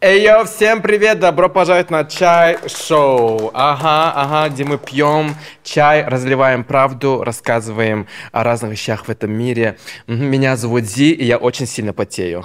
Эй, 0.00 0.22
йо, 0.22 0.44
всем 0.44 0.80
привет! 0.80 1.18
Добро 1.18 1.48
пожаловать 1.48 1.90
на 1.90 2.04
чай-шоу. 2.04 3.50
Ага, 3.52 4.12
ага, 4.14 4.48
где 4.48 4.62
мы 4.62 4.78
пьем 4.78 5.34
чай, 5.64 6.04
разливаем 6.04 6.62
правду, 6.62 7.24
рассказываем 7.24 8.06
о 8.30 8.44
разных 8.44 8.70
вещах 8.70 9.06
в 9.06 9.08
этом 9.08 9.32
мире. 9.32 9.76
Меня 10.06 10.54
зовут 10.54 10.84
Зи, 10.84 11.10
и 11.10 11.24
я 11.24 11.36
очень 11.36 11.66
сильно 11.66 11.92
потею. 11.92 12.44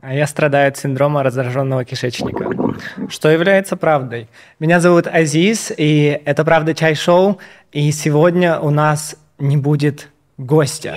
А 0.00 0.12
я 0.12 0.26
страдаю 0.26 0.70
от 0.70 0.76
синдрома 0.76 1.22
раздраженного 1.22 1.84
кишечника, 1.84 2.50
что 3.08 3.30
является 3.30 3.76
правдой. 3.76 4.28
Меня 4.58 4.80
зовут 4.80 5.06
Азиз, 5.06 5.72
и 5.76 6.20
это 6.24 6.44
«Правда 6.44 6.74
чай-шоу», 6.74 7.38
и 7.70 7.92
сегодня 7.92 8.58
у 8.58 8.70
нас 8.70 9.14
не 9.38 9.56
будет 9.56 10.08
гостя. 10.36 10.96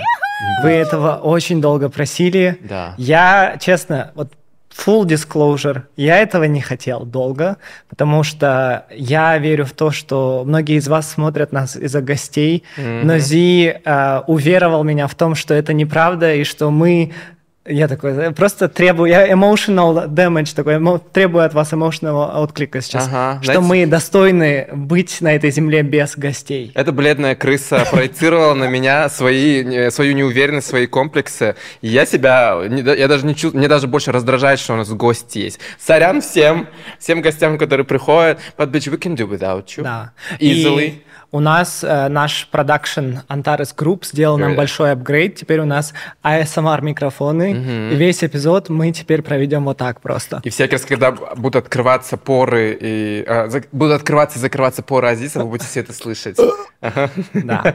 Вы 0.64 0.70
этого 0.70 1.20
очень 1.22 1.60
долго 1.60 1.88
просили. 1.90 2.58
Да. 2.60 2.94
Я, 2.98 3.56
честно, 3.60 4.10
вот 4.16 4.32
full 4.76 5.04
disclosure, 5.04 5.82
я 5.96 6.18
этого 6.18 6.44
не 6.44 6.60
хотел 6.60 7.04
долго, 7.04 7.56
потому 7.88 8.22
что 8.22 8.86
я 8.90 9.38
верю 9.38 9.64
в 9.64 9.72
то, 9.72 9.90
что 9.90 10.44
многие 10.46 10.76
из 10.76 10.88
вас 10.88 11.10
смотрят 11.10 11.52
нас 11.52 11.76
из-за 11.76 12.02
гостей, 12.02 12.64
mm-hmm. 12.76 13.04
но 13.04 13.18
Зи 13.18 13.74
э, 13.84 14.20
уверовал 14.26 14.84
меня 14.84 15.06
в 15.06 15.14
том, 15.14 15.34
что 15.34 15.54
это 15.54 15.72
неправда 15.72 16.34
и 16.34 16.44
что 16.44 16.70
мы 16.70 17.12
я 17.68 17.88
такой, 17.88 18.32
просто 18.32 18.68
требую, 18.68 19.10
я 19.10 19.30
emotional 19.30 20.08
damage 20.08 20.54
такой, 20.54 20.78
требую 21.12 21.44
от 21.44 21.54
вас 21.54 21.72
эмоционального 21.72 22.42
отклика 22.42 22.80
сейчас, 22.80 23.08
ага, 23.08 23.40
что 23.42 23.52
знаете, 23.52 23.68
мы 23.68 23.86
достойны 23.86 24.68
быть 24.72 25.20
на 25.20 25.34
этой 25.34 25.50
земле 25.50 25.82
без 25.82 26.16
гостей. 26.16 26.72
Эта 26.74 26.92
бледная 26.92 27.34
крыса 27.34 27.86
проецировала 27.90 28.54
на 28.54 28.68
меня 28.68 29.08
свои, 29.08 29.90
свою 29.90 30.14
неуверенность, 30.14 30.66
свои 30.66 30.86
комплексы. 30.86 31.56
И 31.80 31.88
я 31.88 32.06
себя, 32.06 32.60
я 32.64 33.08
даже 33.08 33.26
не 33.26 33.34
чувствую, 33.34 33.58
мне 33.58 33.68
даже 33.68 33.86
больше 33.86 34.12
раздражает, 34.12 34.58
что 34.58 34.74
у 34.74 34.76
нас 34.76 34.88
гости 34.90 35.38
есть. 35.38 35.60
Сорян 35.78 36.20
всем, 36.20 36.68
всем 36.98 37.20
гостям, 37.20 37.58
которые 37.58 37.86
приходят, 37.86 38.38
but 38.56 38.70
bitch, 38.70 38.90
we 38.90 38.98
can 38.98 39.16
do 39.16 39.28
without 39.28 39.66
you. 39.76 39.82
Да. 39.82 40.12
Easily. 40.38 40.86
И 40.86 41.02
у 41.32 41.40
нас 41.40 41.84
э, 41.84 42.08
наш 42.08 42.48
продакшн 42.50 43.18
Antares 43.28 43.74
Group 43.76 44.04
сделал 44.06 44.38
нам 44.38 44.54
большой 44.54 44.92
апгрейд. 44.92 45.36
Теперь 45.36 45.60
у 45.60 45.64
нас 45.64 45.92
ASMR 46.22 46.82
микрофоны. 46.82 47.52
Mm-hmm. 47.52 47.92
И 47.92 47.96
весь 47.96 48.22
эпизод 48.22 48.68
мы 48.68 48.92
теперь 48.92 49.22
проведем 49.22 49.64
вот 49.64 49.78
так 49.78 50.00
просто. 50.00 50.40
И 50.44 50.50
всякий 50.50 50.76
раз, 50.76 50.84
когда 50.84 51.12
будут 51.12 51.56
открываться 51.56 52.16
поры 52.16 52.76
и 52.80 53.24
э, 53.26 53.48
за, 53.48 53.62
будут 53.72 53.96
открываться 53.96 54.38
и 54.38 54.40
закрываться 54.40 54.82
поры 54.82 55.08
Азиса, 55.08 55.40
вы 55.40 55.50
будете 55.50 55.68
все 55.68 55.80
это 55.80 55.92
слышать. 55.92 56.38
Да. 57.34 57.74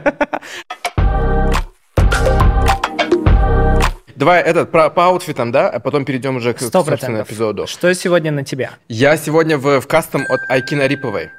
Давай 4.22 4.40
этот 4.40 4.70
про, 4.70 4.88
по 4.88 5.06
аутфитам, 5.06 5.50
да, 5.50 5.68
а 5.68 5.80
потом 5.80 6.04
перейдем 6.04 6.36
уже 6.36 6.52
к, 6.52 6.62
100%. 6.62 6.70
собственному 6.70 7.24
эпизоду. 7.24 7.66
Что 7.66 7.92
сегодня 7.92 8.30
на 8.30 8.44
тебя? 8.44 8.70
Я 8.88 9.16
сегодня 9.16 9.58
в, 9.58 9.80
в 9.80 9.86
кастом 9.88 10.24
от 10.28 10.40
Айкина 10.48 10.86
Риповой. 10.86 11.30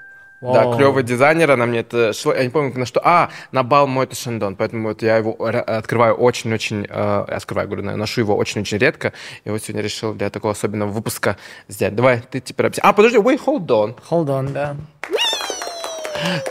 Да, 0.51 0.75
клевый 0.75 1.03
дизайнер, 1.03 1.51
она 1.51 1.65
мне 1.65 1.79
это 1.79 2.11
шло, 2.13 2.33
я 2.33 2.43
не 2.43 2.49
помню 2.49 2.77
на 2.77 2.85
что, 2.85 3.01
а, 3.03 3.29
на 3.51 3.63
бал 3.63 3.87
мой 3.87 4.05
это 4.05 4.15
Шандон, 4.15 4.55
поэтому 4.55 4.89
вот 4.89 5.01
я 5.01 5.17
его 5.17 5.33
открываю 5.41 6.15
очень-очень, 6.15 6.85
э, 6.89 7.25
открываю, 7.29 7.69
говорю, 7.69 7.83
ношу 7.83 8.21
его 8.21 8.35
очень-очень 8.35 8.77
редко, 8.77 9.13
и 9.45 9.49
вот 9.49 9.63
сегодня 9.63 9.81
решил 9.81 10.13
для 10.13 10.29
такого 10.29 10.51
особенного 10.51 10.89
выпуска 10.89 11.37
сделать. 11.67 11.95
Давай, 11.95 12.21
ты 12.29 12.39
теперь 12.41 12.67
объясни. 12.67 12.83
А, 12.85 12.93
подожди, 12.93 13.17
wait, 13.17 13.39
hold 13.45 13.67
on. 13.67 13.95
Hold 14.09 14.27
on, 14.27 14.49
да. 14.51 14.75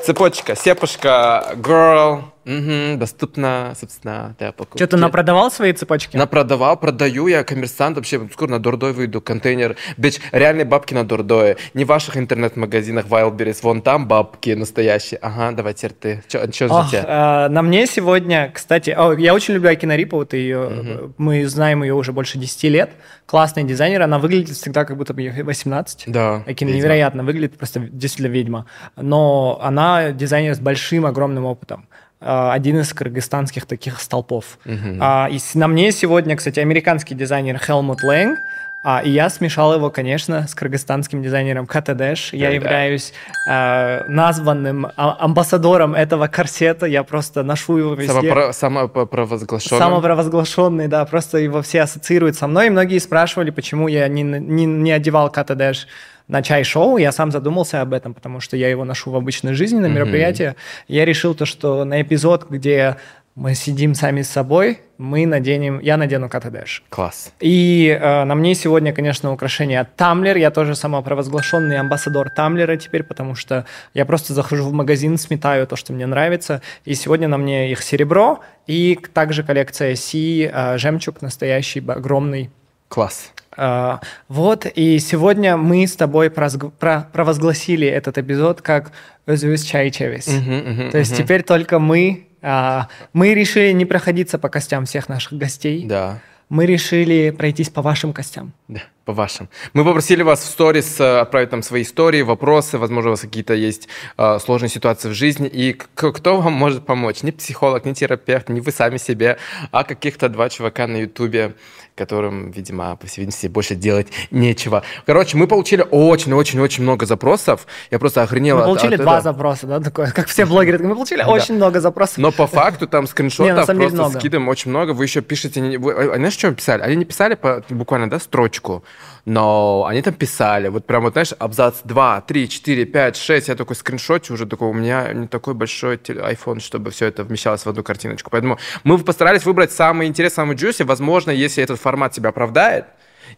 Цепочка, 0.05 0.55
сепушка, 0.57 1.55
girl, 1.57 2.23
Угу, 2.45 2.99
доступно, 2.99 3.73
собственно, 3.79 4.35
для 4.39 4.51
покупки. 4.53 4.79
Что, 4.79 4.87
ты 4.89 4.97
напродавал 4.97 5.51
свои 5.51 5.73
цепочки? 5.73 6.17
Напродавал, 6.17 6.77
продаю, 6.77 7.29
я 7.29 7.45
коммерсант, 7.45 7.97
вообще 7.97 8.29
скоро 8.33 8.51
на 8.51 8.59
Дордой 8.59 8.93
выйду, 8.93 9.21
контейнер. 9.21 9.77
Бич, 9.97 10.21
реальные 10.33 10.65
бабки 10.65 10.93
на 10.93 11.05
Дордое. 11.05 11.57
Не 11.75 11.85
в 11.85 11.89
ваших 11.89 12.17
интернет-магазинах 12.17 13.07
Wildberries, 13.07 13.59
вон 13.63 13.81
там 13.81 14.09
бабки 14.09 14.51
настоящие. 14.51 15.19
Ага, 15.23 15.53
давай 15.53 15.75
теперь 15.75 15.93
ты. 15.93 16.23
Что 16.27 16.47
за 16.47 16.87
тебя? 16.91 17.47
Э, 17.47 17.49
на 17.49 17.63
мне 17.63 17.87
сегодня, 17.87 18.51
кстати, 18.53 18.91
о, 18.91 19.13
я 19.13 19.35
очень 19.35 19.55
люблю 19.55 19.71
Акина 19.71 19.97
вот 20.11 20.35
ее, 20.35 20.67
угу. 20.67 21.15
мы 21.19 21.47
знаем 21.47 21.83
ее 21.85 21.95
уже 21.95 22.13
больше 22.13 22.39
10 22.39 22.65
лет. 22.65 22.91
Классный 23.27 23.63
дизайнер, 23.63 24.03
она 24.03 24.19
выглядит 24.19 24.57
всегда 24.57 24.85
как 24.85 24.97
будто 24.97 25.15
бы 25.15 25.23
ей 25.23 25.43
18. 25.43 26.05
Да. 26.09 26.43
Акина 26.47 26.71
невероятно 26.71 27.23
выглядит, 27.23 27.57
просто 27.57 27.81
действительно 27.81 28.33
ведьма. 28.33 28.67
Но 28.97 29.61
она 29.63 30.11
дизайнер 30.11 30.55
с 30.55 30.59
большим, 30.59 31.07
огромным 31.07 31.45
опытом. 31.45 31.87
А, 32.25 32.53
один 32.53 32.81
из 32.81 32.93
кыргызстанских 32.93 33.67
таких 33.67 34.01
столпов. 34.01 34.59
А, 35.01 35.29
и 35.31 35.39
на 35.55 35.69
мне 35.69 35.93
сегодня, 35.93 36.37
кстати, 36.37 36.61
американский 36.61 37.15
дизайнер 37.15 37.59
Хелмут 37.59 38.03
Лэнг, 38.03 38.39
а, 38.85 39.01
и 39.01 39.11
я 39.11 39.31
смешал 39.31 39.75
его, 39.75 39.91
конечно, 39.91 40.47
с 40.49 40.55
кыргызстанским 40.57 41.23
дизайнером 41.23 41.67
Катадеш. 41.67 42.33
Я 42.33 42.51
являюсь 42.51 43.13
э, 43.49 44.03
названным 44.09 44.87
а, 44.97 45.17
амбассадором 45.21 45.95
этого 45.95 46.27
корсета. 46.27 46.87
Я 46.87 47.05
просто 47.05 47.45
ношу 47.45 47.77
его 47.77 47.95
везде. 47.95 48.13
Самопро- 48.13 48.53
самопровозглашенный. 48.53 49.79
Самопровозглашенный, 49.79 50.89
да. 50.89 51.05
Просто 51.05 51.39
его 51.39 51.63
все 51.63 51.83
ассоциируют 51.83 52.35
со 52.35 52.49
мной. 52.49 52.67
И 52.67 52.71
многие 52.71 52.99
спрашивали, 52.99 53.51
почему 53.51 53.87
я 53.87 54.09
не, 54.09 54.23
не, 54.25 54.65
не 54.65 54.91
одевал 54.91 55.31
Катадеш 55.31 55.87
на 56.29 56.43
чай-шоу, 56.43 56.97
я 56.97 57.13
сам 57.13 57.31
задумался 57.31 57.81
об 57.81 57.93
этом, 57.93 58.15
потому 58.15 58.41
что 58.41 58.57
я 58.57 58.69
его 58.69 58.85
ношу 58.85 59.11
в 59.11 59.17
обычной 59.17 59.55
жизни 59.55 59.79
на 59.79 59.87
мероприятии. 59.87 60.51
Mm-hmm. 60.51 60.85
Я 60.89 61.05
решил 61.05 61.35
то, 61.35 61.47
что 61.47 61.85
на 61.85 62.03
эпизод, 62.03 62.49
где 62.49 62.97
мы 63.35 63.55
сидим 63.55 63.95
сами 63.95 64.21
с 64.23 64.29
собой, 64.29 64.81
мы 64.99 65.27
наденем, 65.27 65.81
я 65.81 65.97
надену 65.97 66.29
катадеш. 66.29 66.83
Класс. 66.91 67.33
И 67.41 67.89
э, 67.89 68.25
на 68.25 68.35
мне 68.35 68.55
сегодня, 68.55 68.93
конечно, 68.93 69.33
украшение 69.33 69.81
от 69.81 69.97
Тамлер. 69.97 70.37
Я 70.37 70.51
тоже 70.51 70.75
самопровозглашенный 70.75 71.79
амбассадор 71.79 72.29
Тамлера 72.31 72.77
теперь, 72.77 73.03
потому 73.03 73.35
что 73.35 73.65
я 73.95 74.05
просто 74.05 74.35
захожу 74.35 74.65
в 74.65 74.73
магазин, 74.73 75.17
сметаю 75.17 75.67
то, 75.67 75.77
что 75.77 75.95
мне 75.95 76.07
нравится. 76.07 76.61
И 76.85 76.95
сегодня 76.95 77.27
на 77.27 77.39
мне 77.39 77.73
их 77.73 77.83
серебро 77.83 78.41
и 78.67 78.99
также 79.15 79.43
коллекция 79.43 79.95
Си, 79.95 80.51
э, 80.53 80.77
жемчуг 80.77 81.23
настоящий, 81.23 81.81
огромный. 81.81 82.51
Класс. 82.93 83.33
Uh, 83.57 84.01
вот, 84.29 84.67
и 84.67 84.99
сегодня 84.99 85.57
мы 85.57 85.87
с 85.87 85.97
тобой 85.97 86.31
провозгласили 86.31 87.87
этот 87.87 88.19
эпизод 88.19 88.61
как 88.61 88.93
«Özüz 89.27 89.65
чай 89.65 89.91
чевис». 89.91 90.29
Uh-huh, 90.29 90.67
uh-huh, 90.67 90.91
То 90.91 90.99
есть 90.99 91.17
теперь 91.17 91.43
только 91.43 91.79
мы, 91.79 92.27
uh, 92.43 92.83
мы 93.15 93.33
решили 93.33 93.73
не 93.73 93.87
проходиться 93.87 94.39
по 94.39 94.51
костям 94.51 94.85
всех 94.85 95.09
наших 95.09 95.39
гостей. 95.39 95.87
Да. 95.87 96.21
Мы 96.51 96.67
решили 96.67 97.31
пройтись 97.31 97.71
по 97.71 97.81
вашим 97.81 98.13
костям. 98.13 98.53
Да, 98.69 98.83
по 99.05 99.13
вашим. 99.13 99.49
Мы 99.73 99.85
попросили 99.85 100.23
вас 100.23 100.41
в 100.41 100.47
сторис 100.47 101.01
э, 101.01 101.21
отправить 101.21 101.51
там 101.51 101.63
свои 101.63 101.83
истории, 101.83 102.23
вопросы, 102.23 102.79
возможно, 102.79 103.11
у 103.11 103.13
вас 103.13 103.21
какие-то 103.21 103.55
есть 103.55 103.89
э, 104.17 104.39
сложные 104.39 104.69
ситуации 104.69 105.09
в 105.09 105.15
жизни, 105.15 105.49
и 105.49 105.73
кто 105.73 106.41
вам 106.41 106.53
может 106.53 106.87
помочь? 106.87 107.23
Не 107.23 107.33
психолог, 107.33 107.85
не 107.85 107.95
терапевт, 107.95 108.49
не 108.49 108.61
вы 108.61 108.71
сами 108.71 108.99
себе, 108.99 109.39
а 109.73 109.85
каких-то 109.85 110.29
два 110.29 110.49
чувака 110.49 110.87
на 110.87 110.99
ютубе, 110.99 111.55
которым, 111.95 112.51
видимо, 112.51 112.97
по 112.97 113.07
всей 113.07 113.23
видимости, 113.23 113.49
больше 113.49 113.75
делать 113.75 114.09
нечего. 114.31 114.83
Короче, 115.05 115.37
мы 115.37 115.47
получили 115.47 115.85
очень-очень-очень 115.91 116.83
много 116.83 117.05
запросов. 117.05 117.67
Я 117.91 117.99
просто 117.99 118.23
охренел 118.23 118.59
Мы 118.59 118.65
получили 118.65 118.95
от, 118.95 119.01
от 119.01 119.05
два 119.05 119.19
этого. 119.19 119.33
запроса, 119.33 119.67
да, 119.67 119.81
такое, 119.81 120.11
как 120.11 120.29
все 120.29 120.47
блогеры. 120.47 120.79
Мы 120.79 120.95
получили 120.95 121.23
очень 121.23 121.57
много 121.57 121.81
запросов. 121.81 122.19
Но 122.19 122.33
по 122.33 122.47
факту 122.47 122.87
там 122.87 123.07
скриншотов 123.09 123.67
просто 123.67 124.11
скидываем 124.19 124.49
очень 124.49 124.71
много. 124.71 124.93
Вы 124.93 125.05
еще 125.05 125.21
пишете... 125.21 125.61
А 125.61 126.17
знаешь, 126.17 126.35
что 126.35 126.53
писали? 126.53 126.83
Они 126.83 126.97
не 126.97 127.05
писали 127.05 127.39
буквально, 127.71 128.09
да, 128.09 128.19
строчку 128.19 128.85
но 129.25 129.87
они 129.87 130.03
там 130.03 130.15
писали, 130.15 130.69
вот 130.69 130.87
прям 130.87 131.03
вот, 131.03 131.13
знаешь, 131.13 131.33
абзац 131.39 131.77
2, 131.85 132.23
3, 132.23 132.49
4, 132.49 132.85
5, 132.87 133.17
6, 133.17 133.49
я 133.49 133.55
такой 133.55 133.77
скриншоте 133.77 134.33
уже 134.33 134.47
такой, 134.47 134.69
у 134.69 134.73
меня 134.73 135.13
не 135.13 135.29
такой 135.29 135.55
большой 135.55 135.97
iPhone, 135.97 136.61
чтобы 136.61 136.91
все 136.91 137.07
это 137.07 137.23
вмещалось 137.23 137.65
в 137.65 137.69
одну 137.69 137.83
картиночку. 137.83 138.31
Поэтому 138.31 138.59
мы 138.83 138.99
постарались 138.99 139.45
выбрать 139.45 139.71
самый 139.73 140.09
интересный, 140.09 140.37
самый 140.37 140.57
juicy. 140.57 140.85
Возможно, 140.85 141.31
если 141.31 141.63
этот 141.63 141.81
формат 141.81 142.13
тебя 142.13 142.31
оправдает, 142.31 142.87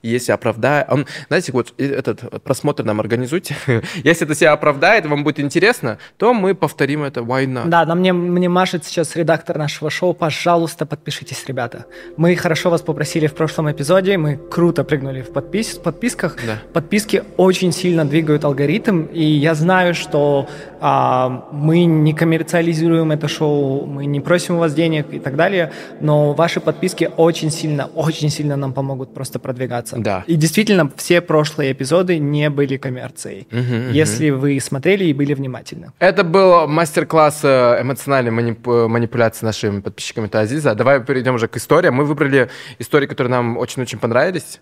и 0.03 0.09
если 0.09 0.32
оправдает... 0.32 0.87
Он, 0.91 1.06
знаете, 1.28 1.53
вот 1.53 1.75
этот 1.78 2.43
просмотр 2.43 2.85
нам 2.85 3.00
организуйте. 3.00 3.56
если 4.05 4.26
это 4.26 4.35
себя 4.35 4.52
оправдает, 4.52 5.06
вам 5.06 5.25
будет 5.25 5.41
интересно, 5.41 5.99
то 6.17 6.35
мы 6.35 6.55
повторим 6.55 7.02
это. 7.02 7.20
Why 7.20 7.46
not? 7.46 7.69
Да, 7.69 7.85
на 7.85 7.94
мне, 7.94 8.12
мне 8.12 8.49
машет 8.49 8.85
сейчас 8.85 9.17
редактор 9.17 9.58
нашего 9.58 9.91
шоу. 9.91 10.14
Пожалуйста, 10.14 10.87
подпишитесь, 10.87 11.44
ребята. 11.46 11.87
Мы 12.17 12.37
хорошо 12.37 12.70
вас 12.70 12.82
попросили 12.82 13.26
в 13.26 13.35
прошлом 13.35 13.70
эпизоде. 13.70 14.19
Мы 14.19 14.37
круто 14.37 14.85
прыгнули 14.85 15.23
в 15.23 15.32
подпис, 15.32 15.75
подписках. 15.75 16.37
Да. 16.47 16.58
Подписки 16.73 17.23
очень 17.37 17.73
сильно 17.73 18.05
двигают 18.05 18.44
алгоритм. 18.44 19.05
И 19.05 19.25
я 19.25 19.55
знаю, 19.55 19.94
что 19.94 20.49
а, 20.81 21.49
мы 21.52 21.85
не 21.85 22.12
коммерциализируем 22.12 23.12
это 23.12 23.29
шоу, 23.29 23.87
мы 23.87 24.06
не 24.06 24.20
просим 24.20 24.56
у 24.56 24.58
вас 24.58 24.75
денег 24.75 25.06
и 25.12 25.19
так 25.19 25.37
далее. 25.37 25.73
Но 26.00 26.32
ваши 26.32 26.61
подписки 26.61 27.11
очень 27.17 27.50
сильно, 27.50 27.87
очень 27.87 28.31
сильно 28.31 28.56
нам 28.56 28.73
помогут 28.73 29.14
просто 29.14 29.38
продвигаться 29.38 29.94
развиваться. 29.94 30.25
Да. 30.25 30.25
И 30.26 30.37
действительно, 30.37 30.91
все 30.96 31.20
прошлые 31.20 31.73
эпизоды 31.73 32.19
не 32.19 32.50
были 32.50 32.76
коммерцией, 32.76 33.46
угу, 33.50 33.93
если 33.93 34.31
угу. 34.31 34.41
вы 34.41 34.61
смотрели 34.61 35.05
и 35.05 35.12
были 35.12 35.35
внимательны. 35.35 35.93
Это 35.99 36.25
был 36.25 36.67
мастер-класс 36.67 37.41
э, 37.43 37.82
эмоциональной 37.82 38.31
манип... 38.31 38.67
манипуляции 38.67 39.46
нашими 39.46 39.81
подписчиками 39.81 40.26
это 40.26 40.41
Азиза. 40.41 40.75
Давай 40.75 41.00
перейдем 41.00 41.35
уже 41.35 41.49
к 41.49 41.56
историям. 41.56 41.94
Мы 41.94 42.05
выбрали 42.05 42.50
истории, 42.79 43.06
которые 43.06 43.31
нам 43.31 43.56
очень-очень 43.56 43.99
понравились. 43.99 44.61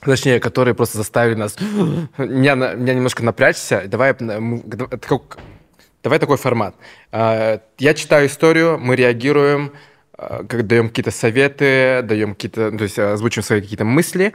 точнее, 0.00 0.40
которые 0.40 0.74
просто 0.74 0.98
заставили 0.98 1.36
нас, 1.36 1.56
меня, 2.18 2.54
меня 2.54 2.94
немножко 2.94 3.24
напрячься. 3.24 3.84
Давай, 3.86 4.14
давай 6.02 6.18
такой 6.18 6.36
формат. 6.36 6.74
А, 7.12 7.60
я 7.78 7.94
читаю 7.94 8.26
историю, 8.26 8.78
мы 8.78 8.96
реагируем, 8.96 9.72
как 10.18 10.66
даем 10.66 10.88
какие-то 10.88 11.12
советы, 11.12 12.02
даем 12.02 12.34
какие-то, 12.34 12.76
то 12.76 12.82
есть 12.82 12.98
озвучим 12.98 13.42
свои 13.42 13.60
какие-то 13.60 13.84
мысли. 13.84 14.34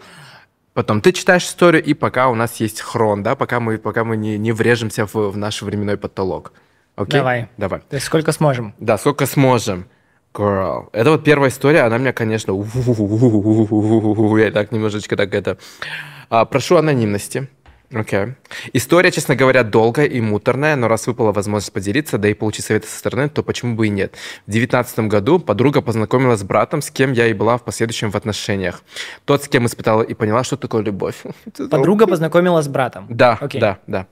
Потом 0.74 1.02
ты 1.02 1.12
читаешь 1.12 1.44
историю, 1.44 1.84
и 1.84 1.94
пока 1.94 2.30
у 2.30 2.36
нас 2.36 2.56
есть 2.56 2.82
хрон, 2.82 3.22
да, 3.22 3.36
пока 3.36 3.60
мы, 3.60 3.78
пока 3.78 4.04
мы 4.04 4.18
не, 4.18 4.38
не 4.38 4.52
врежемся 4.52 5.06
в, 5.06 5.14
в 5.14 5.38
наш 5.38 5.62
временной 5.62 5.98
потолок. 5.98 6.54
Окей? 6.96 7.20
Давай. 7.20 7.50
Давай. 7.58 7.82
То 7.82 7.96
есть 7.96 8.06
сколько 8.06 8.32
сможем? 8.32 8.74
Да, 8.80 8.98
сколько 8.98 9.26
сможем. 9.26 9.86
Girl. 10.34 10.90
Это 10.94 11.12
вот 11.12 11.24
первая 11.24 11.52
история, 11.52 11.82
она 11.82 12.00
меня, 12.00 12.12
конечно, 12.12 12.54
я 12.54 14.52
так 14.52 14.72
немножечко 14.72 15.16
так 15.16 15.34
это... 15.36 15.60
Прошу 16.50 16.78
анонимности. 16.78 17.48
Окей. 17.94 18.20
Okay. 18.20 18.34
История, 18.74 19.12
честно 19.12 19.36
говоря, 19.36 19.64
долгая 19.64 20.06
и 20.06 20.20
муторная, 20.22 20.76
но 20.76 20.88
раз 20.88 21.08
выпала 21.08 21.32
возможность 21.32 21.74
поделиться, 21.74 22.18
да 22.18 22.28
и 22.30 22.34
получить 22.34 22.66
советы 22.66 22.88
со 22.88 22.98
стороны, 22.98 23.30
то 23.30 23.44
почему 23.44 23.76
бы 23.76 23.88
и 23.88 23.90
нет. 23.90 24.16
В 24.48 24.52
девятнадцатом 24.52 25.10
году 25.10 25.40
подруга 25.40 25.82
познакомилась 25.82 26.40
с 26.40 26.44
братом, 26.44 26.82
с 26.82 26.90
кем 26.90 27.12
я 27.12 27.28
и 27.28 27.34
была 27.34 27.58
в 27.58 27.64
последующем 27.64 28.12
в 28.12 28.16
отношениях. 28.16 28.84
Тот, 29.26 29.44
с 29.44 29.48
кем 29.48 29.66
испытала 29.66 30.02
и 30.02 30.14
поняла, 30.14 30.44
что 30.44 30.58
такое 30.58 30.82
любовь. 30.82 31.16
Подруга 31.70 32.08
познакомилась 32.08 32.66
с 32.66 32.68
братом? 32.68 33.08
Да, 33.10 33.38
okay. 33.42 33.60
да, 33.60 33.80
да. 33.88 34.08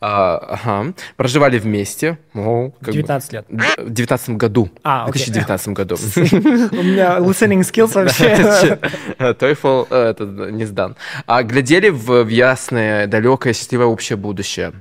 А, 0.00 0.36
ага. 0.36 0.92
Проживали 1.16 1.58
вместе. 1.58 2.18
О, 2.34 2.72
19 2.80 3.32
лет. 3.32 3.46
В 3.78 3.90
девятнадцатом 3.90 4.38
году. 4.38 4.70
А, 4.82 5.06
В 5.06 5.12
2019 5.12 5.68
году. 5.68 5.96
У 6.16 6.82
меня 6.82 7.18
listening 7.18 7.60
skills 7.60 7.94
вообще. 7.94 8.78
TOEFL 9.18 9.86
э, 9.90 10.50
не 10.50 10.64
сдан. 10.64 10.96
А 11.26 11.42
глядели 11.42 11.88
в 11.88 12.28
ясное, 12.28 13.06
далекое, 13.24 13.52
счастливое 13.54 13.86
общее 13.86 14.16
будущее. 14.16 14.72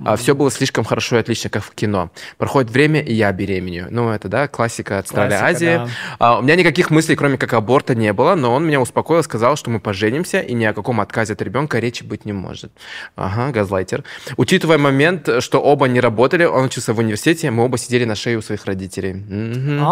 Mm-hmm. 0.00 0.16
Все 0.16 0.34
было 0.34 0.50
слишком 0.50 0.84
хорошо 0.84 1.16
и 1.16 1.20
отлично, 1.20 1.50
как 1.50 1.62
в 1.62 1.70
кино. 1.70 2.10
Проходит 2.38 2.70
время, 2.70 3.00
и 3.00 3.12
я 3.12 3.32
беременею. 3.32 3.86
Ну, 3.90 4.10
это, 4.10 4.28
да, 4.28 4.48
классика 4.48 4.98
от 4.98 5.06
Центральной 5.06 5.36
Азии. 5.36 5.76
Да. 5.76 5.88
А, 6.18 6.38
у 6.38 6.42
меня 6.42 6.56
никаких 6.56 6.90
мыслей, 6.90 7.16
кроме 7.16 7.38
как 7.38 7.52
аборта, 7.52 7.94
не 7.94 8.12
было, 8.12 8.34
но 8.34 8.54
он 8.54 8.66
меня 8.66 8.80
успокоил, 8.80 9.22
сказал, 9.22 9.56
что 9.56 9.70
мы 9.70 9.80
поженимся, 9.80 10.40
и 10.40 10.54
ни 10.54 10.64
о 10.64 10.72
каком 10.72 11.00
отказе 11.00 11.34
от 11.34 11.42
ребенка 11.42 11.78
речи 11.78 12.02
быть 12.04 12.24
не 12.24 12.32
может. 12.32 12.72
Ага, 13.16 13.52
газлайтер. 13.52 14.04
Учитывая 14.36 14.78
момент, 14.78 15.28
что 15.40 15.60
оба 15.60 15.86
не 15.88 16.00
работали, 16.00 16.44
он 16.44 16.64
учился 16.64 16.92
в 16.92 16.98
университете, 16.98 17.50
мы 17.50 17.64
оба 17.64 17.78
сидели 17.78 18.04
на 18.04 18.14
шее 18.14 18.36
у 18.36 18.42
своих 18.42 18.64
родителей. 18.66 19.12
Угу. 19.12 19.82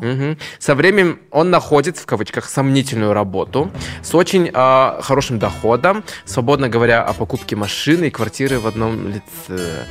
Угу. 0.00 0.36
Со 0.58 0.74
временем 0.74 1.18
он 1.30 1.50
находит, 1.50 1.98
в 1.98 2.06
кавычках, 2.06 2.48
сомнительную 2.48 3.12
работу 3.12 3.70
с 4.02 4.14
очень 4.14 4.50
э, 4.52 5.02
хорошим 5.02 5.38
доходом, 5.38 6.04
свободно 6.24 6.68
говоря 6.68 7.02
о 7.02 7.12
покупке 7.12 7.49
покупки 7.50 7.54
машины 7.54 8.06
и 8.06 8.10
квартиры 8.10 8.58
в 8.58 8.66
одном 8.66 9.08
лице. 9.08 9.84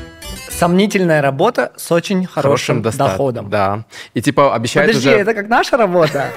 Сомнительная 0.49 1.21
работа 1.21 1.71
с 1.75 1.91
очень 1.91 2.25
хорошим, 2.25 2.81
хорошим 2.81 2.97
доходом. 2.97 3.49
Да. 3.49 3.85
И 4.15 4.21
типа 4.21 4.55
обещает 4.55 4.87
Подожди, 4.87 5.09
уже... 5.09 5.17
это 5.17 5.33
как 5.33 5.49
наша 5.49 5.77
работа? 5.77 6.31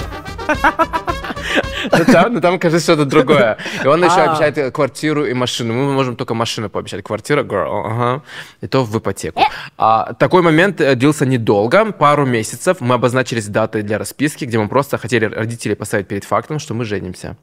Но 1.93 2.05
там, 2.05 2.41
там 2.41 2.59
кажется, 2.59 2.95
что-то 2.95 3.05
другое. 3.05 3.57
И 3.85 3.87
он 3.87 4.05
еще 4.05 4.21
а. 4.21 4.31
обещает 4.31 4.75
квартиру 4.75 5.27
и 5.27 5.35
машину. 5.35 5.75
Мы 5.75 5.93
можем 5.93 6.17
только 6.17 6.35
машину 6.35 6.69
пообещать. 6.69 7.05
Квартира, 7.05 7.43
girl, 7.43 7.83
ага. 7.85 8.23
И 8.63 8.67
то 8.67 8.85
в 8.85 8.99
ипотеку. 8.99 9.41
А, 9.77 10.13
такой 10.15 10.43
момент 10.43 10.81
э, 10.81 10.95
длился 10.95 11.27
недолго, 11.27 11.93
пару 11.93 12.27
месяцев. 12.27 12.77
Мы 12.81 12.95
обозначились 12.95 13.49
даты 13.49 13.83
для 13.83 13.99
расписки, 13.99 14.47
где 14.47 14.59
мы 14.59 14.69
просто 14.69 14.99
хотели 14.99 15.27
родителей 15.27 15.75
поставить 15.75 16.09
перед 16.09 16.25
фактом, 16.25 16.59
что 16.59 16.75
мы 16.75 16.85
женимся. 16.85 17.37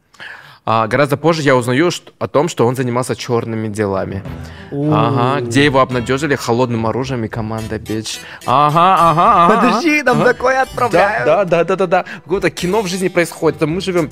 А, 0.66 0.88
гораздо 0.88 1.18
позже 1.18 1.42
я 1.42 1.56
узнаю 1.56 1.90
что, 1.92 2.12
о 2.20 2.28
том, 2.28 2.48
что 2.48 2.68
он 2.68 2.76
занимался 2.76 3.16
черными 3.16 3.68
делами. 3.68 4.24
Ага, 4.72 5.42
где 5.42 5.66
его 5.66 5.80
обнадежили 5.80 6.36
холодным 6.36 6.86
оружием 6.86 7.24
и 7.24 7.28
команда 7.28 7.80
бич. 7.80 8.20
Ага, 8.46 8.96
ага, 9.00 9.46
ага. 9.46 9.56
Подожди, 9.56 10.04
нам 10.04 10.22
ага. 10.22 10.34
такое 10.34 10.62
отправляют. 10.62 11.26
Да, 11.26 11.46
да, 11.46 11.64
да, 11.64 11.76
да, 11.76 11.88
да. 11.88 12.06
Какое-то 12.24 12.50
кино 12.52 12.82
в 12.82 12.88
жизни 12.88 13.08
происходит. 13.08 13.62
Мы 13.62 13.82
живем 13.82 14.10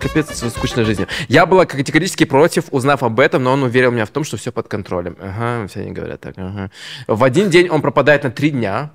капец 0.00 0.44
скучной 0.52 0.84
жизнью. 0.84 1.06
Я 1.28 1.46
была 1.46 1.64
категорически 1.64 2.24
против, 2.24 2.64
узнав 2.70 3.02
об 3.02 3.20
этом, 3.20 3.44
но 3.44 3.52
он 3.52 3.62
уверил 3.62 3.92
меня 3.92 4.06
в 4.06 4.10
том, 4.10 4.24
что 4.24 4.36
все 4.36 4.50
под 4.50 4.68
контролем. 4.68 5.16
Ага, 5.20 5.68
все 5.68 5.80
они 5.80 5.92
говорят 5.92 6.20
так. 6.20 6.34
Ага. 6.36 6.70
В 7.06 7.22
один 7.22 7.50
день 7.50 7.68
он 7.68 7.82
пропадает 7.82 8.24
на 8.24 8.30
три 8.30 8.50
дня. 8.50 8.90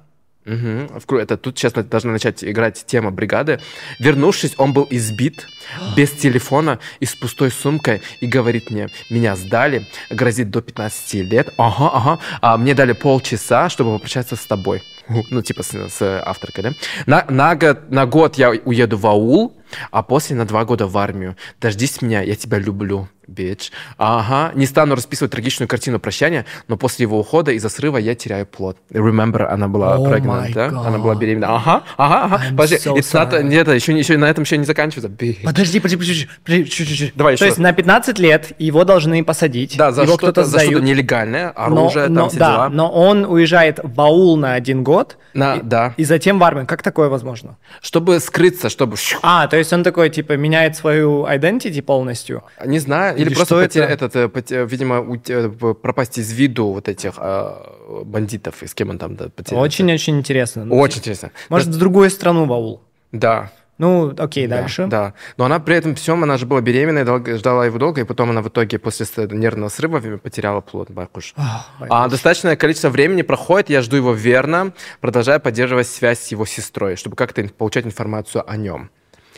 Угу. 0.50 1.18
Это 1.18 1.38
тут 1.38 1.58
сейчас 1.58 1.74
должна 1.74 2.12
начать 2.12 2.44
играть 2.44 2.84
тема 2.86 3.12
бригады. 3.12 3.60
Вернувшись, 4.00 4.56
он 4.58 4.74
был 4.74 4.88
избит 4.90 5.48
без 5.96 6.12
телефона 6.12 6.80
и 7.00 7.06
с 7.06 7.16
пустой 7.16 7.52
сумкой 7.52 8.02
и 8.20 8.28
говорит 8.28 8.72
мне, 8.72 8.88
меня 9.10 9.36
сдали, 9.36 9.88
грозит 10.10 10.50
до 10.50 10.62
15 10.62 11.14
лет. 11.32 11.54
Ага, 11.58 11.90
ага. 11.94 12.20
А 12.42 12.58
мне 12.58 12.74
дали 12.74 12.94
полчаса, 12.94 13.70
чтобы 13.70 13.94
попрощаться 13.94 14.36
с 14.36 14.46
тобой. 14.46 14.82
Ну, 15.08 15.42
типа 15.42 15.64
с, 15.64 15.90
с 15.90 16.24
авторкой, 16.26 16.64
да? 16.64 16.72
На, 17.06 17.26
на, 17.30 17.56
год, 17.56 17.90
на 17.90 18.06
год 18.06 18.36
я 18.38 18.50
уеду 18.52 18.98
в 18.98 19.08
аул, 19.08 19.58
а 19.92 20.04
после 20.04 20.36
на 20.36 20.46
два 20.46 20.66
года 20.66 20.88
в 20.88 20.98
армию. 20.98 21.36
Дождись 21.60 22.02
меня, 22.02 22.22
я 22.22 22.36
тебя 22.36 22.60
люблю 22.60 23.08
bitch. 23.30 23.72
Ага, 23.98 24.52
не 24.56 24.66
стану 24.66 24.96
расписывать 24.96 25.32
трагичную 25.32 25.68
картину 25.68 26.00
прощания, 26.00 26.46
но 26.68 26.78
после 26.78 27.04
его 27.04 27.20
ухода 27.20 27.52
из-за 27.52 27.70
срыва 27.70 27.98
я 27.98 28.16
теряю 28.16 28.46
плод. 28.46 28.78
Remember, 28.92 29.46
она 29.46 29.68
была 29.68 29.98
oh 29.98 30.10
pregnant, 30.10 30.54
да? 30.54 30.68
Она 30.68 30.98
была 30.98 31.16
беременна. 31.16 31.56
Ага, 31.56 31.84
ага, 31.98 32.24
ага. 32.26 32.44
I'm 32.46 32.52
подожди, 32.52 32.76
so 32.76 32.96
not, 32.96 33.44
нет, 33.44 33.68
еще, 33.68 33.98
еще 33.98 34.18
на 34.18 34.26
этом 34.26 34.44
еще 34.44 34.58
не 34.58 34.66
заканчивается. 34.66 35.10
Bitch. 35.10 35.44
Подожди, 35.44 35.80
подожди, 35.80 35.98
подожди, 35.98 36.28
подожди, 36.44 36.70
чуть-чуть. 36.70 37.14
Давай 37.16 37.38
То 37.38 37.46
еще. 37.46 37.50
есть 37.50 37.60
на 37.60 37.74
15 37.74 38.20
лет 38.20 38.52
его 38.60 38.84
должны 38.84 39.24
посадить. 39.24 39.78
Да, 39.78 39.92
за 39.92 40.06
что-то, 40.06 40.44
за 40.44 40.60
что-то 40.60 40.80
нелегальное, 40.80 41.50
оружие, 41.50 42.08
но, 42.08 42.16
там 42.16 42.24
но, 42.24 42.30
все 42.30 42.40
да, 42.40 42.52
дела. 42.52 42.70
но 42.70 42.92
он 42.92 43.26
уезжает 43.26 43.80
в 43.84 44.02
аул 44.02 44.38
на 44.38 44.54
один 44.54 44.84
год, 44.84 45.18
на, 45.34 45.56
и, 45.56 45.62
да. 45.62 45.94
и 45.98 46.04
затем 46.04 46.40
в 46.40 46.44
армию. 46.44 46.66
Как 46.66 46.82
такое 46.82 47.10
возможно? 47.10 47.58
Чтобы 47.82 48.20
скрыться, 48.20 48.70
чтобы... 48.70 48.98
А, 49.22 49.48
то 49.48 49.58
есть 49.58 49.72
он 49.74 49.84
такой, 49.84 50.10
типа, 50.10 50.34
меняет 50.34 50.76
свою 50.76 51.26
identity 51.26 51.82
полностью? 51.82 52.44
Не 52.66 52.80
знаю, 52.80 53.19
или, 53.22 53.30
или 53.30 53.36
просто 53.36 53.56
потеря, 53.56 53.86
это? 53.86 54.06
этот, 54.06 54.52
э, 54.52 54.66
видимо, 54.66 55.20
э, 55.28 55.50
пропасть 55.50 56.18
из 56.18 56.32
виду 56.32 56.68
вот 56.68 56.88
этих 56.88 57.14
а, 57.18 58.04
бандитов, 58.06 58.64
и 58.64 58.68
с 58.68 58.74
кем 58.74 58.90
он 58.90 58.98
там 58.98 59.16
да, 59.16 59.30
потерял. 59.30 59.62
Очень-очень 59.62 60.18
интересно. 60.18 60.66
Ну, 60.66 60.78
очень 60.78 61.00
интересно. 61.00 61.32
Может, 61.50 61.70
да. 61.70 61.76
в 61.76 61.80
другую 61.80 62.10
страну 62.10 62.46
в 62.46 62.54
аул? 62.54 62.82
Да. 63.12 63.52
Ну, 63.80 64.14
окей, 64.18 64.46
да, 64.46 64.58
дальше. 64.58 64.88
Да, 64.88 65.14
но 65.38 65.46
она 65.46 65.60
при 65.60 65.74
этом 65.74 65.96
всем, 65.96 66.22
она 66.22 66.38
же 66.38 66.46
была 66.46 66.60
беременная, 66.60 67.06
долго, 67.06 67.38
ждала 67.38 67.66
его 67.66 67.78
долго, 67.78 68.02
и 68.02 68.04
потом 68.04 68.30
она 68.30 68.42
в 68.42 68.50
итоге 68.50 68.78
после 68.78 69.06
нервного 69.32 69.70
срыва 69.70 70.18
потеряла 70.18 70.60
плод, 70.60 70.92
бакуш. 70.92 71.34
Oh, 71.38 71.88
а 71.90 72.10
достаточное 72.10 72.58
количество 72.58 72.90
времени 72.90 73.22
проходит, 73.22 73.70
я 73.70 73.82
жду 73.82 73.96
его 73.96 74.12
верно, 74.12 74.74
продолжая 75.00 75.40
поддерживать 75.40 75.88
связь 75.88 76.20
с 76.20 76.28
его 76.28 76.46
сестрой, 76.46 76.98
чтобы 76.98 77.16
как-то 77.16 77.42
получать 77.58 77.86
информацию 77.86 78.44
о 78.46 78.58
нем. 78.58 78.90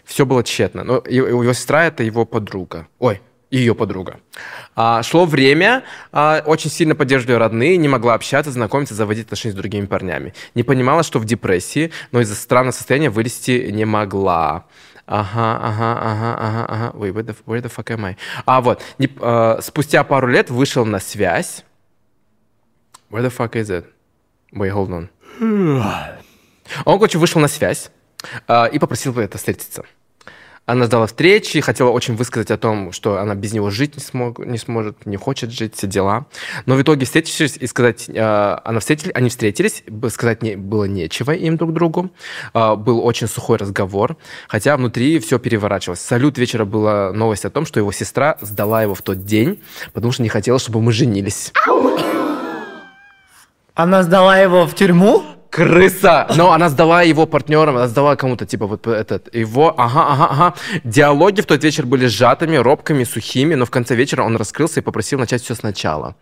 Все 0.05 0.25
было 0.25 0.43
тщетно. 0.43 0.83
Но 0.83 1.03
его 1.07 1.53
сестра— 1.53 1.85
это 1.85 2.01
его 2.01 2.25
подруга. 2.25 2.88
Ой, 2.97 3.21
ее 3.51 3.75
подруга. 3.75 4.22
А, 4.75 5.03
шло 5.03 5.25
время, 5.25 5.84
а, 6.12 6.41
очень 6.46 6.70
сильно 6.70 6.96
поддерживали 6.96 7.36
родные, 7.36 7.77
не 7.77 7.88
могла 7.88 8.13
общаться, 8.13 8.51
знакомиться, 8.51 8.96
заводить 8.96 9.25
отношения 9.25 9.53
с 9.53 9.58
другими 9.58 9.86
парнями. 9.86 10.34
Не 10.55 10.63
понимала, 10.63 11.03
что 11.03 11.20
в 11.20 11.25
депрессии, 11.25 11.91
но 12.12 12.22
из-за 12.22 12.36
странного 12.36 12.72
состояния 12.72 13.10
вылезти 13.10 13.70
не 13.72 13.86
могла. 13.86 14.65
Ага, 15.05 15.60
ага, 15.62 16.00
ага, 16.00 16.36
ага, 16.39 16.65
ага. 16.65 16.98
Wait, 16.98 17.13
where 17.13 17.25
the, 17.25 17.36
where 17.46 17.62
the 17.62 17.70
fuck 17.70 17.93
am 17.93 18.05
I? 18.05 18.17
А, 18.46 18.62
вот. 18.62 18.81
Не, 18.98 19.10
а, 19.20 19.60
спустя 19.62 20.03
пару 20.03 20.27
лет 20.27 20.50
вышел 20.50 20.86
на 20.86 21.00
связь. 21.00 21.65
Where 23.10 23.22
the 23.22 23.36
fuck 23.36 23.53
is 23.53 23.70
it? 23.70 23.86
Wait, 24.53 24.72
hold 24.72 24.89
on. 24.89 25.10
Он, 26.86 26.98
короче, 26.98 27.17
вышел 27.17 27.41
на 27.41 27.50
связь 27.50 27.91
а, 28.48 28.65
и 28.65 28.79
попросил 28.79 29.17
это 29.20 29.38
встретиться. 29.38 29.84
Она 30.71 30.85
ждала 30.85 31.05
встречи, 31.05 31.59
хотела 31.59 31.89
очень 31.89 32.15
высказать 32.15 32.49
о 32.49 32.57
том, 32.57 32.93
что 32.93 33.19
она 33.19 33.35
без 33.35 33.51
него 33.51 33.69
жить 33.71 33.97
не, 33.97 34.01
смог, 34.01 34.39
не 34.39 34.57
сможет, 34.57 35.05
не 35.05 35.17
хочет 35.17 35.51
жить, 35.51 35.75
все 35.75 35.85
дела. 35.85 36.27
Но 36.65 36.75
в 36.75 36.81
итоге 36.81 37.05
встретившись 37.05 37.57
и 37.57 37.67
сказать, 37.67 38.05
э, 38.07 38.57
она 38.63 38.79
встретили, 38.79 39.11
они 39.11 39.27
встретились, 39.27 39.83
сказать 40.11 40.41
не, 40.41 40.55
было 40.55 40.85
нечего 40.85 41.31
им 41.31 41.57
друг 41.57 41.73
другу. 41.73 42.09
Э, 42.53 42.75
был 42.77 43.05
очень 43.05 43.27
сухой 43.27 43.57
разговор, 43.57 44.15
хотя 44.47 44.77
внутри 44.77 45.19
все 45.19 45.39
переворачивалось. 45.39 45.99
Салют 45.99 46.37
вечера 46.37 46.63
была 46.63 47.11
новость 47.11 47.43
о 47.43 47.49
том, 47.49 47.65
что 47.65 47.81
его 47.81 47.91
сестра 47.91 48.37
сдала 48.39 48.81
его 48.81 48.95
в 48.95 49.01
тот 49.01 49.25
день, 49.25 49.61
потому 49.91 50.13
что 50.13 50.23
не 50.23 50.29
хотела, 50.29 50.57
чтобы 50.57 50.79
мы 50.81 50.93
женились. 50.93 51.51
Она 53.73 54.03
сдала 54.03 54.37
его 54.37 54.65
в 54.65 54.73
тюрьму? 54.73 55.21
Крыса. 55.51 56.27
Но 56.36 56.51
она 56.51 56.70
сдала 56.70 57.03
его 57.03 57.27
партнерам, 57.27 57.75
она 57.75 57.88
сдала 57.88 58.15
кому-то, 58.15 58.46
типа, 58.46 58.65
вот 58.65 58.88
этот, 58.88 59.36
его, 59.36 59.74
ага, 59.77 60.08
ага, 60.10 60.27
ага. 60.31 60.53
Диалоги 60.84 61.41
в 61.41 61.46
тот 61.46 61.63
вечер 61.63 61.86
были 61.86 62.08
сжатыми, 62.08 62.55
робкими, 62.55 63.03
сухими, 63.03 63.55
но 63.55 63.65
в 63.65 63.70
конце 63.70 63.96
вечера 63.96 64.24
он 64.24 64.38
раскрылся 64.38 64.79
и 64.79 64.84
попросил 64.84 65.20
начать 65.20 65.43
все 65.43 65.53
сначала. 65.53 66.15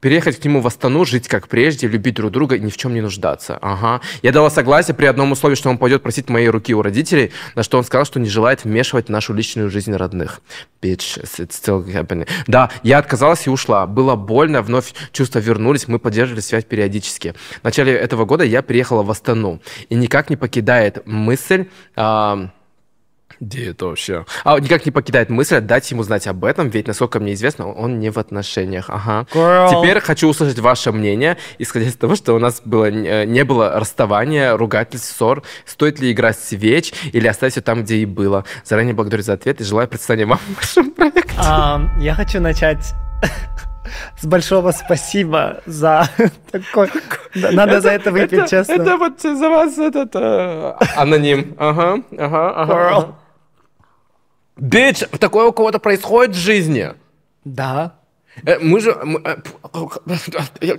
Переехать 0.00 0.40
к 0.40 0.44
нему 0.44 0.60
в 0.60 0.66
Астану, 0.66 1.04
жить 1.04 1.28
как 1.28 1.48
прежде, 1.48 1.86
любить 1.86 2.14
друг 2.14 2.30
друга 2.30 2.56
и 2.56 2.60
ни 2.60 2.70
в 2.70 2.76
чем 2.76 2.94
не 2.94 3.00
нуждаться. 3.00 3.58
Ага. 3.60 4.00
Я 4.22 4.32
дала 4.32 4.50
согласие 4.50 4.94
при 4.94 5.06
одном 5.06 5.32
условии, 5.32 5.54
что 5.54 5.70
он 5.70 5.78
пойдет 5.78 6.02
просить 6.02 6.28
моей 6.28 6.48
руки 6.48 6.74
у 6.74 6.82
родителей, 6.82 7.32
на 7.54 7.62
что 7.62 7.78
он 7.78 7.84
сказал, 7.84 8.04
что 8.04 8.20
не 8.20 8.28
желает 8.28 8.64
вмешивать 8.64 9.08
нашу 9.08 9.34
личную 9.34 9.70
жизнь 9.70 9.94
родных. 9.94 10.40
Bitch, 10.82 11.22
it's 11.22 11.50
still 11.50 11.86
happening. 11.86 12.26
Да, 12.46 12.70
я 12.82 12.98
отказалась 12.98 13.46
и 13.46 13.50
ушла. 13.50 13.86
Было 13.86 14.16
больно, 14.16 14.62
вновь 14.62 14.94
чувства 15.12 15.38
вернулись, 15.38 15.88
мы 15.88 15.98
поддерживали 15.98 16.40
связь 16.40 16.64
периодически. 16.64 17.34
В 17.60 17.64
начале 17.64 17.92
этого 17.92 18.24
года 18.24 18.44
я 18.44 18.62
приехала 18.62 19.02
в 19.02 19.10
Астану, 19.10 19.60
и 19.88 19.94
никак 19.94 20.30
не 20.30 20.36
покидает 20.36 21.06
мысль... 21.06 21.66
Э, 21.96 22.48
где 23.40 23.70
это 23.70 23.86
вообще? 23.86 24.26
А 24.44 24.58
никак 24.60 24.84
не 24.84 24.92
покидает 24.92 25.30
мысль 25.30 25.60
дать 25.60 25.90
ему 25.90 26.02
знать 26.02 26.26
об 26.26 26.44
этом, 26.44 26.68
ведь, 26.68 26.86
насколько 26.86 27.18
мне 27.20 27.32
известно, 27.32 27.72
он 27.72 27.98
не 27.98 28.10
в 28.10 28.18
отношениях. 28.18 28.86
Ага. 28.88 29.26
Girl. 29.32 29.70
Теперь 29.70 30.00
хочу 30.00 30.28
услышать 30.28 30.58
ваше 30.58 30.92
мнение, 30.92 31.38
исходя 31.58 31.86
из 31.86 31.94
того, 31.94 32.16
что 32.16 32.34
у 32.34 32.38
нас 32.38 32.60
было, 32.64 32.84
э, 32.84 33.24
не 33.24 33.44
было 33.44 33.80
расставания, 33.80 34.56
ругательств, 34.56 35.16
ссор. 35.16 35.42
Стоит 35.64 36.00
ли 36.00 36.12
играть 36.12 36.38
свеч 36.38 36.92
или 37.12 37.26
оставить 37.26 37.54
все 37.54 37.62
там, 37.62 37.82
где 37.82 37.96
и 37.96 38.04
было? 38.04 38.44
Заранее 38.64 38.94
благодарю 38.94 39.22
за 39.22 39.32
ответ 39.32 39.60
и 39.60 39.64
желаю 39.64 39.88
представления 39.88 40.26
вам 40.26 40.38
в 40.38 40.56
вашем 40.56 40.90
проекте. 40.94 41.36
Um, 41.38 41.88
я 42.00 42.14
хочу 42.14 42.40
начать 42.40 42.92
с 44.20 44.26
большого 44.26 44.72
спасибо 44.72 45.62
за 45.66 46.08
такой... 46.50 46.90
Надо 47.34 47.72
это, 47.72 47.80
за 47.80 47.90
это 47.90 48.12
выпить, 48.12 48.32
это, 48.32 48.48
честно. 48.48 48.72
Это 48.72 48.96
вот 48.96 49.20
за 49.20 49.48
вас 49.48 49.78
этот... 49.78 50.10
Э, 50.14 50.74
аноним. 50.96 51.54
Ага, 51.58 52.02
ага, 52.18 52.52
ага. 52.54 53.19
Бич, 54.60 54.98
такое 55.18 55.46
у 55.46 55.52
кого-то 55.52 55.78
происходит 55.78 56.36
в 56.36 56.38
жизни. 56.38 56.92
Да. 57.44 57.94
Э, 58.44 58.58
мы 58.60 58.80
же... 58.80 58.94
Мы, 59.04 59.20
э, 59.24 59.36
я, 60.60 60.76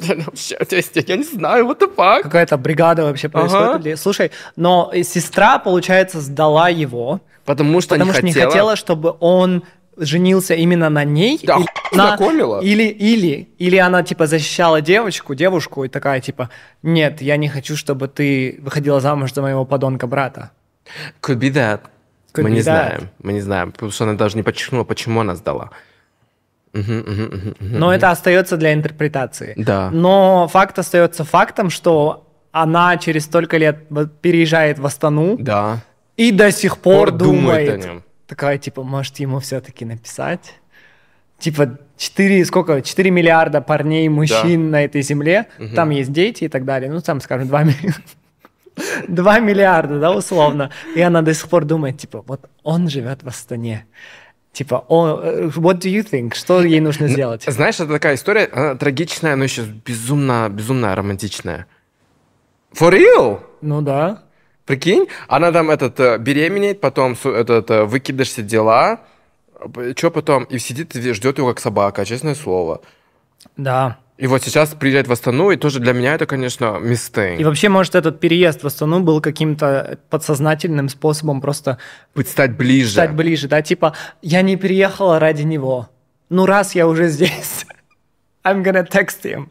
я 1.07 1.17
не 1.17 1.23
знаю, 1.23 1.65
вот 1.65 1.81
и 1.81 1.85
fuck? 1.85 2.21
Какая-то 2.21 2.57
бригада 2.57 3.03
вообще 3.03 3.27
происходит. 3.27 3.85
Ага. 3.85 3.97
Слушай, 3.97 4.31
но 4.55 4.91
сестра, 5.03 5.59
получается, 5.59 6.21
сдала 6.21 6.69
его. 6.69 7.21
Потому 7.45 7.81
что, 7.81 7.95
потому 7.95 8.11
не, 8.11 8.17
что 8.17 8.27
хотела... 8.27 8.43
не 8.43 8.49
хотела, 8.51 8.75
чтобы 8.75 9.15
он 9.19 9.63
женился 9.97 10.53
именно 10.53 10.89
на 10.89 11.03
ней. 11.03 11.39
Да, 11.43 11.57
или, 11.57 11.97
на, 11.97 12.59
или, 12.61 12.83
или, 12.83 13.49
или 13.57 13.77
она, 13.77 14.03
типа, 14.03 14.27
защищала 14.27 14.81
девочку, 14.81 15.35
девушку, 15.35 15.83
и 15.83 15.89
такая, 15.89 16.21
типа, 16.21 16.49
нет, 16.83 17.21
я 17.21 17.37
не 17.37 17.49
хочу, 17.49 17.75
чтобы 17.75 18.07
ты 18.07 18.59
выходила 18.61 18.99
замуж 18.99 19.33
за 19.33 19.41
моего 19.41 19.65
подонка 19.65 20.07
брата. 20.07 20.51
Could 21.21 21.39
be 21.39 21.51
that. 21.51 21.81
Could 22.33 22.43
мы 22.43 22.51
не 22.51 22.61
знаем, 22.61 23.09
мы 23.21 23.33
не 23.33 23.41
знаем, 23.41 23.71
потому 23.71 23.91
что 23.91 24.05
она 24.05 24.13
даже 24.13 24.37
не 24.37 24.43
подчеркнула, 24.43 24.83
почему 24.83 25.21
она 25.21 25.35
сдала. 25.35 25.71
Но 26.73 27.93
это 27.93 28.11
остается 28.11 28.57
для 28.57 28.73
интерпретации. 28.73 29.53
Да. 29.57 29.89
Но 29.91 30.47
факт 30.47 30.79
остается 30.79 31.23
фактом, 31.23 31.69
что 31.69 32.27
она 32.51 32.97
через 32.97 33.25
столько 33.25 33.57
лет 33.57 33.87
переезжает 34.21 34.79
в 34.79 34.85
Астану. 34.85 35.37
Да. 35.37 35.79
И 36.17 36.31
до 36.31 36.51
сих 36.51 36.77
пор, 36.77 37.09
пор 37.09 37.17
думает, 37.17 37.39
думает 37.41 37.69
о 37.69 37.87
нем. 37.87 38.03
Такая, 38.27 38.57
типа, 38.57 38.83
может, 38.83 39.17
ему 39.19 39.39
все-таки 39.39 39.85
написать? 39.85 40.53
Типа, 41.39 41.77
4, 41.97 42.45
сколько? 42.45 42.81
4 42.81 43.11
миллиарда 43.11 43.61
парней, 43.61 44.07
мужчин 44.09 44.65
да. 44.65 44.71
на 44.71 44.83
этой 44.85 45.01
земле. 45.01 45.47
Угу. 45.59 45.75
Там 45.75 45.89
есть 45.89 46.11
дети 46.11 46.45
и 46.45 46.47
так 46.47 46.65
далее. 46.65 46.91
Ну, 46.91 47.01
там, 47.01 47.19
скажем, 47.19 47.47
2 47.47 47.63
миллиарда. 47.63 48.01
2 49.07 49.39
миллиарда, 49.39 49.99
да, 49.99 50.11
условно. 50.11 50.71
И 50.95 51.01
она 51.01 51.21
до 51.21 51.33
сих 51.33 51.49
пор 51.49 51.65
думает, 51.65 51.97
типа, 51.97 52.23
вот 52.27 52.49
он 52.63 52.89
живет 52.89 53.23
в 53.23 53.27
Астане. 53.27 53.85
Типа, 54.53 54.83
о, 54.89 55.47
what 55.55 55.79
do 55.79 55.89
you 55.89 56.03
think? 56.03 56.35
Что 56.35 56.61
ей 56.61 56.81
нужно 56.81 57.07
сделать? 57.07 57.43
Знаешь, 57.47 57.75
это 57.75 57.87
такая 57.87 58.15
история, 58.15 58.49
она 58.51 58.75
трагичная, 58.75 59.35
но 59.35 59.45
еще 59.45 59.61
безумно, 59.61 60.49
безумно 60.49 60.93
романтичная. 60.93 61.67
For 62.73 62.91
real? 62.91 63.39
Ну 63.61 63.81
да. 63.81 64.23
Прикинь, 64.65 65.07
она 65.27 65.51
там 65.51 65.69
этот 65.69 65.99
э, 65.99 66.17
беременеет, 66.17 66.81
потом 66.81 67.15
этот 67.23 67.71
э, 67.71 67.83
выкидышься 67.83 68.41
дела, 68.41 69.01
что 69.97 70.11
потом, 70.11 70.43
и 70.45 70.59
сидит 70.59 70.93
ждет 70.93 71.37
его 71.37 71.49
как 71.49 71.59
собака, 71.59 72.05
честное 72.05 72.35
слово. 72.35 72.81
Да. 73.57 73.97
И 74.17 74.27
вот 74.27 74.43
сейчас 74.43 74.69
приезжает 74.69 75.07
в 75.07 75.11
Астану, 75.11 75.49
и 75.51 75.57
тоже 75.57 75.79
для 75.79 75.93
меня 75.93 76.13
это, 76.13 76.25
конечно, 76.25 76.77
мистейк. 76.79 77.39
И 77.39 77.43
вообще, 77.43 77.69
может, 77.69 77.95
этот 77.95 78.19
переезд 78.19 78.61
в 78.61 78.67
Астану 78.67 78.99
был 78.99 79.19
каким-то 79.19 79.97
подсознательным 80.09 80.89
способом 80.89 81.41
просто... 81.41 81.79
Быть 82.13 82.29
стать 82.29 82.55
ближе. 82.55 82.91
Стать 82.91 83.15
ближе, 83.15 83.47
да, 83.47 83.61
типа, 83.61 83.95
я 84.21 84.43
не 84.43 84.57
переехала 84.57 85.17
ради 85.17 85.41
него. 85.41 85.89
Ну, 86.29 86.45
раз 86.45 86.75
я 86.75 86.87
уже 86.87 87.07
здесь, 87.09 87.65
I'm 88.43 88.63
gonna 88.63 88.87
text 88.87 89.23
him. 89.23 89.49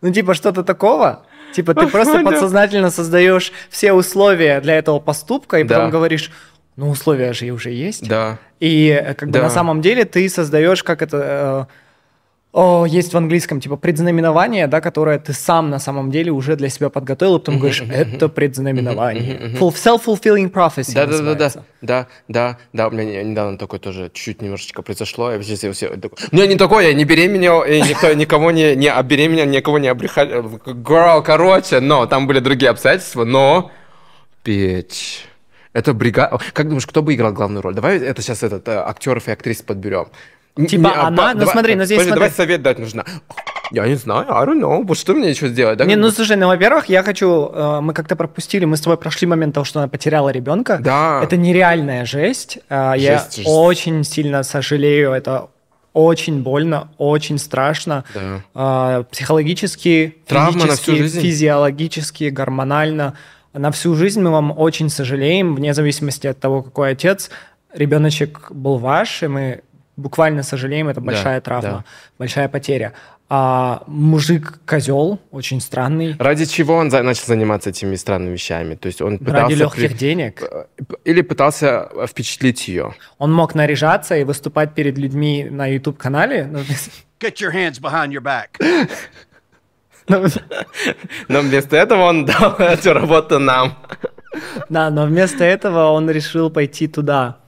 Ну, 0.00 0.12
типа, 0.12 0.34
что-то 0.34 0.62
такого. 0.62 1.24
Типа, 1.54 1.74
ты 1.74 1.86
просто 1.86 2.20
подсознательно 2.22 2.90
создаешь 2.90 3.52
все 3.70 3.92
условия 3.92 4.60
для 4.60 4.76
этого 4.76 4.98
поступка, 5.00 5.58
и 5.58 5.64
потом 5.64 5.90
говоришь, 5.90 6.30
ну, 6.76 6.90
условия 6.90 7.32
же 7.32 7.50
уже 7.50 7.70
есть. 7.70 8.08
Да. 8.08 8.38
И 8.58 8.88
э, 8.88 9.14
как 9.14 9.30
бы 9.30 9.38
на 9.38 9.50
самом 9.50 9.80
деле 9.80 10.04
ты 10.04 10.28
создаешь, 10.28 10.82
как 10.82 11.02
это 11.02 11.68
э, 11.70 11.74
о, 12.54 12.86
есть 12.86 13.12
в 13.12 13.16
английском 13.16 13.60
типа 13.60 13.74
предзнаменование, 13.74 14.68
да, 14.68 14.80
которое 14.80 15.18
ты 15.18 15.32
сам 15.32 15.70
на 15.70 15.80
самом 15.80 16.12
деле 16.12 16.30
уже 16.30 16.54
для 16.54 16.68
себя 16.68 16.88
подготовил, 16.88 17.36
и 17.36 17.38
потом 17.40 17.58
говоришь, 17.58 17.82
это 17.82 18.28
предзнаменование. 18.28 19.56
Self-fulfilling 19.58 20.52
prophecy 20.52 20.94
да, 20.94 21.06
да, 21.06 21.18
да, 21.18 21.34
да, 21.34 21.52
да, 21.82 22.06
да, 22.28 22.58
да, 22.72 22.88
у 22.88 22.92
меня 22.92 23.24
недавно 23.24 23.58
такое 23.58 23.80
тоже 23.80 24.08
чуть-чуть 24.14 24.40
немножечко 24.40 24.82
произошло, 24.82 25.32
я 25.32 25.40
все, 25.40 25.72
все, 25.72 25.98
ну, 26.30 26.44
не 26.46 26.54
такое, 26.54 26.86
я 26.88 26.94
не 26.94 27.04
беременел, 27.04 27.64
и 27.64 27.80
никто, 27.80 28.12
никого 28.14 28.52
не, 28.52 28.76
не 28.76 28.88
обеременел, 28.88 29.46
никого 29.46 29.80
не 29.80 29.88
обрехал, 29.88 30.24
girl, 30.24 31.24
короче, 31.24 31.80
но 31.80 32.06
там 32.06 32.28
были 32.28 32.38
другие 32.38 32.70
обстоятельства, 32.70 33.24
но, 33.24 33.72
bitch, 34.44 35.24
это 35.72 35.92
бригада, 35.92 36.38
как 36.52 36.68
думаешь, 36.68 36.86
кто 36.86 37.02
бы 37.02 37.14
играл 37.14 37.32
главную 37.32 37.62
роль? 37.62 37.74
Давай 37.74 37.98
это 37.98 38.22
сейчас 38.22 38.44
этот, 38.44 38.68
э, 38.68 38.76
актеров 38.76 39.26
и 39.26 39.32
актрис 39.32 39.60
подберем. 39.60 40.06
Типа 40.56 40.80
не, 40.82 40.86
а, 40.86 41.06
она, 41.08 41.32
ну 41.32 41.40
давай, 41.40 41.52
смотри, 41.52 41.74
ну 41.74 41.84
здесь 41.84 41.98
подожди, 41.98 42.10
смотри. 42.10 42.20
давай 42.20 42.30
совет 42.30 42.62
дать 42.62 42.78
нужно. 42.78 43.04
Я 43.72 43.88
не 43.88 43.96
знаю, 43.96 44.26
I 44.30 44.46
don't 44.46 44.60
know, 44.60 44.84
вот 44.84 44.96
что 44.96 45.12
мне 45.14 45.30
еще 45.30 45.48
сделать? 45.48 45.78
Да? 45.78 45.84
Не, 45.84 45.96
ну 45.96 46.10
слушай, 46.10 46.36
ну 46.36 46.46
во-первых, 46.46 46.88
я 46.88 47.02
хочу, 47.02 47.50
э, 47.52 47.80
мы 47.80 47.92
как-то 47.92 48.14
пропустили, 48.14 48.64
мы 48.64 48.76
с 48.76 48.80
тобой 48.80 48.96
прошли 48.96 49.26
момент 49.26 49.54
того, 49.54 49.64
что 49.64 49.80
она 49.80 49.88
потеряла 49.88 50.28
ребенка. 50.28 50.78
Да. 50.80 51.20
Это 51.24 51.36
нереальная 51.36 52.04
жесть. 52.04 52.58
Э, 52.68 52.92
жесть 52.92 53.04
я 53.04 53.18
жесть. 53.18 53.42
очень 53.46 54.04
сильно 54.04 54.44
сожалею, 54.44 55.10
это 55.10 55.48
очень 55.92 56.42
больно, 56.42 56.88
очень 56.98 57.38
страшно. 57.38 58.04
Да. 58.14 59.00
Э, 59.00 59.04
психологически, 59.10 60.18
Травма 60.28 60.66
на 60.66 60.76
всю 60.76 60.94
жизнь. 60.94 61.20
физиологически, 61.20 62.24
гормонально. 62.24 63.14
На 63.54 63.72
всю 63.72 63.96
жизнь 63.96 64.20
мы 64.20 64.30
вам 64.30 64.56
очень 64.56 64.88
сожалеем, 64.88 65.56
вне 65.56 65.74
зависимости 65.74 66.28
от 66.28 66.38
того, 66.38 66.62
какой 66.62 66.90
отец. 66.90 67.30
Ребеночек 67.72 68.52
был 68.52 68.78
ваш, 68.78 69.24
и 69.24 69.26
мы 69.26 69.62
буквально 69.96 70.42
сожалеем, 70.42 70.88
это 70.88 71.00
большая 71.00 71.36
да, 71.36 71.40
травма, 71.40 71.70
да. 71.70 71.84
большая 72.18 72.48
потеря. 72.48 72.92
А 73.30 73.82
мужик 73.86 74.60
козел, 74.66 75.18
очень 75.30 75.60
странный. 75.60 76.14
Ради 76.18 76.44
чего 76.44 76.74
он 76.76 76.90
за- 76.90 77.02
начал 77.02 77.26
заниматься 77.26 77.70
этими 77.70 77.96
странными 77.96 78.34
вещами? 78.34 78.74
То 78.74 78.86
есть 78.86 79.00
он 79.00 79.18
пытался 79.18 79.42
ради 79.42 79.54
легких 79.54 79.90
при... 79.90 79.96
денег 79.96 80.42
или 81.04 81.22
пытался 81.22 81.88
впечатлить 82.06 82.68
ее? 82.68 82.94
Он 83.18 83.32
мог 83.32 83.54
наряжаться 83.54 84.14
и 84.16 84.24
выступать 84.24 84.74
перед 84.74 84.98
людьми 84.98 85.48
на 85.50 85.66
YouTube 85.66 85.96
канале. 85.96 86.50
Get 87.18 87.36
your 87.36 87.52
hands 87.52 87.80
behind 87.80 88.10
your 88.10 88.20
back. 88.20 88.60
Но 91.28 91.40
вместо 91.40 91.76
этого 91.76 92.02
он 92.02 92.26
дал 92.26 92.52
эту 92.58 92.92
работу 92.92 93.38
нам. 93.38 93.78
Да, 94.68 94.90
но 94.90 95.06
вместо 95.06 95.44
этого 95.44 95.92
он 95.92 96.10
решил 96.10 96.50
пойти 96.50 96.88
туда. 96.88 97.38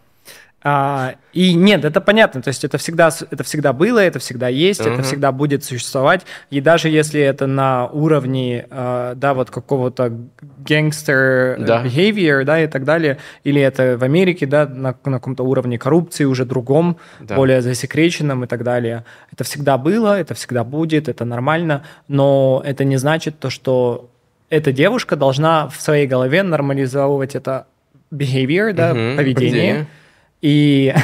А, 0.69 1.15
и 1.33 1.55
нет, 1.55 1.85
это 1.85 2.01
понятно, 2.01 2.43
то 2.43 2.49
есть 2.49 2.65
это 2.65 2.77
всегда, 2.77 3.13
это 3.31 3.45
всегда 3.45 3.73
было, 3.73 4.01
это 4.01 4.19
всегда 4.19 4.49
есть, 4.49 4.81
uh-huh. 4.81 4.95
это 4.95 5.05
всегда 5.05 5.31
будет 5.31 5.63
существовать. 5.63 6.27
И 6.51 6.61
даже 6.61 6.89
если 6.89 7.21
это 7.21 7.47
на 7.47 7.87
уровне, 7.87 8.67
э, 8.69 9.13
да, 9.15 9.35
вот 9.35 9.49
какого-то 9.51 10.13
gangster 10.65 11.65
да. 11.65 11.85
behavior, 11.85 12.43
да, 12.43 12.65
и 12.65 12.67
так 12.67 12.83
далее, 12.83 13.19
или 13.45 13.63
это 13.63 13.97
в 13.97 14.03
Америке, 14.03 14.47
да, 14.47 14.67
на, 14.67 14.97
на 15.05 15.19
каком-то 15.19 15.45
уровне 15.45 15.79
коррупции 15.79 16.25
уже 16.25 16.45
другом, 16.45 16.97
да. 17.21 17.37
более 17.37 17.63
засекреченном 17.63 18.43
и 18.43 18.49
так 18.49 18.65
далее. 18.65 19.05
Это 19.31 19.45
всегда 19.45 19.79
было, 19.79 20.19
это 20.19 20.35
всегда 20.35 20.65
будет, 20.65 21.09
это 21.09 21.25
нормально, 21.25 21.85
но 22.09 22.61
это 22.67 22.83
не 22.83 22.97
значит 22.97 23.39
то, 23.39 23.51
что 23.51 24.11
эта 24.51 24.73
девушка 24.73 25.15
должна 25.15 25.69
в 25.69 25.81
своей 25.81 26.09
голове 26.09 26.43
нормализовывать 26.43 27.37
это 27.37 27.69
behavior, 28.13 28.73
да, 28.73 28.91
uh-huh. 28.91 29.17
поведение. 29.17 29.87
И... 30.47 30.95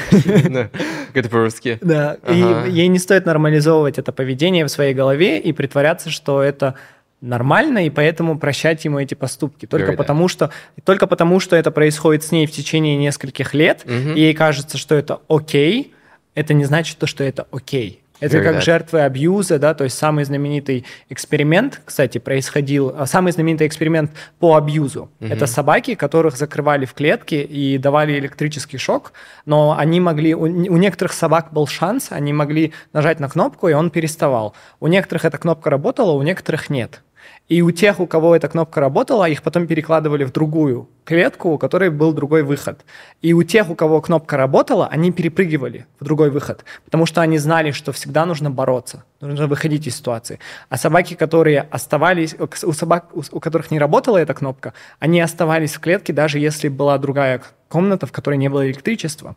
Это 1.15 1.29
по-русски. 1.29 1.79
Да, 1.83 2.17
и 2.29 2.71
ей 2.71 2.87
не 2.87 2.99
стоит 2.99 3.27
нормализовывать 3.27 3.99
это 3.99 4.13
поведение 4.13 4.65
в 4.65 4.69
своей 4.69 4.95
голове 4.95 5.41
и 5.41 5.53
притворяться, 5.53 6.11
что 6.11 6.43
это 6.43 6.77
нормально, 7.21 7.85
и 7.87 7.91
поэтому 7.91 8.39
прощать 8.39 8.85
ему 8.85 9.01
эти 9.01 9.15
поступки. 9.15 9.67
Только 9.67 9.95
потому, 9.95 10.29
что, 10.29 10.51
только 10.85 11.07
потому, 11.07 11.41
что 11.41 11.57
это 11.57 11.71
происходит 11.71 12.23
с 12.23 12.31
ней 12.31 12.47
в 12.47 12.53
течение 12.53 12.97
нескольких 12.97 13.53
лет, 13.53 13.85
и 13.87 14.21
ей 14.21 14.35
кажется, 14.35 14.79
что 14.79 14.95
это 14.95 15.21
окей, 15.29 15.93
это 16.35 16.55
не 16.55 16.65
значит 16.65 16.99
то, 16.99 17.07
что 17.07 17.25
это 17.25 17.47
окей. 17.51 18.02
Это 18.23 18.43
как 18.43 18.63
жертвы 18.63 19.01
абьюза, 19.01 19.59
да, 19.59 19.75
то 19.75 19.85
есть 19.85 19.99
самый 19.99 20.25
знаменитый 20.25 20.85
эксперимент, 21.09 21.81
кстати, 21.85 22.19
происходил, 22.19 22.95
а, 22.97 23.07
самый 23.07 23.33
знаменитый 23.33 23.67
эксперимент 23.67 24.13
по 24.39 24.57
абьюзу. 24.57 25.11
Угу. 25.21 25.29
Это 25.29 25.47
собаки, 25.47 25.95
которых 25.95 26.37
закрывали 26.37 26.85
в 26.85 26.95
клетке 26.95 27.43
и 27.43 27.79
давали 27.79 28.19
электрический 28.19 28.79
шок, 28.79 29.13
но 29.45 29.77
они 29.77 30.01
могли, 30.01 30.35
у, 30.35 30.43
у 30.43 30.77
некоторых 30.77 31.13
собак 31.13 31.53
был 31.53 31.67
шанс, 31.67 32.09
они 32.11 32.33
могли 32.33 32.73
нажать 32.93 33.21
на 33.21 33.29
кнопку, 33.29 33.69
и 33.69 33.73
он 33.73 33.91
переставал. 33.91 34.55
У 34.81 34.87
некоторых 34.87 35.25
эта 35.25 35.39
кнопка 35.39 35.71
работала, 35.71 36.13
у 36.13 36.23
некоторых 36.23 36.71
нет. 36.71 37.03
И 37.49 37.61
у 37.61 37.71
тех, 37.71 38.01
у 38.01 38.07
кого 38.07 38.35
эта 38.35 38.49
кнопка 38.49 38.81
работала, 38.81 39.29
их 39.29 39.43
потом 39.43 39.67
перекладывали 39.67 40.25
в 40.25 40.33
другую 40.33 40.89
клетку, 41.05 41.51
у 41.51 41.59
которой 41.59 41.91
был 41.91 42.13
другой 42.13 42.45
выход. 42.45 42.85
И 43.21 43.35
у 43.35 43.43
тех, 43.43 43.69
у 43.69 43.75
кого 43.75 44.01
кнопка 44.01 44.37
работала, 44.37 44.87
они 44.87 45.13
перепрыгивали 45.13 45.87
в 46.01 46.05
другой 46.05 46.31
выход, 46.31 46.65
потому 46.85 47.05
что 47.05 47.21
они 47.21 47.39
знали, 47.39 47.73
что 47.73 47.93
всегда 47.93 48.25
нужно 48.25 48.51
бороться, 48.51 49.05
нужно 49.21 49.49
выходить 49.49 49.87
из 49.87 49.97
ситуации. 49.97 50.39
А 50.69 50.79
собаки, 50.79 51.15
которые 51.15 51.61
оставались, 51.61 52.37
у 52.39 52.73
собак, 52.73 53.11
у 53.13 53.41
которых 53.41 53.71
не 53.71 53.79
работала 53.79 54.19
эта 54.19 54.35
кнопка, 54.35 54.73
они 54.99 55.21
оставались 55.21 55.75
в 55.75 55.81
клетке, 55.81 56.13
даже 56.13 56.39
если 56.39 56.69
была 56.69 56.97
другая 56.97 57.43
комната, 57.69 58.07
в 58.07 58.13
которой 58.13 58.37
не 58.39 58.49
было 58.49 58.67
электричества. 58.67 59.35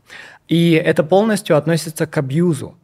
И 0.48 0.72
это 0.72 1.04
полностью 1.04 1.58
относится 1.58 2.06
к 2.06 2.18
абьюзу. 2.18 2.78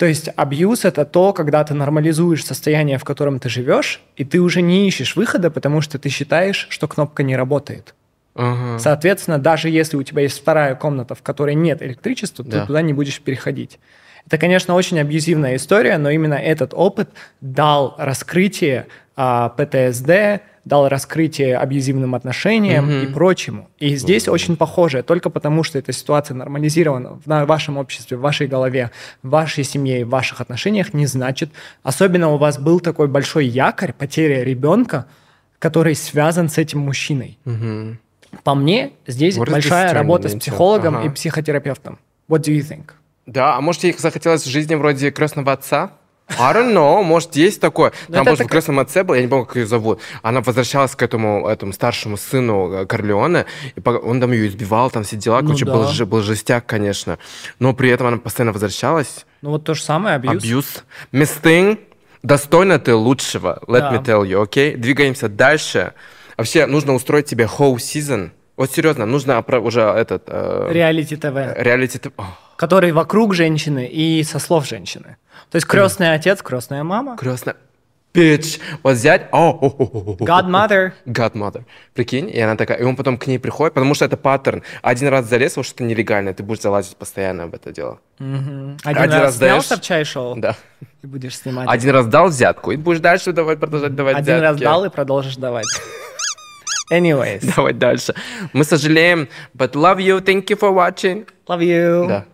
То 0.00 0.06
есть 0.06 0.30
абьюз– 0.34 0.84
это 0.86 1.04
то, 1.04 1.34
когда 1.34 1.62
ты 1.62 1.74
нормализуешь 1.74 2.42
состояние, 2.42 2.96
в 2.96 3.04
котором 3.04 3.38
ты 3.38 3.50
живешь, 3.50 4.00
и 4.16 4.24
ты 4.24 4.40
уже 4.40 4.62
не 4.62 4.88
ищешь 4.88 5.14
выхода, 5.14 5.50
потому 5.50 5.82
что 5.82 5.98
ты 5.98 6.08
считаешь, 6.08 6.68
что 6.70 6.88
кнопка 6.88 7.22
не 7.22 7.36
работает. 7.36 7.94
Ага. 8.34 8.78
Соответственно, 8.78 9.38
даже 9.38 9.68
если 9.68 9.98
у 9.98 10.02
тебя 10.02 10.22
есть 10.22 10.38
вторая 10.38 10.74
комната, 10.74 11.14
в 11.14 11.20
которой 11.20 11.54
нет 11.54 11.82
электричества, 11.82 12.42
да. 12.46 12.60
ты 12.62 12.66
туда 12.66 12.80
не 12.80 12.94
будешь 12.94 13.20
переходить. 13.20 13.78
Это, 14.24 14.38
конечно, 14.38 14.74
очень 14.74 14.98
абьюзивная 14.98 15.56
история, 15.56 15.98
но 15.98 16.08
именно 16.08 16.32
этот 16.32 16.72
опыт 16.72 17.10
дал 17.42 17.94
раскрытие 17.98 18.86
а, 19.22 19.50
ПТСД, 19.50 20.42
дал 20.64 20.88
раскрытие 20.88 21.58
абьюзивным 21.58 22.14
отношениям 22.14 22.88
mm-hmm. 22.88 23.04
и 23.04 23.12
прочему. 23.12 23.68
И 23.78 23.94
здесь 23.96 24.26
mm-hmm. 24.26 24.32
очень 24.32 24.56
похоже, 24.56 25.02
только 25.02 25.28
потому 25.28 25.62
что 25.62 25.78
эта 25.78 25.92
ситуация 25.92 26.34
нормализирована 26.34 27.20
в 27.22 27.44
вашем 27.44 27.76
обществе, 27.76 28.16
в 28.16 28.20
вашей 28.20 28.46
голове, 28.46 28.90
в 29.22 29.28
вашей 29.28 29.62
семье, 29.64 30.06
в 30.06 30.08
ваших 30.08 30.40
отношениях, 30.40 30.94
не 30.94 31.04
значит, 31.04 31.50
особенно 31.82 32.30
у 32.30 32.38
вас 32.38 32.58
был 32.58 32.80
такой 32.80 33.08
большой 33.08 33.46
якорь, 33.46 33.92
потеря 33.92 34.42
ребенка, 34.42 35.04
который 35.58 35.94
связан 35.96 36.48
с 36.48 36.56
этим 36.56 36.78
мужчиной. 36.78 37.36
Mm-hmm. 37.44 37.96
По 38.42 38.54
мне, 38.54 38.92
здесь 39.06 39.36
What 39.36 39.50
большая 39.50 39.92
работа 39.92 40.30
с 40.30 40.34
психологом 40.34 40.96
ага. 40.96 41.06
и 41.06 41.10
психотерапевтом. 41.10 41.98
What 42.26 42.40
do 42.40 42.56
you 42.56 42.66
think? 42.66 42.92
Да, 43.26 43.56
а 43.56 43.60
может, 43.60 43.84
ей 43.84 43.94
захотелось 43.98 44.44
в 44.44 44.48
жизни 44.48 44.76
вроде 44.76 45.10
крестного 45.10 45.52
отца? 45.52 45.92
I 46.38 46.54
don't 46.54 46.72
know, 46.72 47.02
может, 47.02 47.36
есть 47.36 47.60
такое. 47.60 47.92
Ну, 48.08 48.14
Там, 48.14 48.24
может, 48.26 48.46
в 48.46 48.48
«Крестном 48.48 48.78
отце» 48.78 49.02
был, 49.02 49.14
я 49.14 49.22
не 49.22 49.28
помню, 49.28 49.46
как 49.46 49.56
ее 49.56 49.66
зовут. 49.66 50.00
Она 50.22 50.40
возвращалась 50.40 50.94
к 50.94 51.02
этому, 51.02 51.46
этому 51.48 51.72
старшему 51.72 52.16
сыну 52.16 52.72
э, 52.72 52.86
Корлеоне, 52.86 53.46
и 53.76 53.88
он 53.88 54.20
там 54.20 54.32
ее 54.32 54.48
избивал, 54.48 54.90
там 54.90 55.02
все 55.02 55.16
дела. 55.16 55.40
Ну, 55.40 55.48
Короче, 55.48 55.64
да. 55.64 55.72
был, 55.72 56.06
был 56.06 56.22
жестяк, 56.22 56.66
конечно. 56.66 57.18
Но 57.58 57.74
при 57.74 57.90
этом 57.90 58.06
она 58.06 58.16
постоянно 58.18 58.52
возвращалась. 58.52 59.26
Ну, 59.42 59.50
вот 59.50 59.64
то 59.64 59.74
же 59.74 59.82
самое, 59.82 60.16
абьюз. 60.16 60.42
Абьюз. 60.42 60.84
Miss 61.12 61.40
Thing, 61.42 61.78
достойна 62.22 62.78
ты 62.78 62.94
лучшего, 62.94 63.60
let 63.66 63.80
да. 63.80 63.92
me 63.92 64.04
tell 64.04 64.22
you, 64.22 64.42
окей? 64.42 64.74
Okay? 64.74 64.76
Двигаемся 64.76 65.28
дальше. 65.28 65.94
Вообще, 66.36 66.66
нужно 66.66 66.94
устроить 66.94 67.26
тебе 67.26 67.44
whole 67.44 67.76
season. 67.76 68.30
Вот 68.56 68.70
серьезно, 68.72 69.06
нужно 69.06 69.40
уже 69.40 69.80
этот... 69.80 70.24
Э, 70.26 70.68
реалити 70.70 71.16
ТВ. 71.16 71.34
Реалити 71.56 71.98
ТВ. 71.98 72.12
Который 72.56 72.92
вокруг 72.92 73.34
женщины 73.34 73.86
и 73.86 74.22
со 74.22 74.38
слов 74.38 74.66
женщины. 74.66 75.16
То 75.50 75.56
есть 75.56 75.66
крестный 75.66 76.14
отец, 76.14 76.42
крестная 76.42 76.84
мама. 76.84 77.16
Крестная... 77.16 77.56
Bitch. 78.12 78.60
Вот 78.82 78.96
взять... 78.96 79.28
О, 79.30 79.50
о, 79.50 79.66
о, 79.66 79.84
о, 79.84 80.16
Godmother. 80.16 80.92
Godmother. 81.06 81.62
Прикинь, 81.94 82.28
и 82.28 82.40
она 82.40 82.56
такая... 82.56 82.78
И 82.78 82.82
он 82.82 82.96
потом 82.96 83.16
к 83.16 83.26
ней 83.28 83.38
приходит, 83.38 83.74
потому 83.74 83.94
что 83.94 84.04
это 84.04 84.16
паттерн. 84.16 84.64
Один 84.82 85.08
раз 85.08 85.26
залез 85.26 85.56
во 85.56 85.62
что-то 85.62 85.84
нелегальное, 85.84 86.34
ты 86.34 86.42
будешь 86.42 86.60
залазить 86.60 86.96
постоянно 86.96 87.46
в 87.46 87.54
это 87.54 87.72
дело. 87.72 88.00
Один, 88.18 88.78
Один 88.84 89.12
раз, 89.12 89.22
раз 89.22 89.38
даешь... 89.38 89.64
в 89.64 89.80
чай-шоу? 89.80 90.36
Да. 90.36 90.56
И 91.02 91.06
будешь 91.06 91.36
снимать. 91.38 91.68
Один 91.68 91.90
раз 91.90 92.06
дал 92.06 92.28
взятку, 92.28 92.72
и 92.72 92.76
будешь 92.76 93.00
дальше 93.00 93.32
давать, 93.32 93.60
продолжать 93.60 93.94
давать 93.94 94.16
Один 94.16 94.38
взятки. 94.38 94.44
раз 94.44 94.56
дал 94.58 94.84
и 94.84 94.88
продолжишь 94.88 95.36
давать. 95.36 95.66
Anyways. 96.92 97.54
Давай 97.54 97.72
дальше. 97.72 98.14
Мы 98.52 98.64
сожалеем, 98.64 99.28
but 99.56 99.72
love 99.74 99.98
you, 99.98 100.20
thank 100.20 100.46
you 100.46 100.58
for 100.58 100.72
watching. 100.74 101.28
Love 101.46 101.60
you. 101.60 102.08
Да. 102.08 102.24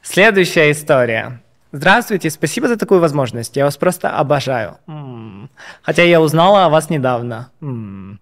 Следующая 0.00 0.70
история. 0.70 1.41
Здравствуйте, 1.72 2.28
спасибо 2.28 2.68
за 2.68 2.76
такую 2.76 3.00
возможность. 3.00 3.56
Я 3.56 3.64
вас 3.64 3.78
просто 3.78 4.10
обожаю. 4.10 4.76
М-м. 4.86 5.48
Хотя 5.82 6.02
я 6.02 6.20
узнала 6.20 6.66
о 6.66 6.68
вас 6.68 6.90
недавно. 6.90 7.48
М-м. 7.62 8.20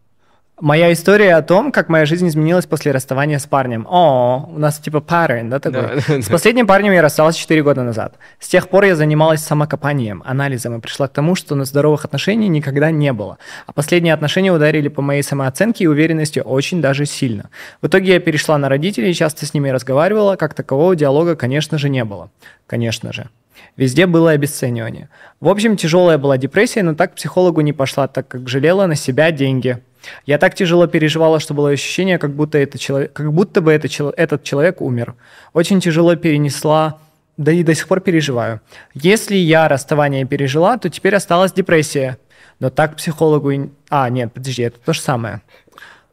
Моя 0.60 0.92
история 0.92 1.36
о 1.36 1.42
том, 1.42 1.72
как 1.72 1.88
моя 1.88 2.04
жизнь 2.04 2.28
изменилась 2.28 2.66
после 2.66 2.92
расставания 2.92 3.38
с 3.38 3.46
парнем. 3.46 3.86
О, 3.88 4.46
у 4.46 4.58
нас 4.58 4.78
типа 4.78 4.98
pattern, 4.98 5.48
да, 5.48 5.58
такой? 5.58 6.02
Да, 6.06 6.20
с 6.20 6.28
последним 6.28 6.66
парнем 6.66 6.92
я 6.92 7.00
рассталась 7.00 7.34
4 7.36 7.62
года 7.62 7.82
назад. 7.82 8.16
С 8.38 8.46
тех 8.46 8.68
пор 8.68 8.84
я 8.84 8.94
занималась 8.94 9.40
самокопанием, 9.40 10.22
анализом 10.26 10.76
и 10.76 10.80
пришла 10.80 11.08
к 11.08 11.12
тому, 11.12 11.34
что 11.34 11.54
на 11.54 11.64
здоровых 11.64 12.04
отношений 12.04 12.48
никогда 12.48 12.90
не 12.90 13.12
было. 13.14 13.38
А 13.66 13.72
последние 13.72 14.12
отношения 14.12 14.52
ударили 14.52 14.88
по 14.88 15.00
моей 15.00 15.22
самооценке 15.22 15.84
и 15.84 15.86
уверенности 15.86 16.40
очень 16.40 16.82
даже 16.82 17.06
сильно. 17.06 17.48
В 17.80 17.86
итоге 17.86 18.12
я 18.12 18.20
перешла 18.20 18.58
на 18.58 18.68
родителей, 18.68 19.14
часто 19.14 19.46
с 19.46 19.54
ними 19.54 19.70
разговаривала, 19.70 20.36
как 20.36 20.52
такового 20.52 20.94
диалога, 20.94 21.36
конечно 21.36 21.78
же, 21.78 21.88
не 21.88 22.04
было. 22.04 22.28
Конечно 22.66 23.14
же. 23.14 23.30
Везде 23.76 24.06
было 24.06 24.32
обесценивание. 24.32 25.08
В 25.40 25.48
общем, 25.48 25.76
тяжелая 25.76 26.18
была 26.18 26.38
депрессия, 26.38 26.82
но 26.82 26.94
так 26.94 27.12
к 27.12 27.16
психологу 27.16 27.60
не 27.60 27.72
пошла, 27.72 28.08
так 28.08 28.28
как 28.28 28.48
жалела 28.48 28.86
на 28.86 28.94
себя 28.94 29.30
деньги. 29.30 29.78
Я 30.26 30.38
так 30.38 30.54
тяжело 30.54 30.86
переживала, 30.86 31.40
что 31.40 31.54
было 31.54 31.70
ощущение, 31.70 32.18
как 32.18 32.34
будто, 32.34 32.58
это 32.58 32.78
человек, 32.78 33.12
как 33.12 33.32
будто 33.32 33.60
бы 33.60 33.72
это, 33.72 33.88
этот 34.16 34.42
человек 34.44 34.80
умер. 34.80 35.14
Очень 35.52 35.80
тяжело 35.80 36.16
перенесла, 36.16 36.98
да 37.36 37.52
и 37.52 37.62
до 37.62 37.74
сих 37.74 37.88
пор 37.88 38.00
переживаю. 38.00 38.60
Если 38.94 39.36
я 39.36 39.68
расставание 39.68 40.24
пережила, 40.24 40.78
то 40.78 40.88
теперь 40.88 41.14
осталась 41.14 41.52
депрессия. 41.52 42.18
Но 42.58 42.70
так 42.70 42.96
психологу... 42.96 43.70
А, 43.88 44.08
нет, 44.10 44.32
подожди, 44.32 44.62
это 44.62 44.78
то 44.78 44.92
же 44.92 45.00
самое. 45.00 45.40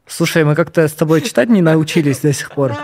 Слушай, 0.06 0.44
мы 0.44 0.54
как-то 0.54 0.88
с 0.88 0.92
тобой 0.92 1.20
читать 1.20 1.50
не 1.50 1.60
научились 1.60 2.20
до 2.20 2.32
сих 2.32 2.50
пор. 2.50 2.74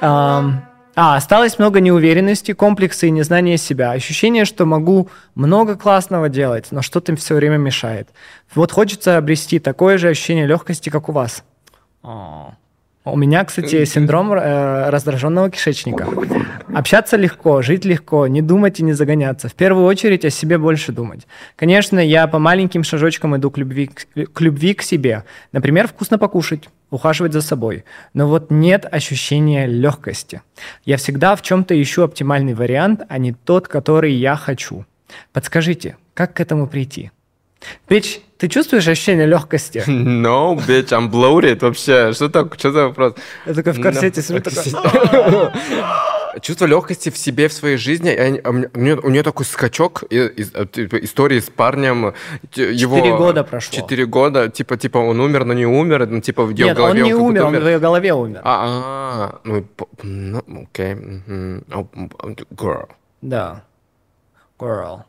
Um, 0.00 0.54
а, 0.96 1.16
осталось 1.16 1.58
много 1.58 1.80
неуверенности, 1.80 2.52
комплексы 2.52 3.08
и 3.08 3.10
незнания 3.10 3.58
себя. 3.58 3.90
Ощущение, 3.90 4.46
что 4.46 4.64
могу 4.64 5.10
много 5.34 5.76
классного 5.76 6.30
делать, 6.30 6.68
но 6.70 6.80
что-то 6.80 7.14
все 7.16 7.34
время 7.34 7.58
мешает. 7.58 8.08
Вот 8.54 8.72
хочется 8.72 9.18
обрести 9.18 9.58
такое 9.58 9.98
же 9.98 10.08
ощущение 10.08 10.46
легкости, 10.46 10.88
как 10.88 11.10
у 11.10 11.12
вас. 11.12 11.44
О. 12.02 12.54
У 13.08 13.16
меня, 13.16 13.44
кстати, 13.44 13.84
синдром 13.84 14.32
э, 14.32 14.90
раздраженного 14.90 15.48
кишечника. 15.48 16.08
Общаться 16.74 17.16
легко, 17.16 17.62
жить 17.62 17.84
легко, 17.84 18.26
не 18.26 18.42
думать 18.42 18.80
и 18.80 18.82
не 18.82 18.94
загоняться. 18.94 19.48
В 19.48 19.54
первую 19.54 19.86
очередь 19.86 20.24
о 20.24 20.30
себе 20.30 20.58
больше 20.58 20.90
думать. 20.90 21.28
Конечно, 21.54 22.00
я 22.00 22.26
по 22.26 22.40
маленьким 22.40 22.82
шажочкам 22.82 23.36
иду 23.36 23.52
к 23.52 23.58
любви 23.58 23.86
к, 23.86 24.40
любви 24.40 24.74
к 24.74 24.82
себе. 24.82 25.22
Например, 25.52 25.86
вкусно 25.86 26.18
покушать, 26.18 26.68
ухаживать 26.90 27.32
за 27.32 27.42
собой. 27.42 27.84
Но 28.12 28.26
вот 28.26 28.50
нет 28.50 28.86
ощущения 28.90 29.66
легкости. 29.66 30.42
Я 30.84 30.96
всегда 30.96 31.36
в 31.36 31.42
чем-то 31.42 31.80
ищу 31.80 32.02
оптимальный 32.02 32.54
вариант, 32.54 33.02
а 33.08 33.18
не 33.18 33.32
тот, 33.32 33.68
который 33.68 34.14
я 34.14 34.34
хочу. 34.34 34.84
Подскажите, 35.32 35.96
как 36.12 36.34
к 36.34 36.40
этому 36.40 36.66
прийти? 36.66 37.12
Бич, 37.88 38.20
ты 38.38 38.48
чувствуешь 38.48 38.86
ощущение 38.86 39.26
легкости? 39.26 39.84
No, 39.86 40.56
bitch, 40.66 40.90
I'm 40.90 41.10
bloated 41.10 41.60
вообще. 41.60 42.12
Что 42.12 42.28
так? 42.28 42.54
Что 42.58 42.72
за 42.72 42.86
вопрос? 42.88 43.14
Я 43.46 43.54
такой 43.54 43.72
в 43.72 43.80
корсете 43.80 44.20
no. 44.20 44.40
такой... 44.40 45.52
Чувство 46.42 46.66
легкости 46.66 47.08
в 47.08 47.16
себе, 47.16 47.48
в 47.48 47.52
своей 47.52 47.78
жизни. 47.78 48.10
А 48.10 48.50
у, 48.50 48.78
нее, 48.78 49.00
у 49.02 49.08
нее 49.08 49.22
такой 49.22 49.46
скачок 49.46 50.02
из, 50.02 50.50
типа, 50.50 50.96
истории 50.96 51.40
с 51.40 51.48
парнем. 51.48 52.12
Его, 52.54 52.96
Четыре 52.96 53.16
года 53.16 53.42
прошло. 53.42 53.74
Четыре 53.74 54.04
года. 54.04 54.50
Типа, 54.50 54.76
типа 54.76 54.98
он 54.98 55.18
умер, 55.20 55.46
но 55.46 55.54
не 55.54 55.64
умер. 55.64 56.06
Ну, 56.06 56.20
типа 56.20 56.44
в 56.44 56.50
ее 56.50 56.66
Нет, 56.66 56.76
голове 56.76 57.00
он 57.00 57.06
не 57.06 57.14
он 57.14 57.20
умер, 57.22 57.44
умер, 57.44 57.58
он 57.58 57.64
в 57.64 57.68
ее 57.68 57.78
голове 57.78 58.12
умер. 58.12 58.40
А, 58.44 59.32
а, 59.34 59.40
ну, 59.44 59.64
ну 60.02 60.42
окей. 60.70 60.94
Girl. 62.54 62.88
Да. 63.22 63.64
Girl. 64.58 65.04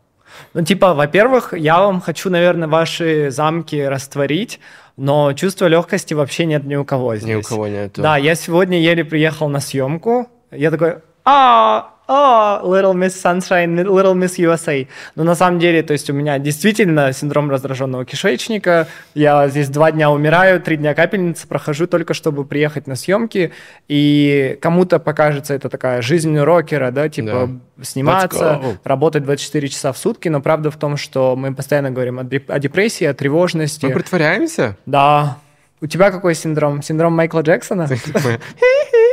Ну, 0.54 0.64
типа, 0.64 0.94
во-первых, 0.94 1.54
я 1.54 1.80
вам 1.80 2.02
хочу, 2.02 2.30
наверное, 2.30 2.68
ваши 2.68 3.32
замки 3.32 3.82
растворить, 3.82 4.60
но 4.96 5.34
чувства 5.34 5.68
легкости 5.68 6.14
вообще 6.14 6.46
нет 6.46 6.64
ни 6.66 6.76
у 6.76 6.86
кого 6.86 7.16
здесь. 7.16 7.28
Ни 7.30 7.36
у 7.36 7.42
кого 7.42 7.68
нет. 7.68 7.94
Да, 7.96 8.18
я 8.18 8.36
сегодня 8.36 8.80
еле 8.80 9.04
приехал 9.04 9.50
на 9.50 9.60
съемку, 9.60 10.30
я 10.52 10.72
такой, 10.72 10.98
а, 11.26 11.97
о, 12.08 12.62
Little 12.64 12.94
Miss 12.94 13.10
Sunshine, 13.22 13.76
Little 13.84 14.16
Miss 14.16 14.38
USA. 14.38 14.88
Но 15.16 15.24
на 15.24 15.36
самом 15.36 15.60
деле, 15.60 15.84
то 15.84 15.92
есть 15.92 16.10
у 16.10 16.14
меня 16.14 16.40
действительно 16.40 17.12
синдром 17.12 17.50
раздраженного 17.50 18.06
кишечника. 18.06 18.88
Я 19.14 19.50
здесь 19.50 19.68
два 19.70 19.92
дня 19.92 20.10
умираю, 20.10 20.62
три 20.62 20.78
дня 20.78 20.94
капельницы 20.94 21.48
прохожу 21.48 21.86
только 21.86 22.14
чтобы 22.14 22.46
приехать 22.46 22.88
на 22.88 22.96
съемки. 22.96 23.52
И 23.90 24.58
кому-то 24.62 25.00
покажется 25.00 25.54
это 25.54 25.70
такая 25.70 26.02
жизнь 26.02 26.38
рокера, 26.38 26.92
да, 26.92 27.10
типа 27.10 27.50
да. 27.76 27.84
сниматься, 27.84 28.62
работать 28.86 29.24
24 29.24 29.68
часа 29.68 29.92
в 29.92 29.98
сутки. 29.98 30.30
Но 30.30 30.42
правда 30.42 30.72
в 30.72 30.78
том, 30.78 30.96
что 30.96 31.36
мы 31.36 31.54
постоянно 31.54 31.92
говорим 31.92 32.20
о, 32.20 32.22
о 32.22 32.60
депрессии, 32.60 33.06
о 33.06 33.14
тревожности. 33.14 33.86
Мы 33.86 33.92
притворяемся? 33.92 34.78
Да. 34.86 35.40
У 35.82 35.88
тебя 35.88 36.10
какой 36.10 36.36
синдром? 36.36 36.82
Синдром 36.82 37.14
Майкла 37.14 37.42
Джексона? 37.42 37.88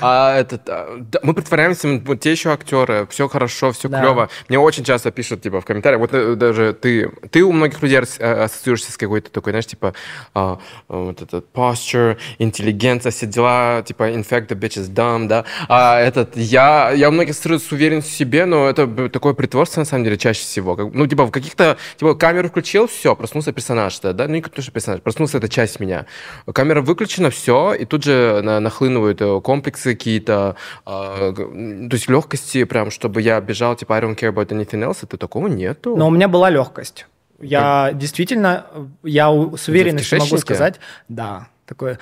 А 0.00 0.36
этот, 0.38 0.68
а, 0.68 0.98
мы 1.22 1.34
притворяемся, 1.34 2.00
вот 2.04 2.20
те 2.20 2.32
еще 2.32 2.50
актеры, 2.50 3.06
все 3.10 3.28
хорошо, 3.28 3.72
все 3.72 3.88
клево. 3.88 4.28
Мне 4.48 4.58
очень 4.58 4.84
часто 4.84 5.10
пишут, 5.10 5.42
типа, 5.42 5.60
в 5.60 5.64
комментариях, 5.64 6.00
вот 6.00 6.10
э, 6.12 6.34
даже 6.34 6.72
ты, 6.72 7.10
ты 7.30 7.42
у 7.42 7.52
многих 7.52 7.82
людей 7.82 7.98
э, 7.98 8.44
ассоциируешься 8.44 8.92
с 8.92 8.96
какой-то 8.96 9.30
такой, 9.30 9.52
знаешь, 9.52 9.66
типа, 9.66 9.94
а, 10.34 10.58
вот 10.88 11.22
этот 11.22 11.46
posture, 11.52 12.16
интеллигенция, 12.38 13.12
все 13.12 13.26
дела, 13.26 13.82
типа, 13.82 14.10
infect 14.10 14.48
the 14.48 14.58
bitch 14.58 14.78
is 14.80 14.92
dumb, 14.92 15.26
да. 15.26 15.44
А 15.68 16.00
этот, 16.00 16.36
я, 16.36 16.90
я 16.90 17.08
у 17.08 17.12
многих 17.12 17.32
ассоциируюсь 17.32 17.66
с 17.66 17.72
уверенностью 17.72 18.14
в 18.14 18.16
себе, 18.16 18.44
но 18.46 18.68
это 18.68 19.08
такое 19.08 19.34
притворство, 19.34 19.80
на 19.80 19.86
самом 19.86 20.04
деле, 20.04 20.16
чаще 20.16 20.40
всего. 20.40 20.76
Ну, 20.76 21.06
типа, 21.06 21.26
в 21.26 21.30
каких-то, 21.30 21.76
типа, 21.96 22.14
камеру 22.14 22.48
включил, 22.48 22.86
все, 22.86 23.14
проснулся 23.14 23.52
персонаж, 23.52 23.98
да, 24.00 24.26
ну, 24.26 24.34
не 24.34 24.42
то, 24.42 24.62
что 24.62 24.72
персонаж, 24.72 25.00
проснулся, 25.02 25.38
это 25.38 25.48
часть 25.48 25.80
меня. 25.80 26.06
Камера 26.52 26.82
выключена, 26.82 27.30
все, 27.30 27.74
и 27.74 27.84
тут 27.84 28.04
же 28.04 28.40
на 28.42 28.55
нахлынывают 28.60 29.20
э, 29.20 29.40
комплексы 29.40 29.94
какие-то, 29.94 30.56
э, 30.86 31.32
то 31.36 31.92
есть 31.92 32.08
легкости 32.08 32.64
прям, 32.64 32.90
чтобы 32.90 33.22
я 33.22 33.40
бежал, 33.40 33.76
типа, 33.76 33.96
I 33.96 34.02
don't 34.02 34.16
care 34.16 34.32
about 34.32 34.48
anything 34.48 34.82
else, 34.82 34.98
это 35.02 35.16
такого 35.16 35.48
нету. 35.48 35.96
Но 35.96 36.08
у 36.08 36.10
меня 36.10 36.28
была 36.28 36.50
легкость. 36.50 37.06
Я 37.40 37.88
как? 37.90 37.98
действительно, 37.98 38.66
я 39.02 39.28
с 39.28 39.68
уверенностью 39.68 40.18
могу 40.18 40.38
сказать, 40.38 40.80
да, 41.08 41.48
такое, 41.66 41.98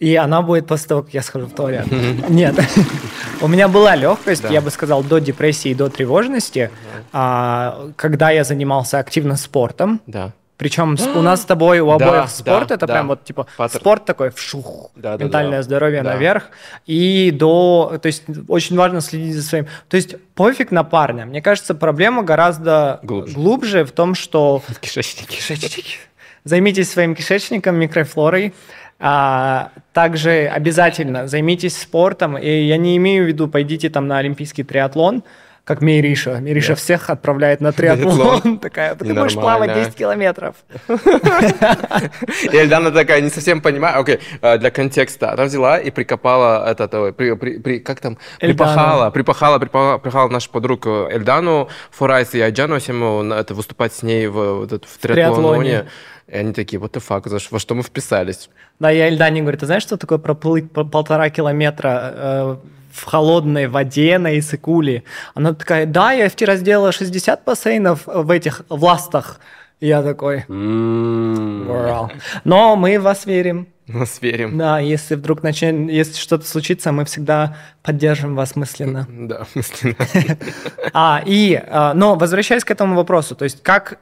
и 0.00 0.16
она 0.16 0.40
будет 0.40 0.66
после 0.66 0.88
того, 0.88 1.02
как 1.02 1.14
я 1.14 1.22
схожу 1.22 1.46
в 1.46 1.52
туалет. 1.52 1.86
Нет. 2.28 2.54
У 3.42 3.48
меня 3.48 3.68
была 3.68 3.94
легкость, 3.94 4.44
я 4.50 4.62
бы 4.62 4.70
сказал, 4.70 5.04
до 5.04 5.18
депрессии, 5.18 5.74
до 5.74 5.90
тревожности, 5.90 6.70
а, 7.12 7.90
когда 7.96 8.30
я 8.30 8.44
занимался 8.44 8.98
активно 8.98 9.36
спортом. 9.36 10.00
Да. 10.06 10.32
Причем 10.60 10.94
у 11.16 11.22
нас 11.22 11.40
с 11.40 11.44
тобой 11.46 11.80
у 11.80 11.90
обоих 11.90 12.12
да, 12.12 12.26
спорт, 12.28 12.68
да, 12.68 12.74
это 12.74 12.86
да. 12.86 12.92
прям 12.92 13.08
вот 13.08 13.24
типа 13.24 13.46
Паттер. 13.56 13.80
спорт 13.80 14.04
такой, 14.04 14.30
вшух, 14.30 14.90
да, 14.94 15.16
ментальное 15.16 15.52
да, 15.52 15.56
да. 15.56 15.62
здоровье 15.62 16.02
да. 16.02 16.12
наверх. 16.12 16.50
И 16.86 17.30
до, 17.30 17.98
то 18.00 18.06
есть 18.06 18.24
очень 18.46 18.76
важно 18.76 19.00
следить 19.00 19.34
за 19.34 19.42
своим. 19.42 19.66
То 19.88 19.96
есть 19.96 20.16
пофиг 20.34 20.70
на 20.70 20.84
парня. 20.84 21.24
Мне 21.24 21.40
кажется, 21.40 21.74
проблема 21.74 22.22
гораздо 22.22 23.00
глубже, 23.02 23.34
глубже 23.34 23.84
в 23.84 23.92
том, 23.92 24.14
что... 24.14 24.62
Кишечник. 24.82 25.28
Кишечник. 25.28 25.86
Займитесь 26.44 26.90
своим 26.90 27.14
кишечником, 27.14 27.76
микрофлорой. 27.76 28.52
А, 28.98 29.70
также 29.94 30.46
обязательно 30.46 31.26
займитесь 31.26 31.74
спортом. 31.78 32.36
И 32.36 32.64
я 32.64 32.76
не 32.76 32.98
имею 32.98 33.24
в 33.24 33.28
виду, 33.28 33.48
пойдите 33.48 33.88
там 33.88 34.06
на 34.08 34.18
олимпийский 34.18 34.62
триатлон, 34.62 35.22
как 35.64 35.82
Мириша. 35.82 36.40
Мириша 36.40 36.72
yeah. 36.72 36.76
всех 36.76 37.10
отправляет 37.10 37.60
на 37.60 37.72
триатлон. 37.76 38.58
Такая, 38.58 38.94
ты 38.94 39.14
будешь 39.14 39.34
плавать 39.34 39.74
10 39.74 39.94
километров. 39.94 40.56
И 42.52 42.56
Эльдана 42.56 42.90
такая, 42.90 43.20
не 43.20 43.30
совсем 43.30 43.60
понимаю. 43.60 44.00
Окей, 44.00 44.20
а, 44.42 44.58
для 44.58 44.70
контекста. 44.70 45.32
Она 45.32 45.44
взяла 45.44 45.78
и 45.78 45.90
прикопала 45.90 46.68
этот, 46.68 46.92
как 47.84 48.00
там, 48.00 48.18
припахала, 48.40 49.10
припахала, 49.10 49.58
припахала 49.58 50.28
нашу 50.28 50.50
подругу 50.50 51.08
Эльдану 51.10 51.68
Фурайс 51.90 52.34
и 52.34 52.40
Айджану 52.40 52.76
Асиму 52.76 53.22
это 53.32 53.54
выступать 53.54 53.92
с 53.94 54.02
ней 54.02 54.26
в, 54.26 54.66
в 54.66 54.98
триатлоне. 55.00 55.86
И 56.26 56.36
они 56.36 56.52
такие, 56.52 56.80
what 56.80 56.92
the 56.92 57.02
fuck, 57.06 57.28
во 57.50 57.58
что 57.58 57.74
мы 57.74 57.82
вписались? 57.82 58.50
Да, 58.78 58.90
я 58.90 59.08
Эльдане 59.08 59.40
говорю, 59.40 59.58
ты 59.58 59.66
знаешь, 59.66 59.82
что 59.82 59.96
такое 59.96 60.18
проплыть 60.18 60.70
полтора 60.70 61.28
километра 61.28 62.14
э, 62.14 62.56
в 62.92 63.04
холодной 63.04 63.66
воде 63.68 64.18
на 64.18 64.38
Исыкуле. 64.38 65.04
Она 65.34 65.54
такая, 65.54 65.86
да, 65.86 66.12
я 66.12 66.28
вчера 66.28 66.56
сделала 66.56 66.92
60 66.92 67.44
бассейнов 67.44 68.02
в 68.06 68.30
этих 68.30 68.62
властах. 68.68 69.40
я 69.80 70.02
такой, 70.02 70.44
wow. 70.48 72.10
но 72.44 72.76
мы 72.76 72.98
в 72.98 73.02
вас 73.02 73.26
верим. 73.26 73.68
Вас 73.92 74.22
верим. 74.22 74.56
Да, 74.56 74.78
если 74.78 75.16
вдруг 75.16 75.42
начнет, 75.42 75.90
если 75.90 76.14
что-то 76.14 76.46
случится, 76.46 76.92
мы 76.92 77.04
всегда 77.04 77.56
поддержим 77.82 78.36
вас 78.36 78.54
мысленно. 78.56 79.06
Да, 79.10 79.46
мысленно. 79.54 79.96
А, 80.92 81.22
и, 81.24 81.60
а, 81.68 81.94
но 81.94 82.14
возвращаясь 82.16 82.64
к 82.64 82.70
этому 82.70 82.96
вопросу, 82.96 83.34
то 83.34 83.44
есть 83.44 83.62
как 83.62 83.98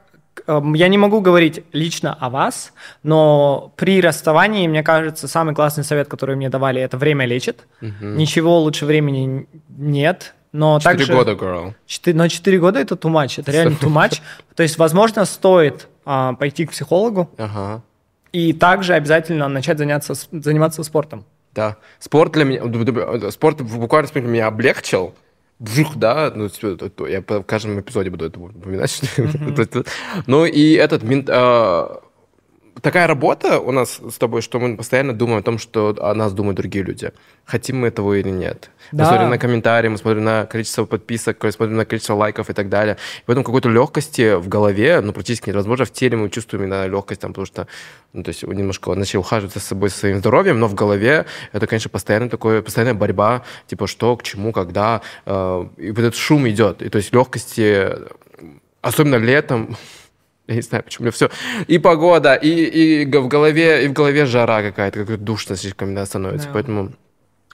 я 0.47 0.87
не 0.87 0.97
могу 0.97 1.21
говорить 1.21 1.63
лично 1.73 2.13
о 2.13 2.29
вас, 2.29 2.73
но 3.03 3.73
при 3.75 4.01
расставании, 4.01 4.67
мне 4.67 4.83
кажется, 4.83 5.27
самый 5.27 5.53
классный 5.53 5.83
совет, 5.83 6.07
который 6.07 6.35
мне 6.35 6.49
давали, 6.49 6.81
это 6.81 6.97
время 6.97 7.25
лечит. 7.25 7.67
Угу. 7.81 8.05
Ничего 8.05 8.59
лучше 8.59 8.85
времени 8.85 9.47
нет. 9.69 10.33
Но 10.51 10.79
4 10.79 10.97
также, 10.97 11.13
года, 11.13 11.33
girl. 11.33 11.73
4, 11.85 12.17
но 12.17 12.27
4 12.27 12.59
года 12.59 12.79
это 12.79 12.95
too 12.95 13.11
much, 13.11 13.39
это 13.39 13.51
реально 13.51 13.75
too 13.75 13.91
much. 13.93 14.21
То 14.55 14.63
есть, 14.63 14.77
возможно, 14.77 15.25
стоит 15.25 15.87
а, 16.05 16.33
пойти 16.33 16.65
к 16.65 16.71
психологу 16.71 17.29
ага. 17.37 17.83
и 18.31 18.53
также 18.53 18.95
обязательно 18.95 19.47
начать 19.47 19.77
заняться, 19.77 20.15
заниматься 20.31 20.83
спортом. 20.83 21.25
Да, 21.53 21.77
спорт 21.99 22.31
для 22.33 22.45
меня, 22.45 23.31
спорт 23.31 23.61
буквально 23.61 24.07
меня 24.21 24.47
облегчил, 24.47 25.13
вжух, 25.59 25.95
да, 25.95 26.31
ну, 26.33 26.49
я 27.07 27.21
в 27.21 27.43
каждом 27.43 27.79
эпизоде 27.79 28.09
буду 28.09 28.25
это 28.25 28.39
упоминать. 28.39 28.91
Mm-hmm. 28.91 29.87
ну, 30.27 30.45
и 30.45 30.73
этот, 30.73 31.03
а, 31.29 32.01
такая 32.81 33.07
работа 33.07 33.59
у 33.59 33.71
нас 33.71 33.99
с 34.09 34.17
тобой, 34.17 34.41
что 34.41 34.59
мы 34.59 34.77
постоянно 34.77 35.13
думаем 35.13 35.39
о 35.39 35.43
том, 35.43 35.57
что 35.57 35.95
о 35.99 36.13
нас 36.13 36.33
думают 36.33 36.57
другие 36.57 36.83
люди. 36.83 37.11
Хотим 37.45 37.79
мы 37.79 37.87
этого 37.87 38.13
или 38.13 38.29
нет. 38.29 38.69
Да. 38.91 39.03
Мы 39.03 39.09
смотрим 39.09 39.29
на 39.29 39.37
комментарии, 39.37 39.89
мы 39.89 39.97
смотрим 39.97 40.23
на 40.23 40.45
количество 40.45 40.85
подписок, 40.85 41.43
мы 41.43 41.51
смотрим 41.51 41.77
на 41.77 41.85
количество 41.85 42.13
лайков 42.13 42.49
и 42.49 42.53
так 42.53 42.69
далее. 42.69 42.97
И 43.19 43.23
поэтому 43.25 43.43
какой-то 43.43 43.69
легкости 43.69 44.35
в 44.35 44.47
голове, 44.47 45.01
ну, 45.01 45.13
практически 45.13 45.49
невозможно. 45.49 45.85
В 45.85 45.91
теле 45.91 46.17
мы 46.17 46.29
чувствуем 46.29 46.65
именно 46.65 46.87
легкость, 46.87 47.21
там, 47.21 47.31
потому 47.31 47.45
что, 47.45 47.67
ну, 48.13 48.23
то 48.23 48.29
есть 48.29 48.43
немножко 48.43 48.93
начали 48.95 49.17
ухаживать 49.17 49.53
за 49.53 49.59
собой, 49.59 49.89
со 49.89 49.99
своим 49.99 50.19
здоровьем, 50.19 50.59
но 50.59 50.67
в 50.67 50.75
голове 50.75 51.25
это, 51.53 51.67
конечно, 51.67 51.89
постоянно 51.89 52.29
такое, 52.29 52.61
постоянная 52.61 52.95
борьба, 52.95 53.43
типа, 53.67 53.87
что, 53.87 54.15
к 54.15 54.23
чему, 54.23 54.51
когда. 54.51 55.01
Э, 55.25 55.65
и 55.77 55.91
вот 55.91 55.99
этот 55.99 56.15
шум 56.15 56.47
идет. 56.47 56.81
И 56.81 56.89
то 56.89 56.97
есть 56.97 57.13
легкости, 57.13 57.89
особенно 58.81 59.15
летом, 59.15 59.75
я 60.49 60.55
не 60.55 60.61
знаю, 60.61 60.83
почему 60.83 61.03
у 61.03 61.05
меня 61.05 61.11
все. 61.11 61.29
И 61.67 61.77
погода, 61.77 62.33
и, 62.33 63.03
и 63.03 63.05
в 63.05 63.27
голове, 63.27 63.85
и 63.85 63.87
в 63.87 63.93
голове 63.93 64.25
жара 64.25 64.61
какая-то, 64.61 65.05
как 65.05 65.23
душно 65.23 65.55
слишком 65.55 65.93
да, 65.95 66.05
становится. 66.05 66.47
Да. 66.47 66.53
Поэтому 66.53 66.91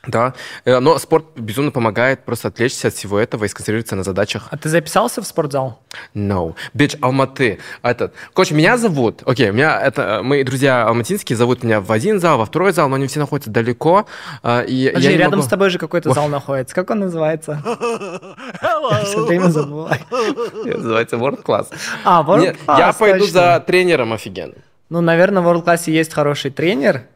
да, 0.07 0.33
э, 0.65 0.79
но 0.79 0.97
спорт 0.97 1.25
безумно 1.35 1.71
помогает 1.71 2.23
просто 2.25 2.49
отвлечься 2.49 2.87
от 2.89 2.93
всего 2.93 3.19
этого 3.19 3.45
и 3.45 3.47
сконцентрироваться 3.47 3.95
на 3.95 4.03
задачах. 4.03 4.47
А 4.51 4.57
ты 4.57 4.69
записался 4.69 5.21
в 5.21 5.25
спортзал? 5.25 5.81
No. 6.13 6.55
Bitch, 6.73 6.97
Алматы. 7.01 7.59
Этот. 7.81 8.13
Короче, 8.33 8.55
меня 8.55 8.77
зовут, 8.77 9.23
окей, 9.25 9.49
okay, 9.49 9.51
меня 9.51 9.79
это, 9.79 10.21
мои 10.23 10.43
друзья 10.43 10.85
алматинские 10.87 11.37
зовут 11.37 11.63
меня 11.63 11.81
в 11.81 11.91
один 11.91 12.19
зал, 12.19 12.37
во 12.37 12.45
второй 12.45 12.71
зал, 12.71 12.89
но 12.89 12.95
они 12.95 13.07
все 13.07 13.19
находятся 13.19 13.49
далеко. 13.49 14.05
Э, 14.43 14.65
и 14.65 14.87
Подожди, 14.87 15.11
я 15.11 15.17
рядом 15.17 15.39
могу... 15.39 15.47
с 15.47 15.49
тобой 15.49 15.69
же 15.69 15.79
какой-то 15.79 16.13
зал 16.13 16.27
находится. 16.27 16.75
Как 16.75 16.89
он 16.89 16.99
называется? 16.99 17.61
Я 18.61 19.03
все 19.03 19.25
время 19.25 19.49
забываю. 19.49 19.99
Называется 20.65 21.15
World 21.17 21.43
Class. 21.43 21.67
А, 22.03 22.23
World 22.23 22.57
Class, 22.65 22.77
Я 22.77 22.93
пойду 22.93 23.25
за 23.25 23.63
тренером 23.65 24.13
офигенным. 24.13 24.57
Ну, 24.89 25.01
наверное, 25.01 25.41
в 25.41 25.47
World 25.47 25.65
Class 25.65 25.89
есть 25.89 26.13
хороший 26.13 26.51
тренер, 26.51 27.07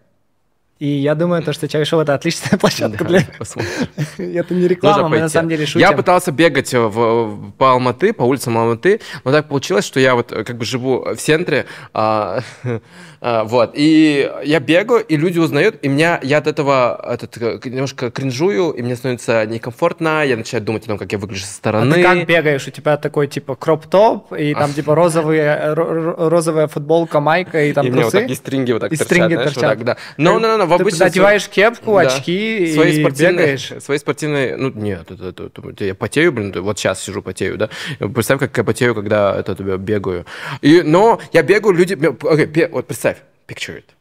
и 0.79 0.87
я 0.87 1.13
думаю, 1.13 1.43
то, 1.43 1.51
что 1.51 1.67
Чай 1.67 1.83
Шоу 1.83 1.99
это 1.99 2.13
отличная 2.13 2.57
площадка 2.59 3.03
для... 3.03 3.19
это 4.17 4.53
не 4.53 4.67
реклама, 4.67 5.09
мы 5.09 5.19
на 5.19 5.29
самом 5.29 5.49
деле 5.49 5.65
шутим. 5.65 5.81
Я 5.81 5.91
пытался 5.91 6.31
бегать 6.31 6.73
в, 6.73 7.51
по 7.57 7.71
Алматы, 7.71 8.13
по 8.13 8.23
улицам 8.23 8.57
Алматы, 8.57 9.01
но 9.25 9.31
так 9.31 9.49
получилось, 9.49 9.85
что 9.85 9.99
я 9.99 10.15
вот 10.15 10.29
как 10.31 10.57
бы 10.57 10.63
живу 10.63 11.03
в 11.03 11.17
центре, 11.17 11.65
а, 11.93 12.41
вот, 13.21 13.71
и 13.73 14.31
я 14.43 14.59
бегаю, 14.59 15.03
и 15.03 15.17
люди 15.17 15.39
узнают, 15.39 15.77
и 15.81 15.87
меня, 15.89 16.19
я 16.23 16.37
от 16.37 16.47
этого 16.47 16.99
этот, 17.05 17.65
немножко 17.65 18.11
кринжую, 18.11 18.71
и 18.71 18.81
мне 18.81 18.95
становится 18.95 19.45
некомфортно, 19.45 20.25
я 20.25 20.37
начинаю 20.37 20.63
думать 20.63 20.83
о 20.85 20.87
том, 20.87 20.97
как 20.97 21.11
я 21.11 21.17
выгляжу 21.17 21.45
со 21.45 21.53
стороны. 21.53 21.91
А 21.91 21.95
ты 21.95 22.03
как 22.03 22.27
бегаешь? 22.27 22.67
У 22.67 22.71
тебя 22.71 22.97
такой, 22.97 23.27
типа, 23.27 23.55
кроп-топ, 23.55 24.33
и 24.33 24.53
там, 24.53 24.73
типа, 24.73 24.95
розовые, 24.95 25.73
розовая 25.73 26.67
футболка, 26.67 27.19
майка, 27.19 27.63
и 27.65 27.73
там 27.73 27.87
и 27.87 27.91
трусы? 27.91 28.03
Вот 28.03 28.11
так, 28.13 28.29
и 28.29 28.35
стринги 28.35 28.71
вот 28.71 28.79
так 28.81 28.93
и 28.93 28.95
торчат, 28.95 29.07
стринги 29.07 29.33
знаешь, 29.33 29.53
торчат. 29.53 29.63
Вот 29.63 29.69
так, 29.69 29.83
да. 29.83 29.97
Но, 30.17 30.39
но, 30.39 30.57
но, 30.57 30.65
в 30.65 30.73
обычном... 30.73 30.99
Ты 30.99 31.03
надеваешь 31.05 31.49
кепку, 31.49 31.95
да. 31.95 32.01
очки 32.01 32.73
свои 32.73 32.93
и 32.93 33.03
бегаешь? 33.03 33.73
Свои 33.79 33.97
спортивные... 33.97 34.55
Ну, 34.55 34.71
нет, 34.73 35.11
это, 35.11 35.29
это, 35.29 35.49
это, 35.69 35.85
я 35.85 35.95
потею, 35.95 36.31
блин, 36.31 36.53
вот 36.61 36.79
сейчас 36.79 37.01
сижу 37.03 37.21
потею, 37.21 37.57
да? 37.57 37.69
Представь, 37.99 38.39
как 38.39 38.57
я 38.57 38.63
потею, 38.63 38.95
когда 38.95 39.35
это, 39.37 39.55
бегаю. 39.61 40.25
И, 40.61 40.81
но 40.83 41.19
я 41.33 41.43
бегаю, 41.43 41.75
люди... 41.75 41.93
Okay, 41.93 42.69
вот 42.71 42.87
представь, 42.87 43.08
picture 43.49 43.77
it. 43.77 43.95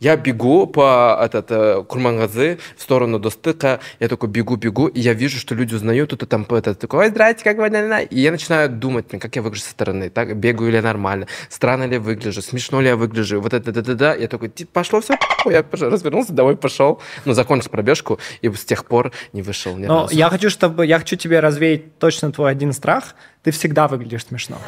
Я 0.00 0.16
бегу 0.16 0.66
по 0.66 1.18
этот, 1.22 1.50
э, 1.50 1.84
Курмангазы 1.86 2.58
в 2.76 2.82
сторону 2.82 3.18
Достыка, 3.18 3.80
я 4.00 4.08
такой 4.08 4.28
бегу-бегу, 4.28 4.86
и 4.86 5.00
я 5.00 5.12
вижу, 5.12 5.38
что 5.38 5.54
люди 5.54 5.74
узнают, 5.74 6.10
тут 6.10 6.28
там 6.28 6.46
это, 6.50 6.74
такой, 6.74 7.00
ой, 7.00 7.08
здрасте, 7.08 7.44
как 7.44 7.58
вы, 7.58 7.68
и 8.10 8.20
я 8.20 8.30
начинаю 8.30 8.68
думать, 8.68 9.06
как 9.08 9.36
я 9.36 9.42
выгляжу 9.42 9.62
со 9.62 9.70
стороны, 9.70 10.10
так, 10.10 10.36
бегаю 10.36 10.70
ли 10.72 10.80
нормально, 10.80 11.26
странно 11.48 11.84
ли 11.84 11.94
я 11.94 12.00
выгляжу, 12.00 12.42
смешно 12.42 12.80
ли 12.80 12.88
я 12.88 12.96
выгляжу, 12.96 13.40
вот 13.40 13.52
это, 13.52 13.72
да, 13.72 13.82
да, 13.82 13.94
да, 13.94 14.14
я 14.14 14.28
такой, 14.28 14.50
пошло 14.72 15.00
все, 15.00 15.14
я 15.46 15.64
развернулся, 15.70 16.32
домой 16.32 16.56
пошел, 16.56 17.00
ну, 17.24 17.32
закончил 17.32 17.70
пробежку, 17.70 18.18
и 18.42 18.48
с 18.52 18.64
тех 18.64 18.84
пор 18.84 19.12
не 19.32 19.42
вышел 19.42 19.76
ни 19.76 19.86
Но 19.86 20.02
разу. 20.02 20.14
я 20.14 20.28
хочу, 20.30 20.50
чтобы, 20.50 20.86
я 20.86 20.98
хочу 20.98 21.16
тебе 21.16 21.40
развеять 21.40 21.98
точно 21.98 22.32
твой 22.32 22.50
один 22.50 22.72
страх, 22.72 23.14
ты 23.42 23.50
всегда 23.50 23.88
выглядишь 23.88 24.26
смешно. 24.26 24.58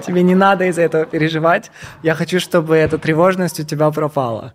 Тебе 0.00 0.22
не 0.22 0.34
надо 0.34 0.64
из-за 0.64 0.82
этого 0.82 1.06
переживать. 1.06 1.70
Я 2.02 2.14
хочу, 2.14 2.40
чтобы 2.40 2.76
эта 2.76 2.98
тревожность 2.98 3.60
у 3.60 3.64
тебя 3.64 3.90
пропала. 3.90 4.54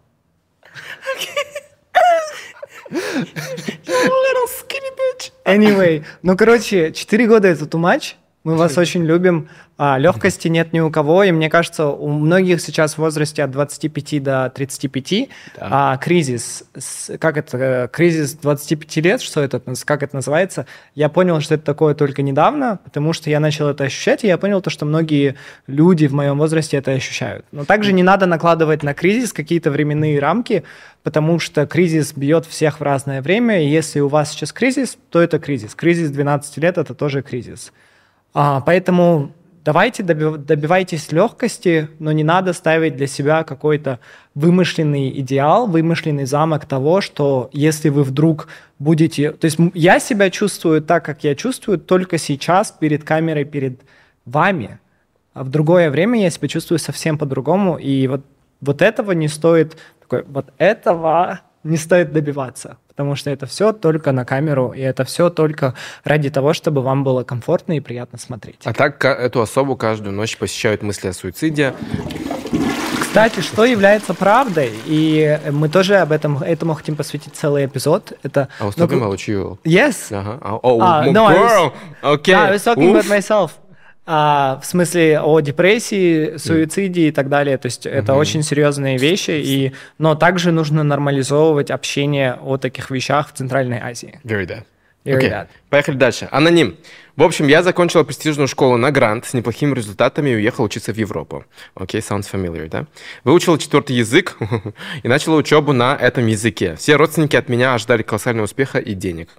Anyway, 5.45 6.03
ну, 6.23 6.35
короче, 6.35 6.91
4 6.91 7.27
года 7.27 7.47
это 7.47 7.65
too 7.65 7.79
much. 7.79 8.15
Мы 8.45 8.57
вас 8.57 8.77
очень 8.77 9.03
любим. 9.03 9.49
А, 9.77 9.97
легкости 9.97 10.47
нет 10.47 10.71
ни 10.71 10.79
у 10.79 10.91
кого, 10.91 11.23
и 11.23 11.31
мне 11.31 11.49
кажется, 11.49 11.87
у 11.87 12.09
многих 12.09 12.61
сейчас 12.61 12.93
в 12.93 12.99
возрасте 12.99 13.43
от 13.43 13.49
25 13.49 14.23
до 14.23 14.51
35 14.53 15.29
да. 15.57 15.67
а, 15.69 15.97
кризис, 15.97 16.63
как 17.19 17.37
это, 17.37 17.89
кризис 17.91 18.35
25 18.35 18.97
лет, 18.97 19.21
что 19.21 19.41
это, 19.41 19.59
как 19.83 20.03
это 20.03 20.15
называется, 20.15 20.67
я 20.93 21.09
понял, 21.09 21.41
что 21.41 21.55
это 21.55 21.65
такое 21.65 21.95
только 21.95 22.21
недавно, 22.21 22.79
потому 22.83 23.13
что 23.13 23.31
я 23.31 23.39
начал 23.39 23.67
это 23.67 23.83
ощущать, 23.83 24.23
и 24.23 24.27
я 24.27 24.37
понял 24.37 24.61
то, 24.61 24.69
что 24.69 24.85
многие 24.85 25.35
люди 25.65 26.05
в 26.05 26.13
моем 26.13 26.37
возрасте 26.37 26.77
это 26.77 26.91
ощущают. 26.91 27.45
Но 27.51 27.65
также 27.65 27.93
не 27.93 28.03
надо 28.03 28.27
накладывать 28.27 28.83
на 28.83 28.93
кризис 28.93 29.33
какие-то 29.33 29.71
временные 29.71 30.19
рамки, 30.19 30.63
потому 31.01 31.39
что 31.39 31.65
кризис 31.65 32.13
бьет 32.13 32.45
всех 32.45 32.79
в 32.79 32.83
разное 32.83 33.23
время, 33.23 33.63
и 33.63 33.67
если 33.67 34.01
у 34.01 34.07
вас 34.07 34.31
сейчас 34.31 34.53
кризис, 34.53 34.99
то 35.09 35.19
это 35.19 35.39
кризис. 35.39 35.73
Кризис 35.73 36.11
12 36.11 36.57
лет– 36.57 36.77
это 36.79 36.93
тоже 36.93 37.23
кризис. 37.23 37.73
А, 38.37 38.59
поэтому 38.59 39.31
давайте 39.63 40.03
добивайтесь 40.03 41.09
легкости, 41.13 41.87
но 41.99 42.11
не 42.11 42.25
надо 42.25 42.51
ставить 42.51 42.97
для 42.97 43.07
себя 43.07 43.45
какой-то 43.45 44.01
вымышленный 44.35 45.09
идеал, 45.21 45.67
вымышленный 45.67 46.25
замок 46.25 46.65
того, 46.65 46.99
что 46.99 47.49
если 47.53 47.87
вы 47.87 48.03
вдруг 48.03 48.49
будете... 48.77 49.31
То 49.31 49.45
есть 49.45 49.57
я 49.73 49.99
себя 49.99 50.29
чувствую 50.29 50.81
так, 50.81 51.05
как 51.05 51.23
я 51.23 51.33
чувствую 51.33 51.79
только 51.79 52.17
сейчас 52.17 52.71
перед 52.73 53.05
камерой, 53.05 53.45
перед 53.45 53.79
вами. 54.25 54.79
А 55.33 55.45
в 55.45 55.49
другое 55.49 55.89
время 55.89 56.21
я 56.21 56.29
себя 56.29 56.49
чувствую 56.49 56.79
совсем 56.79 57.17
по-другому. 57.17 57.77
И 57.77 58.07
вот, 58.07 58.25
вот 58.59 58.81
этого 58.81 59.13
не 59.13 59.29
стоит... 59.29 59.77
Такой, 60.01 60.23
вот 60.27 60.53
этого 60.57 61.39
не 61.65 61.77
стоит 61.77 62.13
добиваться 62.13 62.77
потому 62.95 63.15
что 63.17 63.29
это 63.29 63.45
все 63.45 63.73
только 63.73 64.13
на 64.13 64.23
камеру, 64.23 64.71
и 64.71 64.79
это 64.79 65.03
все 65.03 65.29
только 65.29 65.73
ради 66.05 66.29
того, 66.29 66.53
чтобы 66.53 66.81
вам 66.81 67.03
было 67.03 67.23
комфортно 67.23 67.73
и 67.73 67.81
приятно 67.81 68.17
смотреть. 68.17 68.61
А 68.63 68.71
так 68.71 69.03
эту 69.03 69.41
особу 69.41 69.75
каждую 69.75 70.13
ночь 70.15 70.37
посещают 70.37 70.81
мысли 70.81 71.09
о 71.09 71.13
суициде. 71.13 71.73
Кстати, 73.01 73.41
что 73.41 73.65
является 73.65 74.13
правдой, 74.13 74.71
и 74.85 75.39
мы 75.51 75.67
тоже 75.67 75.97
об 75.97 76.13
этом 76.13 76.41
этому 76.41 76.73
хотим 76.73 76.95
посвятить 76.95 77.35
целый 77.35 77.65
эпизод. 77.65 78.13
Это. 78.23 78.47
I 78.59 78.67
was 78.67 78.75
talking 78.75 79.01
about 79.01 79.27
you. 79.27 79.57
Yes. 79.63 80.11
Uh-huh. 80.11 80.59
Oh, 80.63 80.79
uh, 80.79 81.11
no, 81.11 81.27
girl. 81.27 81.73
I 82.01 82.11
was, 82.11 82.19
okay. 82.19 82.31
Yeah, 82.31 82.43
I 82.43 82.51
was 82.51 82.63
talking 82.63 82.89
Oof. 82.89 83.05
about 83.05 83.09
myself 83.09 83.51
а, 84.05 84.59
в 84.61 84.65
смысле 84.65 85.19
о 85.19 85.39
депрессии, 85.39 86.37
суициде 86.37 87.05
mm. 87.05 87.07
и 87.07 87.11
так 87.11 87.29
далее. 87.29 87.57
То 87.57 87.65
есть 87.67 87.85
mm-hmm. 87.85 87.91
это 87.91 88.13
очень 88.13 88.43
серьезные 88.43 88.97
вещи, 88.97 89.31
и, 89.31 89.73
но 89.97 90.15
также 90.15 90.51
нужно 90.51 90.83
нормализовывать 90.83 91.71
общение 91.71 92.37
о 92.41 92.57
таких 92.57 92.91
вещах 92.91 93.29
в 93.29 93.33
Центральной 93.33 93.79
Азии. 93.79 94.19
Very 94.23 94.45
that. 94.45 94.65
Very 95.05 95.19
okay. 95.19 95.29
that. 95.31 95.47
Поехали 95.69 95.97
дальше. 95.97 96.27
Аноним. 96.31 96.77
В 97.15 97.23
общем, 97.23 97.47
я 97.47 97.63
закончил 97.63 98.03
престижную 98.03 98.49
школу 98.49 98.75
на 98.75 98.91
грант 98.91 99.25
с 99.25 99.33
неплохими 99.33 99.73
результатами 99.73 100.31
и 100.31 100.35
уехал 100.35 100.65
учиться 100.65 100.93
в 100.93 100.97
Европу. 100.97 101.45
Окей, 101.73 102.01
okay, 102.01 102.03
sounds 102.05 102.29
familiar, 102.29 102.67
да? 102.67 102.87
Выучил 103.23 103.57
четвертый 103.57 103.95
язык 103.95 104.37
и 105.03 105.07
начал 105.07 105.33
учебу 105.35 105.71
на 105.71 105.95
этом 105.95 106.27
языке. 106.27 106.75
Все 106.75 106.97
родственники 106.97 107.37
от 107.37 107.47
меня 107.47 107.73
ожидали 107.73 108.03
колоссального 108.03 108.43
успеха 108.43 108.79
и 108.79 108.93
денег. 108.93 109.29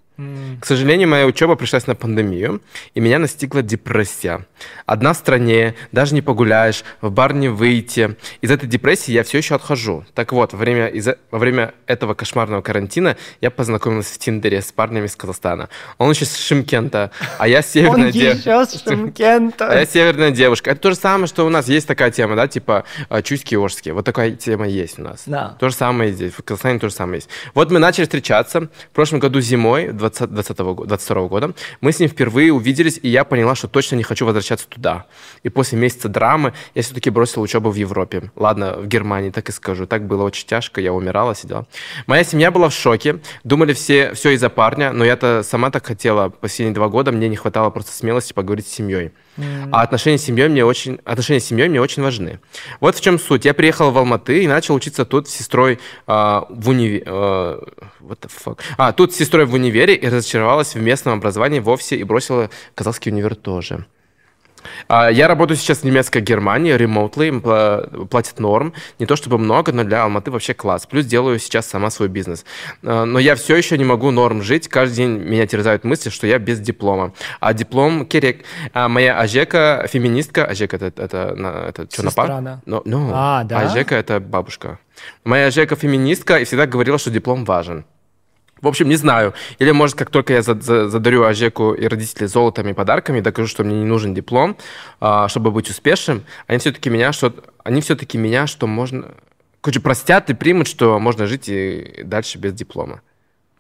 К 0.60 0.64
сожалению, 0.64 1.08
моя 1.08 1.26
учеба 1.26 1.56
пришлась 1.56 1.86
на 1.86 1.94
пандемию, 1.94 2.62
и 2.94 3.00
меня 3.00 3.18
настигла 3.18 3.60
депрессия. 3.60 4.46
Одна 4.86 5.12
в 5.12 5.16
стране, 5.16 5.74
даже 5.92 6.14
не 6.14 6.22
погуляешь, 6.22 6.84
в 7.02 7.10
бар 7.10 7.34
не 7.34 7.48
выйти. 7.48 8.16
Из 8.40 8.50
этой 8.50 8.66
депрессии 8.66 9.12
я 9.12 9.24
все 9.24 9.38
еще 9.38 9.54
отхожу. 9.54 10.06
Так 10.14 10.32
вот, 10.32 10.54
во 10.54 10.58
время, 10.58 10.86
из 10.86 11.06
во 11.30 11.38
время 11.38 11.74
этого 11.86 12.14
кошмарного 12.14 12.62
карантина 12.62 13.18
я 13.42 13.50
познакомился 13.50 14.14
в 14.14 14.18
Тиндере 14.18 14.62
с 14.62 14.72
парнями 14.72 15.04
из 15.04 15.16
Казахстана. 15.16 15.68
Он 15.98 16.10
еще 16.10 16.24
с 16.24 16.38
Шимкента, 16.38 17.10
а 17.38 17.46
я 17.46 17.60
северная 17.66 18.12
девушка. 18.12 18.50
Я 19.74 19.86
северная 19.86 20.30
девушка. 20.30 20.70
Это 20.70 20.80
то 20.80 20.90
же 20.90 20.96
самое, 20.96 21.26
что 21.26 21.46
у 21.46 21.48
нас 21.48 21.68
есть 21.68 21.86
такая 21.86 22.10
тема, 22.10 22.36
да, 22.36 22.48
типа 22.48 22.84
э, 23.08 23.22
чуйские, 23.22 23.60
ожские. 23.60 23.94
Вот 23.94 24.04
такая 24.04 24.32
тема 24.32 24.66
есть 24.66 24.98
у 24.98 25.02
нас. 25.02 25.24
Да. 25.26 25.56
То 25.58 25.68
же 25.68 25.74
самое 25.74 26.12
здесь, 26.12 26.32
в 26.32 26.42
Казахстане 26.42 26.78
то 26.78 26.88
же 26.88 26.94
самое 26.94 27.16
есть. 27.16 27.28
Вот 27.54 27.70
мы 27.70 27.78
начали 27.78 28.04
встречаться 28.04 28.62
в 28.62 28.94
прошлом 28.94 29.18
году 29.18 29.40
зимой, 29.40 29.88
2020 29.88 30.58
года, 30.58 30.88
22 30.88 31.28
года. 31.28 31.52
Мы 31.80 31.92
с 31.92 31.98
ним 31.98 32.08
впервые 32.08 32.52
увиделись, 32.52 32.98
и 33.02 33.08
я 33.08 33.24
поняла, 33.24 33.54
что 33.54 33.68
точно 33.68 33.96
не 33.96 34.02
хочу 34.02 34.24
возвращаться 34.24 34.68
туда. 34.68 35.06
И 35.42 35.48
после 35.48 35.78
месяца 35.78 36.08
драмы 36.08 36.52
я 36.74 36.82
все-таки 36.82 37.10
бросила 37.10 37.42
учебу 37.42 37.70
в 37.70 37.74
Европе. 37.74 38.30
Ладно, 38.36 38.74
в 38.78 38.86
Германии, 38.86 39.30
так 39.30 39.48
и 39.48 39.52
скажу. 39.52 39.86
Так 39.86 40.06
было 40.06 40.22
очень 40.24 40.46
тяжко, 40.46 40.80
я 40.80 40.92
умирала, 40.92 41.34
сидела. 41.34 41.66
Моя 42.06 42.24
семья 42.24 42.50
была 42.50 42.68
в 42.68 42.74
шоке. 42.74 43.20
Думали 43.44 43.72
все, 43.72 44.12
все 44.14 44.30
из-за 44.30 44.48
парня, 44.48 44.92
но 44.92 45.04
я-то 45.04 45.42
сама 45.42 45.70
так 45.70 45.86
хотела. 45.86 46.28
Последние 46.28 46.74
два 46.74 46.88
года 46.88 47.12
мне 47.12 47.28
не 47.28 47.36
хватало 47.36 47.55
просто 47.70 47.92
смелости 47.92 48.32
поговорить 48.32 48.66
с 48.66 48.72
семьей. 48.72 49.12
Mm. 49.36 49.70
А 49.72 49.82
отношения 49.82 50.18
с 50.18 50.22
семьей 50.22 50.48
мне 50.48 50.64
очень, 50.64 51.00
отношения 51.04 51.40
с 51.40 51.44
семьей 51.44 51.68
мне 51.68 51.80
очень 51.80 52.02
важны. 52.02 52.40
Вот 52.80 52.96
в 52.96 53.00
чем 53.00 53.18
суть. 53.18 53.44
Я 53.44 53.54
приехал 53.54 53.90
в 53.90 53.98
Алматы 53.98 54.42
и 54.42 54.46
начал 54.46 54.74
учиться 54.74 55.04
тут 55.04 55.28
с 55.28 55.32
сестрой 55.32 55.74
э, 55.74 55.80
в 56.06 56.68
универе. 56.68 57.02
Э, 57.06 57.60
what 58.00 58.20
the 58.20 58.30
fuck? 58.30 58.58
А, 58.78 58.92
тут 58.92 59.12
с 59.12 59.16
сестрой 59.16 59.46
в 59.46 59.54
универе 59.54 59.94
и 59.94 60.08
разочаровалась 60.08 60.74
в 60.74 60.80
местном 60.80 61.18
образовании 61.18 61.60
вовсе 61.60 61.96
и 61.96 62.04
бросила 62.04 62.50
казахский 62.74 63.12
универ 63.12 63.34
тоже. 63.34 63.86
А, 64.88 65.10
я 65.10 65.28
работаю 65.28 65.56
сейчас 65.56 65.78
в 65.78 65.84
немецкой 65.84 66.20
Германии, 66.22 66.74
remotely, 66.74 68.06
платят 68.06 68.40
норм. 68.40 68.72
Не 68.98 69.06
то 69.06 69.16
чтобы 69.16 69.38
много, 69.38 69.72
но 69.72 69.84
для 69.84 70.04
Алматы 70.04 70.30
вообще 70.30 70.54
класс. 70.54 70.86
Плюс 70.86 71.06
делаю 71.06 71.38
сейчас 71.38 71.66
сама 71.66 71.90
свой 71.90 72.08
бизнес. 72.08 72.44
А, 72.82 73.04
но 73.04 73.18
я 73.18 73.34
все 73.34 73.56
еще 73.56 73.78
не 73.78 73.84
могу 73.84 74.10
норм 74.10 74.42
жить. 74.42 74.68
Каждый 74.68 74.96
день 74.96 75.10
меня 75.18 75.46
терзают 75.46 75.84
мысли, 75.84 76.10
что 76.10 76.26
я 76.26 76.38
без 76.38 76.60
диплома. 76.60 77.12
А 77.40 77.52
диплом 77.52 78.06
керек. 78.06 78.44
А 78.72 78.88
моя 78.88 79.18
Ажека 79.18 79.86
феминистка. 79.88 80.44
Ажека 80.44 80.76
это, 80.76 80.86
это, 81.02 81.34
это, 81.68 82.02
напар? 82.02 82.28
Да. 82.28 82.60
No, 82.66 82.82
no. 82.84 83.10
А, 83.12 83.44
да? 83.44 83.60
Ажека 83.60 83.94
это 83.94 84.20
бабушка. 84.20 84.78
Моя 85.24 85.46
Ажека 85.46 85.76
феминистка 85.76 86.38
и 86.38 86.44
всегда 86.44 86.66
говорила, 86.66 86.98
что 86.98 87.10
диплом 87.10 87.44
важен. 87.44 87.84
В 88.60 88.68
общем, 88.68 88.88
не 88.88 88.96
знаю. 88.96 89.34
Или, 89.58 89.70
может, 89.70 89.96
как 89.96 90.10
только 90.10 90.32
я 90.32 90.42
задарю 90.42 91.24
Ажеку 91.24 91.74
и 91.74 91.86
родителей 91.86 92.26
золотами 92.26 92.70
и 92.70 92.74
подарками, 92.74 93.20
докажу, 93.20 93.48
что 93.48 93.64
мне 93.64 93.76
не 93.76 93.84
нужен 93.84 94.14
диплом, 94.14 94.56
а, 94.98 95.28
чтобы 95.28 95.50
быть 95.50 95.68
успешным, 95.68 96.24
они 96.46 96.58
все-таки 96.58 96.88
меня, 96.88 97.12
что 97.12 97.34
они 97.64 97.80
все-таки 97.82 98.16
меня, 98.16 98.46
что 98.46 98.66
можно... 98.66 99.14
Короче, 99.60 99.80
простят 99.80 100.30
и 100.30 100.34
примут, 100.34 100.68
что 100.68 100.98
можно 100.98 101.26
жить 101.26 101.48
и 101.48 102.02
дальше 102.04 102.38
без 102.38 102.54
диплома. 102.54 103.02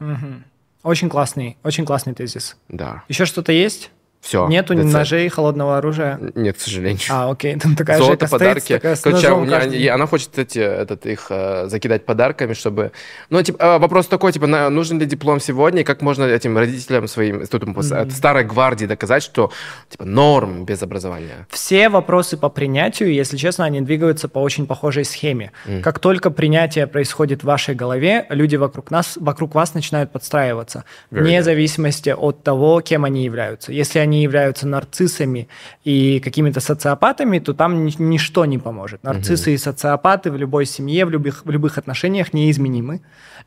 Угу. 0.00 0.42
Очень 0.84 1.08
классный, 1.08 1.58
очень 1.62 1.84
классный 1.84 2.14
тезис. 2.14 2.56
Да. 2.68 3.02
Еще 3.08 3.26
что-то 3.26 3.52
есть? 3.52 3.90
Все. 4.20 4.48
Нету 4.48 4.74
ни 4.74 4.82
ножей, 4.82 5.28
холодного 5.28 5.78
оружия? 5.78 6.18
Нет, 6.34 6.56
к 6.56 6.60
сожалению. 6.60 7.00
А, 7.10 7.30
окей, 7.30 7.56
там 7.56 7.76
такая 7.76 7.98
Золото, 7.98 8.28
подарки. 8.28 8.60
Стоит, 8.60 8.82
такая 8.82 8.96
Короче, 8.96 9.30
у 9.32 9.44
меня, 9.44 9.94
она 9.94 10.06
хочет 10.06 10.38
эти, 10.38 10.58
этот, 10.58 11.06
их 11.06 11.26
э, 11.30 11.68
закидать 11.68 12.04
подарками, 12.04 12.54
чтобы... 12.54 12.92
Ну, 13.30 13.42
типа, 13.42 13.62
э, 13.62 13.78
вопрос 13.78 14.06
такой, 14.06 14.32
типа, 14.32 14.46
на, 14.46 14.70
нужен 14.70 14.98
ли 14.98 15.06
диплом 15.06 15.40
сегодня, 15.40 15.82
и 15.82 15.84
как 15.84 16.02
можно 16.02 16.24
этим 16.24 16.56
родителям 16.58 17.08
своим, 17.08 17.46
тут, 17.46 17.62
mm-hmm. 17.62 18.10
старой 18.10 18.44
гвардии 18.44 18.86
доказать, 18.86 19.22
что, 19.22 19.52
типа, 19.88 20.04
норм 20.04 20.64
без 20.64 20.82
образования? 20.82 21.46
Все 21.50 21.88
вопросы 21.88 22.36
по 22.36 22.48
принятию, 22.48 23.12
если 23.12 23.36
честно, 23.36 23.64
они 23.64 23.80
двигаются 23.80 24.28
по 24.28 24.38
очень 24.40 24.66
похожей 24.66 25.04
схеме. 25.04 25.52
Mm. 25.66 25.82
Как 25.82 25.98
только 25.98 26.30
принятие 26.30 26.86
происходит 26.86 27.42
в 27.42 27.44
вашей 27.44 27.74
голове, 27.74 28.26
люди 28.30 28.56
вокруг 28.56 28.90
нас, 28.90 29.16
вокруг 29.16 29.54
вас 29.54 29.74
начинают 29.74 30.10
подстраиваться, 30.12 30.84
Very 31.10 31.20
вне 31.20 31.38
good. 31.38 31.42
зависимости 31.42 32.10
от 32.10 32.42
того, 32.42 32.80
кем 32.80 33.04
они 33.04 33.24
являются. 33.24 33.72
Если 33.72 33.98
они 34.06 34.22
являются 34.22 34.66
нарциссами 34.66 35.48
и 35.84 36.20
какими-то 36.20 36.60
социопатами, 36.60 37.38
то 37.40 37.52
там 37.52 37.86
ничто 37.86 38.44
не 38.46 38.58
поможет. 38.58 39.02
Нарциссы 39.02 39.50
угу. 39.50 39.54
и 39.54 39.58
социопаты 39.58 40.30
в 40.30 40.36
любой 40.36 40.66
семье, 40.66 41.04
в 41.04 41.10
любых, 41.10 41.44
в 41.44 41.50
любых 41.50 41.78
отношениях 41.78 42.32
неизменимы. 42.32 43.00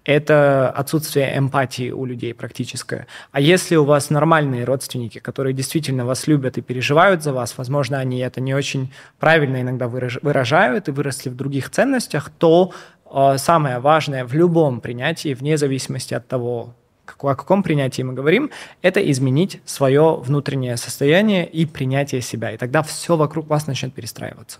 Это 0.06 0.70
отсутствие 0.70 1.38
эмпатии 1.38 1.92
у 1.92 2.06
людей 2.06 2.34
практическое. 2.34 3.08
А 3.32 3.40
если 3.40 3.78
у 3.78 3.86
вас 3.86 4.10
нормальные 4.10 4.66
родственники, 4.66 5.20
которые 5.20 5.54
действительно 5.54 6.06
вас 6.06 6.28
любят 6.28 6.58
и 6.58 6.62
переживают 6.62 7.24
за 7.24 7.34
вас, 7.34 7.58
возможно, 7.58 8.00
они 8.00 8.20
это 8.20 8.42
не 8.42 8.54
очень 8.54 8.92
правильно 9.20 9.62
иногда 9.62 9.88
выражают 9.88 10.88
и 10.88 10.92
выросли 10.92 11.30
в 11.30 11.36
других 11.36 11.70
ценностях, 11.70 12.30
то 12.38 12.74
э, 13.12 13.38
самое 13.38 13.80
важное 13.80 14.26
в 14.26 14.34
любом 14.34 14.82
принятии, 14.82 15.34
вне 15.34 15.58
зависимости 15.58 16.14
от 16.14 16.28
того, 16.28 16.76
о 17.20 17.36
каком 17.36 17.64
принятии 17.64 18.02
мы 18.02 18.14
говорим, 18.14 18.50
это 18.82 19.00
изменить 19.12 19.62
свое 19.66 20.16
внутреннее 20.16 20.78
состояние 20.78 21.48
и 21.48 21.66
принятие 21.66 22.22
себя. 22.22 22.52
И 22.52 22.58
тогда 22.58 22.84
все 22.84 23.16
вокруг 23.16 23.48
вас 23.48 23.68
начнет 23.68 23.94
перестраиваться. 23.94 24.60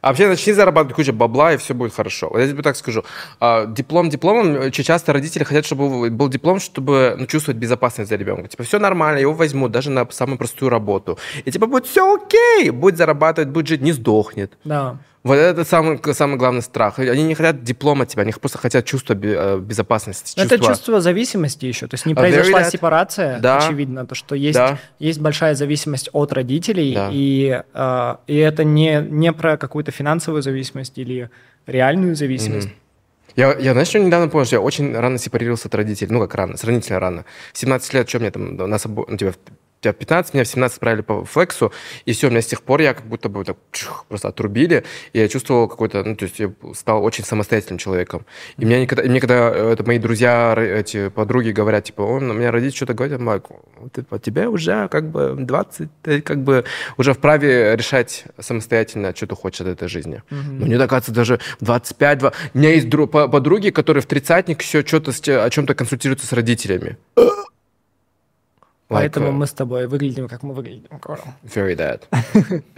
А 0.00 0.08
вообще 0.08 0.28
начни 0.28 0.52
зарабатывать 0.52 0.96
кучу 0.96 1.12
бабла, 1.12 1.52
и 1.52 1.56
все 1.58 1.74
будет 1.74 1.92
хорошо. 1.92 2.30
Вот 2.30 2.38
я 2.38 2.48
тебе 2.48 2.62
так 2.62 2.76
скажу. 2.76 3.04
А, 3.38 3.66
диплом 3.66 4.08
дипломом, 4.08 4.56
очень 4.58 4.84
часто 4.84 5.12
родители 5.12 5.44
хотят, 5.44 5.66
чтобы 5.66 6.10
был 6.10 6.28
диплом, 6.28 6.58
чтобы 6.58 7.16
ну, 7.18 7.26
чувствовать 7.26 7.58
безопасность 7.58 8.08
за 8.08 8.16
ребенка. 8.16 8.48
Типа, 8.48 8.62
все 8.62 8.78
нормально, 8.78 9.18
его 9.18 9.34
возьмут 9.34 9.72
даже 9.72 9.90
на 9.90 10.10
самую 10.10 10.38
простую 10.38 10.70
работу. 10.70 11.18
И 11.44 11.50
типа, 11.50 11.66
будет 11.66 11.86
все 11.86 12.14
окей, 12.14 12.70
будет 12.70 12.96
зарабатывать, 12.96 13.50
будет 13.50 13.68
жить, 13.68 13.82
не 13.82 13.92
сдохнет. 13.92 14.52
Да. 14.64 14.96
Вот 15.22 15.34
это 15.34 15.64
самый, 15.64 16.00
самый 16.14 16.38
главный 16.38 16.62
страх. 16.62 16.98
Они 16.98 17.22
не 17.22 17.34
хотят 17.34 17.62
диплома 17.62 18.06
тебя, 18.06 18.22
они 18.22 18.32
просто 18.32 18.56
хотят 18.56 18.86
чувство 18.86 19.14
э, 19.14 19.58
безопасности. 19.58 20.34
Чувство... 20.34 20.54
Это 20.54 20.64
чувство 20.64 21.00
зависимости 21.02 21.66
еще. 21.66 21.86
То 21.88 21.94
есть 21.94 22.06
не 22.06 22.14
произошла 22.14 22.62
that... 22.62 22.70
сепарация, 22.70 23.38
да. 23.38 23.58
очевидно, 23.58 24.06
то, 24.06 24.14
что 24.14 24.34
есть, 24.34 24.56
да. 24.56 24.78
есть 24.98 25.20
большая 25.20 25.54
зависимость 25.54 26.08
от 26.12 26.32
родителей, 26.32 26.94
да. 26.94 27.10
и, 27.12 27.62
э, 27.74 28.16
и 28.28 28.36
это 28.36 28.64
не, 28.64 29.06
не 29.10 29.32
про 29.32 29.58
какую-то 29.58 29.90
финансовую 29.90 30.42
зависимость 30.42 30.96
или 30.96 31.30
реальную 31.66 32.16
зависимость. 32.16 32.68
Mm-hmm. 32.68 33.36
Я, 33.36 33.54
я, 33.58 33.72
знаешь, 33.72 33.88
что 33.88 33.98
недавно 33.98 34.28
понял, 34.28 34.46
что 34.46 34.56
я 34.56 34.60
очень 34.60 34.96
рано 34.96 35.18
сепарировался 35.18 35.68
от 35.68 35.74
родителей. 35.74 36.10
Ну, 36.10 36.20
как 36.20 36.34
рано, 36.34 36.56
сравнительно 36.56 36.98
рано. 36.98 37.24
В 37.52 37.58
17 37.58 37.94
лет, 37.94 38.08
что 38.08 38.18
мне 38.18 38.30
там, 38.30 38.56
нас 38.56 38.84
ну, 38.86 39.16
типа, 39.16 39.34
тебя 39.80 39.92
в 39.92 39.96
15, 39.96 40.34
меня 40.34 40.44
в 40.44 40.48
17 40.48 40.76
отправили 40.76 41.02
по 41.02 41.24
флексу, 41.24 41.72
и 42.04 42.12
все, 42.12 42.28
у 42.28 42.30
меня 42.30 42.42
с 42.42 42.46
тех 42.46 42.62
пор 42.62 42.80
я 42.80 42.94
как 42.94 43.06
будто 43.06 43.28
бы 43.28 43.44
так, 43.44 43.56
чух, 43.72 44.04
просто 44.08 44.28
отрубили, 44.28 44.84
и 45.12 45.18
я 45.18 45.28
чувствовал 45.28 45.68
какой-то, 45.68 46.04
ну, 46.04 46.16
то 46.16 46.24
есть 46.24 46.38
я 46.38 46.52
стал 46.74 47.02
очень 47.02 47.24
самостоятельным 47.24 47.78
человеком. 47.78 48.26
И 48.58 48.64
меня 48.64 48.80
никогда, 48.80 49.02
и 49.02 49.08
мне 49.08 49.20
когда 49.20 49.50
это 49.50 49.84
мои 49.84 49.98
друзья, 49.98 50.54
эти 50.56 51.08
подруги 51.08 51.50
говорят, 51.50 51.84
типа, 51.84 52.02
он, 52.02 52.30
у 52.30 52.34
меня 52.34 52.50
родители 52.50 52.76
что-то 52.76 52.94
говорят, 52.94 53.20
говорю, 53.20 53.42
вот, 53.78 54.22
тебе 54.22 54.48
уже 54.48 54.88
как 54.88 55.10
бы 55.10 55.34
20, 55.38 55.88
ты 56.02 56.20
как 56.20 56.42
бы 56.42 56.64
уже 56.96 57.14
вправе 57.14 57.76
решать 57.76 58.24
самостоятельно, 58.38 59.14
что 59.14 59.26
ты 59.26 59.34
хочешь 59.34 59.60
от 59.62 59.68
этой 59.68 59.88
жизни. 59.88 60.22
Mm-hmm. 60.30 60.58
Но 60.58 60.66
не 60.66 60.76
докатываться 60.76 61.12
даже 61.12 61.40
25, 61.60 62.18
2... 62.18 62.32
У 62.54 62.58
меня 62.58 62.72
есть 62.74 62.88
друг, 62.88 63.10
подруги, 63.10 63.70
которые 63.70 64.02
в 64.02 64.06
тридцатник 64.06 64.62
еще 64.62 64.84
что-то 64.84 65.12
о 65.44 65.50
чем-то 65.50 65.74
консультируются 65.74 66.26
с 66.26 66.32
родителями. 66.32 66.96
Поэтому 68.90 69.28
like, 69.28 69.32
мы 69.32 69.46
с 69.46 69.52
тобой 69.52 69.86
выглядим, 69.86 70.26
как 70.26 70.42
мы 70.42 70.52
выглядим, 70.52 70.98
Корл. 70.98 71.22
Very 71.44 71.76
that. 71.76 72.02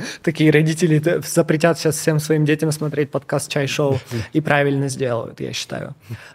Такие 0.22 0.50
родители 0.50 1.02
запретят 1.26 1.78
сейчас 1.78 1.96
всем 1.96 2.18
своим 2.20 2.44
детям 2.44 2.70
смотреть 2.70 3.10
подкаст 3.10 3.50
«Чай-шоу» 3.50 3.98
и 4.34 4.42
правильно 4.42 4.88
сделают, 4.88 5.40
я 5.40 5.54
считаю. 5.54 5.94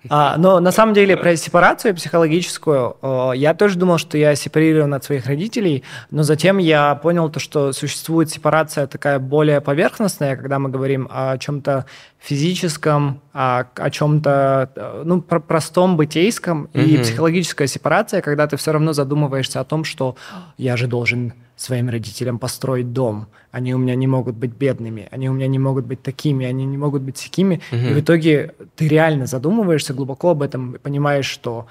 А, 0.09 0.35
но 0.37 0.59
на 0.59 0.71
самом 0.71 0.95
деле 0.95 1.15
про 1.15 1.35
сепарацию 1.35 1.93
психологическую 1.93 2.97
я 3.35 3.53
тоже 3.53 3.77
думал, 3.77 3.99
что 3.99 4.17
я 4.17 4.33
сепарирован 4.33 4.95
от 4.95 5.03
своих 5.03 5.27
родителей, 5.27 5.83
но 6.09 6.23
затем 6.23 6.57
я 6.57 6.95
понял 6.95 7.29
то, 7.29 7.39
что 7.39 7.71
существует 7.71 8.31
сепарация 8.31 8.87
такая 8.87 9.19
более 9.19 9.61
поверхностная, 9.61 10.35
когда 10.37 10.57
мы 10.57 10.69
говорим 10.69 11.07
о 11.11 11.37
чем-то 11.37 11.85
физическом, 12.19 13.21
о, 13.31 13.65
о 13.75 13.89
чем-то 13.91 15.03
ну, 15.05 15.21
про 15.21 15.39
простом, 15.39 15.97
бытейском, 15.97 16.67
mm-hmm. 16.73 16.83
и 16.83 16.97
психологическая 16.97 17.67
сепарация, 17.67 18.21
когда 18.21 18.47
ты 18.47 18.57
все 18.57 18.71
равно 18.71 18.93
задумываешься 18.93 19.59
о 19.59 19.63
том, 19.67 19.83
что 19.83 20.15
я 20.57 20.77
же 20.77 20.87
должен 20.87 21.33
своим 21.55 21.89
родителям 21.89 22.39
построить 22.39 22.93
дом, 22.93 23.27
они 23.51 23.73
у 23.73 23.77
меня 23.77 23.95
не 23.95 24.07
могут 24.07 24.35
быть 24.35 24.51
бедными, 24.51 25.07
они 25.11 25.29
у 25.29 25.33
меня 25.33 25.47
не 25.47 25.59
могут 25.59 25.85
быть 25.85 26.01
такими, 26.01 26.45
они 26.45 26.65
не 26.65 26.77
могут 26.77 27.01
быть 27.01 27.15
такими, 27.15 27.61
mm-hmm. 27.71 27.91
и 27.91 27.93
в 27.93 27.99
итоге 27.99 28.53
ты 28.75 28.87
реально 28.87 29.25
задумываешься 29.25 29.93
глубоко 29.93 30.29
об 30.29 30.43
этом, 30.43 30.77
понимаешь, 30.81 31.25
что 31.25 31.65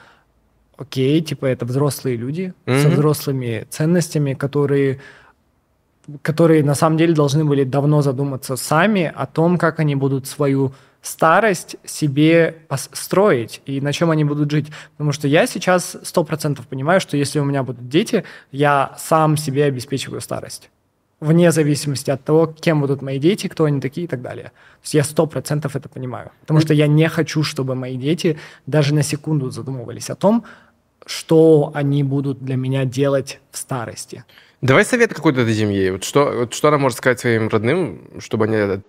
окей, 0.76 1.20
типа 1.20 1.46
это 1.46 1.64
взрослые 1.64 2.16
люди 2.16 2.52
mm-hmm. 2.66 2.82
со 2.82 2.88
взрослыми 2.88 3.66
ценностями, 3.70 4.34
которые 4.34 5.00
которые 6.22 6.62
на 6.62 6.74
самом 6.74 6.98
деле 6.98 7.14
должны 7.14 7.44
были 7.44 7.64
давно 7.64 8.00
задуматься 8.02 8.56
сами 8.56 9.12
о 9.12 9.26
том, 9.26 9.58
как 9.58 9.80
они 9.80 9.96
будут 9.96 10.28
свою 10.28 10.72
старость 11.06 11.76
себе 11.84 12.56
строить 12.92 13.62
и 13.64 13.80
на 13.80 13.92
чем 13.92 14.10
они 14.10 14.24
будут 14.24 14.50
жить. 14.50 14.66
Потому 14.92 15.12
что 15.12 15.28
я 15.28 15.46
сейчас 15.46 15.96
сто 16.02 16.24
процентов 16.24 16.66
понимаю, 16.66 17.00
что 17.00 17.16
если 17.16 17.38
у 17.38 17.44
меня 17.44 17.62
будут 17.62 17.88
дети, 17.88 18.24
я 18.50 18.96
сам 18.98 19.36
себе 19.36 19.64
обеспечиваю 19.64 20.20
старость. 20.20 20.70
Вне 21.20 21.52
зависимости 21.52 22.10
от 22.10 22.24
того, 22.24 22.46
кем 22.46 22.80
будут 22.80 23.02
мои 23.02 23.18
дети, 23.18 23.46
кто 23.46 23.64
они 23.64 23.80
такие 23.80 24.04
и 24.04 24.08
так 24.08 24.20
далее. 24.20 24.46
То 24.46 24.82
есть 24.82 24.94
я 24.94 25.04
сто 25.04 25.26
процентов 25.26 25.76
это 25.76 25.88
понимаю. 25.88 26.32
Потому 26.40 26.60
что 26.60 26.74
я 26.74 26.88
не 26.88 27.08
хочу, 27.08 27.42
чтобы 27.42 27.74
мои 27.74 27.96
дети 27.96 28.36
даже 28.66 28.92
на 28.92 29.02
секунду 29.02 29.50
задумывались 29.50 30.10
о 30.10 30.16
том, 30.16 30.44
что 31.06 31.70
они 31.72 32.02
будут 32.02 32.40
для 32.40 32.56
меня 32.56 32.84
делать 32.84 33.38
в 33.52 33.58
старости. 33.58 34.24
Давай 34.60 34.84
совет 34.84 35.14
какой-то 35.14 35.44
дадим 35.44 35.70
ей. 35.70 35.92
Вот 35.92 36.02
что, 36.02 36.32
вот 36.32 36.52
что 36.52 36.68
она 36.68 36.78
может 36.78 36.98
сказать 36.98 37.20
своим 37.20 37.48
родным, 37.48 38.00
чтобы 38.18 38.46
они 38.46 38.82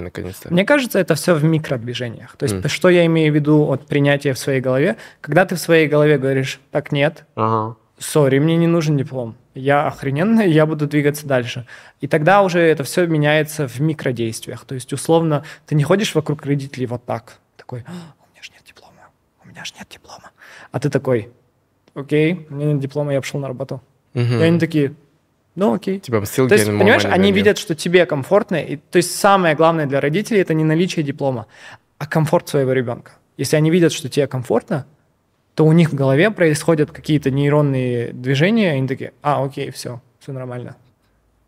наконец-то? 0.00 0.52
Мне 0.52 0.64
кажется, 0.64 0.98
это 0.98 1.14
все 1.14 1.34
в 1.34 1.44
микродвижениях. 1.44 2.36
То 2.36 2.44
есть, 2.44 2.56
mm. 2.56 2.68
что 2.68 2.88
я 2.88 3.06
имею 3.06 3.32
в 3.32 3.34
виду 3.34 3.70
от 3.70 3.86
принятия 3.86 4.32
в 4.32 4.38
своей 4.38 4.60
голове? 4.60 4.96
Когда 5.20 5.44
ты 5.44 5.56
в 5.56 5.58
своей 5.60 5.88
голове 5.88 6.18
говоришь, 6.18 6.60
так 6.70 6.92
нет, 6.92 7.24
ага. 7.34 7.76
сори, 7.98 8.38
мне 8.38 8.56
не 8.56 8.66
нужен 8.66 8.96
диплом, 8.96 9.36
я 9.54 9.86
охрененный, 9.86 10.50
я 10.50 10.66
буду 10.66 10.86
двигаться 10.86 11.26
дальше. 11.26 11.66
И 12.00 12.08
тогда 12.08 12.42
уже 12.42 12.60
это 12.60 12.84
все 12.84 13.06
меняется 13.06 13.68
в 13.68 13.80
микродействиях. 13.80 14.64
То 14.64 14.74
есть, 14.74 14.92
условно, 14.92 15.44
ты 15.66 15.74
не 15.74 15.84
ходишь 15.84 16.14
вокруг 16.14 16.44
родителей 16.46 16.86
вот 16.86 17.04
так, 17.04 17.38
такой, 17.56 17.84
«А, 17.86 17.90
у 17.90 18.32
меня 18.32 18.42
же 18.42 18.50
нет 18.52 18.62
диплома, 18.66 19.08
у 19.44 19.48
меня 19.48 19.64
же 19.64 19.72
нет 19.78 19.88
диплома. 19.90 20.30
А 20.70 20.80
ты 20.80 20.88
такой, 20.90 21.30
окей, 21.94 22.46
у 22.50 22.54
меня 22.54 22.72
нет 22.72 22.80
диплома, 22.80 23.12
я 23.12 23.20
пошел 23.20 23.40
на 23.40 23.48
работу. 23.48 23.82
Угу. 24.14 24.22
И 24.22 24.42
они 24.42 24.58
такие, 24.58 24.94
ну 25.54 25.74
окей. 25.74 26.00
Типа 26.00 26.24
ссылки 26.24 26.48
То 26.50 26.54
есть, 26.54 26.66
понимаешь, 26.66 27.04
они 27.04 27.32
видят, 27.32 27.58
что 27.58 27.74
тебе 27.74 28.06
комфортно. 28.06 28.56
И, 28.56 28.76
то 28.76 28.96
есть 28.96 29.14
самое 29.14 29.54
главное 29.54 29.86
для 29.86 30.00
родителей 30.00 30.40
это 30.40 30.54
не 30.54 30.64
наличие 30.64 31.04
диплома, 31.04 31.46
а 31.98 32.06
комфорт 32.06 32.48
своего 32.48 32.72
ребенка. 32.72 33.12
Если 33.36 33.56
они 33.56 33.70
видят, 33.70 33.92
что 33.92 34.08
тебе 34.08 34.26
комфортно, 34.26 34.86
то 35.54 35.66
у 35.66 35.72
них 35.72 35.90
в 35.90 35.94
голове 35.94 36.30
происходят 36.30 36.90
какие-то 36.90 37.30
нейронные 37.30 38.12
движения, 38.12 38.74
и 38.74 38.78
они 38.78 38.88
такие, 38.88 39.12
а, 39.22 39.44
окей, 39.44 39.70
все, 39.70 40.00
все 40.18 40.32
нормально. 40.32 40.76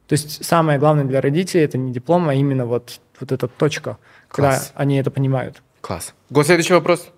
То 0.07 0.13
есть 0.13 0.45
самое 0.45 0.79
главное 0.79 1.05
для 1.05 1.21
родителей 1.21 1.65
это 1.65 1.79
не 1.79 1.93
диплом, 1.93 2.29
а 2.29 2.35
именно 2.35 2.67
вот, 2.67 3.01
вот 3.19 3.33
эта 3.33 3.49
точка, 3.49 3.97
Класс. 4.29 4.73
когда 4.73 4.81
они 4.83 4.97
это 4.97 5.11
понимают. 5.11 5.63
Класс. 5.81 6.15
Го, 6.31 6.45
следующий 6.45 6.75
вопрос. 6.75 7.11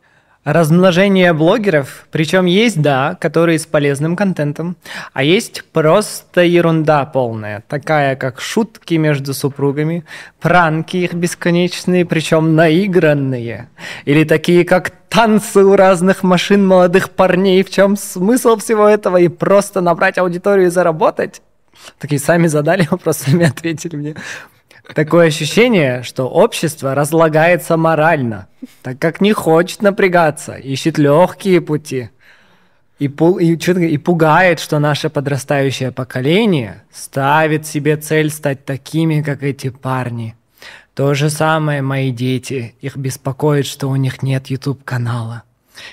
Размножение 0.46 1.32
блогеров, 1.32 2.06
причем 2.12 2.46
есть, 2.46 2.80
да, 2.80 3.16
которые 3.20 3.58
с 3.58 3.66
полезным 3.66 4.14
контентом, 4.14 4.76
а 5.12 5.24
есть 5.24 5.64
просто 5.72 6.42
ерунда 6.42 7.04
полная, 7.04 7.64
такая 7.66 8.14
как 8.14 8.40
шутки 8.40 8.94
между 8.94 9.34
супругами, 9.34 10.04
пранки 10.40 10.98
их 10.98 11.14
бесконечные, 11.14 12.06
причем 12.06 12.54
наигранные, 12.54 13.70
или 14.04 14.22
такие 14.22 14.64
как 14.64 14.92
танцы 15.08 15.64
у 15.64 15.74
разных 15.74 16.22
машин 16.22 16.64
молодых 16.64 17.10
парней, 17.10 17.64
в 17.64 17.70
чем 17.70 17.96
смысл 17.96 18.56
всего 18.56 18.86
этого 18.86 19.16
и 19.16 19.26
просто 19.26 19.80
набрать 19.80 20.16
аудиторию 20.16 20.68
и 20.68 20.70
заработать? 20.70 21.42
Такие 21.98 22.20
сами 22.20 22.46
задали 22.46 22.86
вопрос, 22.88 23.16
сами 23.26 23.46
ответили 23.46 23.96
мне. 23.96 24.14
Такое 24.94 25.28
ощущение, 25.28 26.02
что 26.02 26.28
общество 26.28 26.94
разлагается 26.94 27.76
морально, 27.76 28.46
так 28.82 28.98
как 28.98 29.20
не 29.20 29.32
хочет 29.32 29.82
напрягаться, 29.82 30.54
ищет 30.54 30.98
легкие 30.98 31.60
пути. 31.60 32.10
И, 32.98 33.06
и, 33.06 33.52
и 33.52 33.98
пугает, 33.98 34.58
что 34.58 34.78
наше 34.78 35.10
подрастающее 35.10 35.92
поколение 35.92 36.84
ставит 36.92 37.66
себе 37.66 37.96
цель 37.96 38.30
стать 38.30 38.64
такими, 38.64 39.22
как 39.22 39.42
эти 39.42 39.68
парни. 39.68 40.34
То 40.94 41.12
же 41.12 41.28
самое 41.28 41.82
мои 41.82 42.10
дети. 42.10 42.74
Их 42.80 42.96
беспокоит, 42.96 43.66
что 43.66 43.88
у 43.88 43.96
них 43.96 44.22
нет 44.22 44.46
YouTube-канала. 44.46 45.42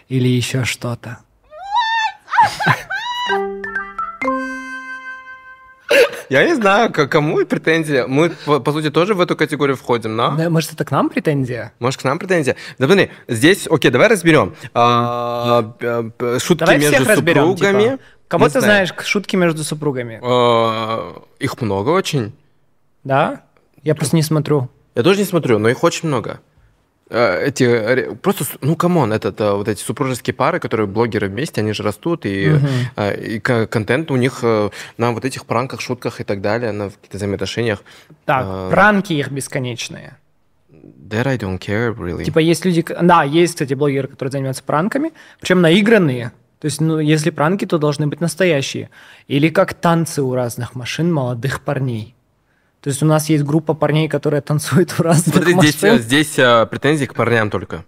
Или 0.08 0.30
еще 0.30 0.64
что-то. 0.64 1.18
Я 6.34 6.46
не 6.46 6.56
знаю, 6.56 6.92
к 6.92 7.06
кому 7.06 7.46
претензия. 7.46 8.08
Мы, 8.08 8.32
по, 8.32 8.60
по 8.60 8.72
сути, 8.72 8.90
тоже 8.90 9.14
в 9.14 9.22
эту 9.22 9.36
категорию 9.36 9.78
входим, 9.78 10.16
но... 10.16 10.36
Да, 10.36 10.50
может, 10.50 10.74
это 10.74 10.84
к 10.84 10.90
нам 10.90 11.12
претензия? 11.12 11.74
Может, 11.78 12.02
к 12.02 12.04
нам 12.06 12.18
претензия. 12.18 12.56
Да, 12.80 12.88
блин, 12.88 13.10
здесь, 13.28 13.68
окей, 13.70 13.92
давай 13.92 14.08
разберем. 14.08 14.56
А, 14.74 15.76
шутки 16.40 16.62
давай 16.62 16.80
между 16.80 17.06
разберем, 17.06 17.52
супругами. 17.52 17.84
Типа, 17.84 18.00
Кого 18.30 18.50
ты 18.50 18.62
знаешь 18.62 18.92
шутки 19.04 19.36
между 19.36 19.64
супругами? 19.64 20.20
Э, 20.24 21.22
их 21.38 21.62
много 21.62 21.92
очень. 21.92 22.34
Да? 23.04 23.44
Я 23.84 23.94
просто 23.94 24.16
не 24.16 24.24
смотрю. 24.24 24.70
Я 24.96 25.04
тоже 25.04 25.20
не 25.20 25.26
смотрю, 25.26 25.60
но 25.60 25.70
их 25.70 25.84
очень 25.84 26.08
много. 26.08 26.40
Э, 27.14 27.46
эти 27.46 28.16
просто, 28.16 28.44
ну, 28.62 28.76
come 28.76 28.97
on, 28.97 29.14
это, 29.14 29.30
это 29.30 29.54
вот 29.54 29.68
эти 29.68 29.80
супружеские 29.80 30.34
пары, 30.34 30.60
которые 30.60 30.88
блогеры 30.88 31.28
вместе, 31.28 31.62
они 31.62 31.72
же 31.74 31.84
растут, 31.84 32.26
и, 32.26 32.54
угу. 32.54 32.68
и 33.02 33.40
контент 33.40 34.10
у 34.10 34.16
них 34.16 34.42
на 34.98 35.12
вот 35.12 35.24
этих 35.24 35.46
пранках, 35.46 35.80
шутках 35.80 36.22
и 36.22 36.24
так 36.24 36.42
далее, 36.42 36.72
на 36.72 36.90
каких-то 36.90 37.18
взаимоотношениях. 37.18 37.84
Так, 38.26 38.46
а... 38.48 38.70
пранки 38.72 39.14
их 39.14 39.30
бесконечные. 39.32 40.18
That 40.72 41.28
I 41.28 41.38
don't 41.38 41.60
care, 41.60 41.96
really. 41.96 42.24
Типа 42.24 42.40
есть 42.40 42.66
люди... 42.66 42.84
Да, 43.02 43.24
есть, 43.24 43.54
кстати, 43.54 43.76
блогеры, 43.76 44.08
которые 44.08 44.32
занимаются 44.32 44.64
пранками, 44.64 45.14
причем 45.40 45.62
наигранные. 45.62 46.32
То 46.60 46.66
есть, 46.66 46.82
ну, 46.82 46.98
если 46.98 47.30
пранки, 47.30 47.66
то 47.66 47.78
должны 47.78 48.08
быть 48.08 48.22
настоящие. 48.22 48.90
Или 49.28 49.50
как 49.50 49.76
танцы 49.76 50.24
у 50.24 50.34
разных 50.34 50.76
машин 50.76 51.14
молодых 51.14 51.62
парней. 51.62 52.13
То 52.84 52.90
есть 52.90 53.02
у 53.02 53.06
нас 53.06 53.30
есть 53.30 53.46
группа 53.46 53.74
парней, 53.74 54.10
которые 54.10 54.42
танцуют 54.42 54.92
в 54.92 55.00
разных 55.00 55.36
Смотри, 55.36 55.56
машин. 55.56 55.72
здесь, 55.72 56.02
здесь 56.02 56.36
а, 56.38 56.66
претензии 56.66 57.06
к 57.06 57.14
парням 57.14 57.50
только. 57.50 57.86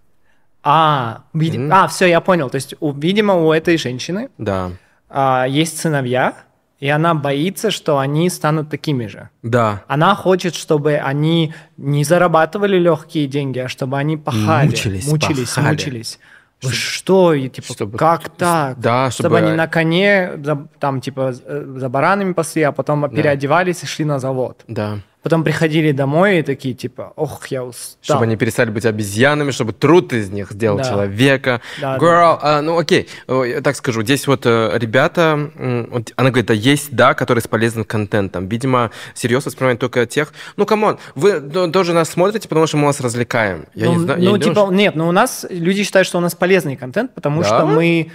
А, 0.63 1.23
вид... 1.33 1.55
mm. 1.55 1.69
а, 1.69 1.87
все, 1.89 2.05
я 2.05 2.21
понял. 2.21 2.49
То 2.49 2.55
есть, 2.55 2.75
у, 2.79 2.93
видимо, 2.93 3.35
у 3.35 3.51
этой 3.51 3.77
женщины 3.77 4.29
да. 4.37 4.71
а, 5.09 5.45
есть 5.49 5.77
сыновья, 5.79 6.35
и 6.79 6.87
она 6.87 7.13
боится, 7.13 7.71
что 7.71 7.99
они 7.99 8.29
станут 8.29 8.69
такими 8.69 9.07
же. 9.07 9.29
Да. 9.43 9.83
Она 9.87 10.15
хочет, 10.15 10.55
чтобы 10.55 10.95
они 10.95 11.53
не 11.75 12.05
зарабатывали 12.05 12.77
легкие 12.77 13.27
деньги, 13.27 13.59
а 13.59 13.67
чтобы 13.67 13.97
они 13.97 14.15
пахали, 14.15 14.67
мучились, 14.67 15.07
мучились, 15.07 15.49
пахали. 15.49 15.71
мучились. 15.73 16.19
Вы 16.65 16.73
что? 16.73 17.33
И, 17.33 17.49
типа, 17.49 17.73
чтобы, 17.73 17.97
как 17.97 18.29
так? 18.29 18.79
Да, 18.79 19.11
чтобы... 19.11 19.29
чтобы 19.29 19.37
они 19.39 19.51
на 19.51 19.67
коне, 19.67 20.31
там, 20.79 21.01
типа, 21.01 21.33
за 21.33 21.89
баранами 21.89 22.33
пасли, 22.33 22.63
а 22.63 22.71
потом 22.71 23.01
да. 23.01 23.07
переодевались 23.07 23.83
и 23.83 23.85
шли 23.85 24.05
на 24.05 24.19
завод. 24.19 24.63
Да. 24.67 24.99
Потом 25.25 25.43
приходили 25.43 25.91
домой 25.91 26.37
и 26.37 26.41
такие, 26.43 26.75
типа, 26.75 27.13
ох, 27.15 27.47
я 27.47 27.63
устал. 27.63 27.97
Чтобы 28.03 28.25
они 28.25 28.37
перестали 28.37 28.69
быть 28.69 28.85
обезьянами, 28.85 29.49
чтобы 29.49 29.73
труд 29.73 30.13
из 30.13 30.29
них 30.29 30.51
сделал 30.51 30.77
да. 30.77 30.83
человека. 30.83 31.61
Да, 31.81 31.97
girl, 31.97 32.39
да. 32.39 32.57
А, 32.59 32.61
ну 32.61 32.77
окей, 32.77 33.09
я 33.27 33.61
так 33.61 33.75
скажу, 33.75 34.03
здесь 34.03 34.27
вот 34.27 34.45
э, 34.45 34.73
ребята, 34.75 35.49
вот, 35.89 36.13
она 36.15 36.29
говорит, 36.29 36.45
да, 36.45 36.53
есть, 36.53 36.95
да, 36.95 37.15
которые 37.15 37.41
с 37.41 37.47
полезным 37.47 37.85
контентом. 37.85 38.47
Видимо, 38.47 38.91
серьезно 39.15 39.49
воспринимают 39.49 39.79
только 39.79 40.05
тех. 40.05 40.31
Ну, 40.57 40.67
come 40.67 40.86
on, 40.86 40.99
вы 41.15 41.41
тоже 41.71 41.93
нас 41.93 42.11
смотрите, 42.11 42.47
потому 42.47 42.67
что 42.67 42.77
мы 42.77 42.85
вас 42.85 42.99
развлекаем. 42.99 43.65
Я 43.73 43.87
ну, 43.87 43.93
не 43.93 43.99
знаю, 44.01 44.21
ну, 44.21 44.37
типа, 44.37 44.53
думаю, 44.53 44.77
нет, 44.77 44.95
но 44.95 45.05
ну, 45.05 45.09
у 45.09 45.11
нас 45.11 45.43
люди 45.49 45.83
считают, 45.83 46.07
что 46.07 46.19
у 46.19 46.21
нас 46.21 46.35
полезный 46.35 46.75
контент, 46.75 47.15
потому 47.15 47.41
да? 47.41 47.47
что 47.47 47.65
мы 47.65 48.11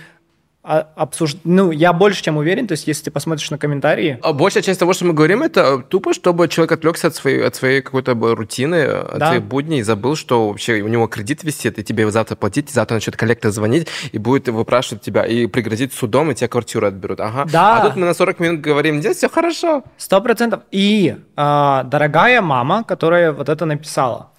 обсуж... 0.63 1.37
Ну, 1.45 1.71
я 1.71 1.93
больше 1.93 2.23
чем 2.23 2.37
уверен, 2.37 2.67
то 2.67 2.73
есть 2.73 2.87
если 2.87 3.05
ты 3.05 3.11
посмотришь 3.11 3.51
на 3.51 3.59
комментарии... 3.59 4.19
А 4.23 4.33
большая 4.33 4.63
часть 4.63 4.79
того, 4.79 4.93
что 4.93 5.07
мы 5.07 5.15
говорим, 5.15 5.43
это 5.43 5.79
тупо, 5.79 6.13
чтобы 6.13 6.49
человек 6.49 6.73
отвлекся 6.73 7.07
от 7.07 7.15
своей, 7.15 7.47
от 7.47 7.55
своей 7.55 7.81
какой-то 7.81 8.15
рутины, 8.15 8.85
от 8.85 9.19
да. 9.19 9.29
своих 9.29 9.43
будней, 9.45 9.79
и 9.79 9.83
забыл, 9.83 10.17
что 10.17 10.49
вообще 10.49 10.83
у 10.83 10.89
него 10.89 11.07
кредит 11.07 11.45
висит, 11.45 11.79
и 11.79 11.85
тебе 11.85 12.11
завтра 12.11 12.37
платить, 12.37 12.71
и 12.71 12.73
завтра 12.73 12.97
начнет 12.97 13.17
коллектор 13.17 13.51
звонить, 13.51 13.89
и 14.13 14.19
будет 14.19 14.49
выпрашивать 14.49 15.03
тебя, 15.03 15.25
и 15.25 15.47
пригрозить 15.47 15.95
судом, 15.95 16.31
и 16.31 16.35
тебе 16.35 16.49
квартиру 16.49 16.87
отберут. 16.87 17.21
Ага. 17.21 17.47
Да. 17.51 17.81
А 17.81 17.87
тут 17.87 17.97
мы 17.97 18.07
на 18.07 18.15
40 18.15 18.41
минут 18.41 18.61
говорим, 18.61 19.01
здесь 19.01 19.17
все 19.17 19.31
хорошо. 19.31 19.83
Сто 19.97 20.21
процентов. 20.21 20.63
И 20.71 21.17
э, 21.37 21.83
дорогая 21.85 22.43
мама, 22.43 22.85
которая 22.85 23.33
вот 23.33 23.49
это 23.49 23.65
написала, 23.65 24.33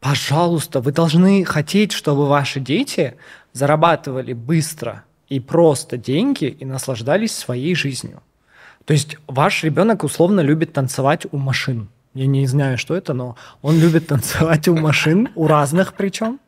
пожалуйста, 0.00 0.80
вы 0.80 0.92
должны 0.92 1.42
хотеть, 1.46 1.92
чтобы 1.92 2.28
ваши 2.28 2.60
дети 2.60 3.16
зарабатывали 3.54 4.34
быстро 4.34 5.05
и 5.28 5.40
просто 5.40 5.96
деньги 5.96 6.44
и 6.44 6.64
наслаждались 6.64 7.36
своей 7.36 7.74
жизнью. 7.74 8.22
То 8.84 8.92
есть 8.92 9.18
ваш 9.26 9.64
ребенок 9.64 10.04
условно 10.04 10.40
любит 10.40 10.72
танцевать 10.72 11.26
у 11.30 11.36
машин. 11.36 11.88
Я 12.14 12.26
не 12.26 12.46
знаю, 12.46 12.78
что 12.78 12.94
это, 12.94 13.12
но 13.12 13.36
он 13.60 13.78
любит 13.78 14.06
танцевать 14.06 14.68
у 14.68 14.76
машин, 14.76 15.28
у 15.34 15.46
разных 15.46 15.92
причем, 15.94 16.40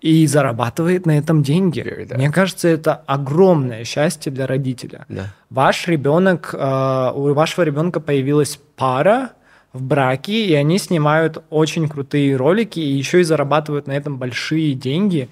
и 0.00 0.26
зарабатывает 0.26 1.04
на 1.06 1.18
этом 1.18 1.42
деньги. 1.42 2.06
Да. 2.08 2.16
Мне 2.16 2.30
кажется, 2.30 2.68
это 2.68 2.94
огромное 3.06 3.84
счастье 3.84 4.32
для 4.32 4.46
родителя. 4.46 5.04
Да. 5.08 5.26
Ваш 5.50 5.86
ребенок, 5.88 6.54
э, 6.54 7.12
у 7.14 7.34
вашего 7.34 7.64
ребенка 7.64 8.00
появилась 8.00 8.58
пара 8.76 9.32
в 9.72 9.82
браке, 9.82 10.46
и 10.46 10.54
они 10.54 10.78
снимают 10.78 11.42
очень 11.50 11.88
крутые 11.88 12.36
ролики, 12.36 12.80
и 12.80 12.96
еще 12.96 13.20
и 13.20 13.24
зарабатывают 13.24 13.86
на 13.86 13.92
этом 13.92 14.16
большие 14.16 14.74
деньги. 14.74 15.28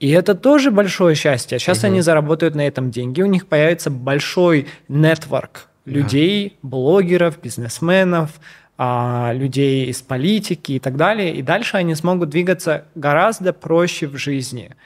И 0.00 0.10
это 0.10 0.34
тоже 0.34 0.70
большое 0.70 1.14
счастье. 1.14 1.58
Сейчас 1.58 1.78
угу. 1.78 1.88
они 1.88 2.00
заработают 2.00 2.54
на 2.54 2.66
этом 2.66 2.90
деньги, 2.90 3.22
у 3.22 3.26
них 3.26 3.46
появится 3.46 3.90
большой 3.90 4.66
нетворк 4.88 5.68
людей, 5.84 6.56
да. 6.62 6.68
блогеров, 6.68 7.40
бизнесменов, 7.40 8.30
а, 8.76 9.32
людей 9.34 9.86
из 9.86 10.02
политики 10.02 10.72
и 10.72 10.78
так 10.78 10.96
далее. 10.96 11.34
И 11.34 11.42
дальше 11.42 11.76
они 11.78 11.94
смогут 11.94 12.28
двигаться 12.28 12.84
гораздо 12.94 13.52
проще 13.52 14.06
в 14.06 14.16
жизни. 14.16 14.76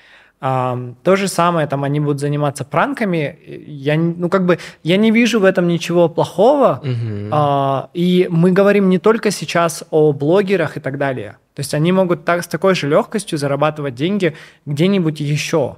То 0.43 1.16
же 1.16 1.28
самое, 1.28 1.68
там 1.68 1.84
они 1.84 2.01
будут 2.01 2.18
заниматься 2.18 2.64
пранками. 2.64 3.38
Я, 3.64 3.97
ну, 3.97 4.28
как 4.28 4.45
бы, 4.45 4.59
я 4.82 4.97
не 4.97 5.12
вижу 5.12 5.38
в 5.38 5.45
этом 5.45 5.68
ничего 5.68 6.09
плохого. 6.09 6.80
Uh, 6.82 7.88
и 7.95 8.26
мы 8.28 8.51
говорим 8.51 8.88
не 8.88 8.99
только 8.99 9.30
сейчас 9.30 9.84
о 9.90 10.12
блогерах 10.12 10.76
и 10.76 10.80
так 10.80 10.99
далее. 10.99 11.36
То 11.55 11.61
есть 11.61 11.74
они 11.74 11.93
могут 11.93 12.24
так, 12.24 12.43
с 12.43 12.49
такой 12.49 12.74
же 12.74 12.88
легкостью 12.88 13.38
зарабатывать 13.38 13.95
деньги 13.95 14.34
где-нибудь 14.66 15.20
еще. 15.20 15.76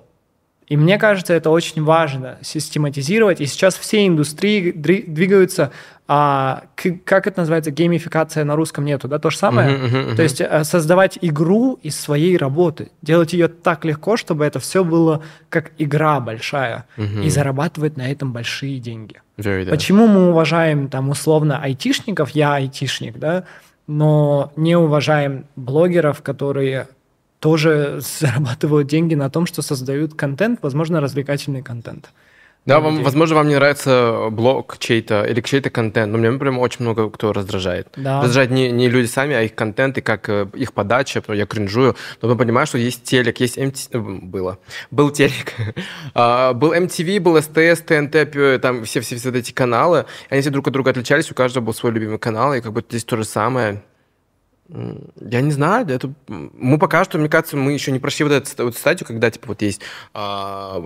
И 0.67 0.79
мне 0.79 0.97
кажется, 0.97 1.35
это 1.35 1.51
очень 1.51 1.85
важно 1.85 2.39
систематизировать. 2.41 3.43
И 3.43 3.47
сейчас 3.47 3.77
все 3.77 4.07
индустрии 4.07 4.71
двигаются, 4.73 5.73
а, 6.07 6.64
как 7.05 7.26
это 7.26 7.40
называется, 7.40 7.70
геймификация 7.70 8.44
на 8.44 8.57
русском 8.57 8.84
нету, 8.84 9.09
да, 9.09 9.18
то 9.18 9.30
же 9.30 9.38
самое. 9.38 9.70
Uh-huh, 9.70 9.84
uh-huh, 9.84 10.11
uh-huh. 10.11 10.16
То 10.16 10.22
есть 10.22 10.40
а, 10.42 10.62
создавать 10.62 11.18
игру 11.22 11.78
из 11.82 11.98
своей 11.98 12.36
работы, 12.36 12.90
делать 13.00 13.32
ее 13.32 13.48
так 13.48 13.86
легко, 13.86 14.18
чтобы 14.18 14.44
это 14.44 14.61
все 14.61 14.84
было 14.84 15.22
как 15.48 15.72
игра 15.78 16.20
большая, 16.20 16.84
uh-huh. 16.98 17.24
и 17.24 17.30
зарабатывать 17.30 17.96
на 17.96 18.11
этом 18.11 18.34
большие 18.34 18.80
деньги. 18.80 19.22
Very 19.38 19.68
Почему 19.68 20.07
мы 20.07 20.28
уважаем 20.28 20.88
там 20.88 21.09
условно 21.09 21.59
айтишников, 21.59 22.30
я 22.30 22.55
айтишник, 22.55 23.18
да, 23.18 23.44
но 23.86 24.52
не 24.57 24.76
уважаем 24.76 25.46
блогеров, 25.57 26.20
которые 26.20 26.86
тоже 27.40 28.00
зарабатывают 28.20 28.88
деньги 28.88 29.14
на 29.14 29.30
том, 29.30 29.46
что 29.46 29.62
создают 29.62 30.12
контент, 30.12 30.59
возможно, 30.61 31.00
развлекательный 31.00 31.62
контент. 31.62 32.11
Да, 32.67 32.81
вам, 32.81 33.03
возможно, 33.03 33.37
вам 33.37 33.49
не 33.49 33.57
нравится 33.57 34.29
блог 34.31 34.79
чей-то 34.79 35.25
или 35.25 35.43
чей-то 35.43 35.69
контент, 35.69 36.11
но 36.11 36.19
мне 36.19 36.33
прям 36.33 36.59
очень 36.59 36.81
много 36.81 37.11
кто 37.11 37.33
раздражает. 37.33 37.89
Да. 37.97 38.23
Раздражает 38.23 38.51
не, 38.51 38.71
не 38.71 38.89
люди 38.89 39.07
сами, 39.07 39.35
а 39.35 39.43
их 39.43 39.55
контент 39.55 39.99
и 39.99 40.01
как 40.01 40.31
э, 40.31 40.47
их 40.55 40.73
подача, 40.73 41.23
я 41.29 41.45
кринжую. 41.45 41.95
Но 42.23 42.29
мы 42.29 42.37
понимаем, 42.37 42.67
что 42.67 42.79
есть 42.79 43.05
телек, 43.05 43.39
есть 43.41 43.59
MTV, 43.59 43.91
э, 43.93 43.99
было, 43.99 44.59
был 44.91 45.11
телек, 45.11 45.53
а, 46.15 46.55
был 46.55 46.73
MTV, 46.73 47.21
был 47.21 47.41
СТС, 47.41 47.83
ТНТ, 47.83 48.61
там 48.62 48.85
все, 48.85 49.01
все, 49.01 49.17
все 49.17 49.31
эти 49.31 49.53
каналы, 49.53 50.07
они 50.31 50.41
все 50.41 50.51
друг 50.51 50.67
от 50.67 50.73
друга 50.73 50.93
отличались, 50.93 51.31
у 51.31 51.35
каждого 51.35 51.65
был 51.65 51.75
свой 51.75 51.93
любимый 51.93 52.19
канал, 52.19 52.55
и 52.55 52.62
как 52.62 52.73
бы 52.73 52.83
здесь 52.89 53.05
то 53.05 53.19
же 53.19 53.25
самое. 53.25 53.83
Я 55.21 55.43
не 55.43 55.53
знаю, 55.53 55.87
это 55.87 56.11
мы 56.29 56.79
пока 56.79 57.05
что, 57.05 57.19
мне 57.19 57.29
кажется, 57.29 57.59
мы 57.59 57.73
еще 57.73 57.93
не 57.93 57.99
прошли 57.99 58.25
вот 58.25 58.33
эту 58.33 58.65
вот 58.65 58.75
стадию, 58.75 59.07
когда 59.07 59.31
типа 59.31 59.49
вот 59.49 59.61
есть 59.61 59.83
а, 60.15 60.83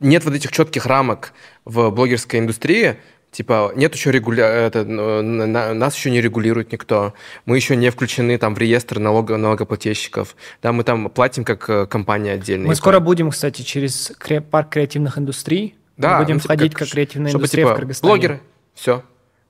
нет 0.00 0.24
вот 0.24 0.34
этих 0.34 0.52
четких 0.52 0.86
рамок 0.86 1.32
в 1.64 1.90
блогерской 1.90 2.40
индустрии, 2.40 2.96
типа 3.30 3.72
нет 3.74 3.94
еще 3.94 4.10
регуля... 4.10 4.46
это, 4.46 4.84
нас 4.84 5.96
еще 5.96 6.10
не 6.10 6.20
регулирует 6.20 6.72
никто, 6.72 7.14
мы 7.44 7.56
еще 7.56 7.76
не 7.76 7.90
включены 7.90 8.38
там 8.38 8.54
в 8.54 8.58
реестр 8.58 8.98
налог... 8.98 9.30
налогоплательщиков, 9.30 10.36
да, 10.62 10.72
мы 10.72 10.84
там 10.84 11.10
платим 11.10 11.44
как 11.44 11.68
э, 11.68 11.86
компания 11.86 12.32
отдельная. 12.32 12.68
Мы 12.68 12.74
скоро 12.74 13.00
будем, 13.00 13.30
кстати, 13.30 13.62
через 13.62 14.12
парк 14.50 14.70
креативных 14.70 15.18
индустрий, 15.18 15.76
да, 15.96 16.18
мы 16.18 16.24
будем 16.24 16.36
ну, 16.36 16.40
типа, 16.40 16.54
входить 16.54 16.72
как, 16.72 16.80
как 16.80 16.90
креативная 16.90 17.30
чтобы, 17.30 17.42
индустрия 17.42 17.64
типа, 17.64 17.74
в 17.74 17.78
Кыргызстане. 17.78 18.10
Блогеры, 18.10 18.40
все, 18.74 19.02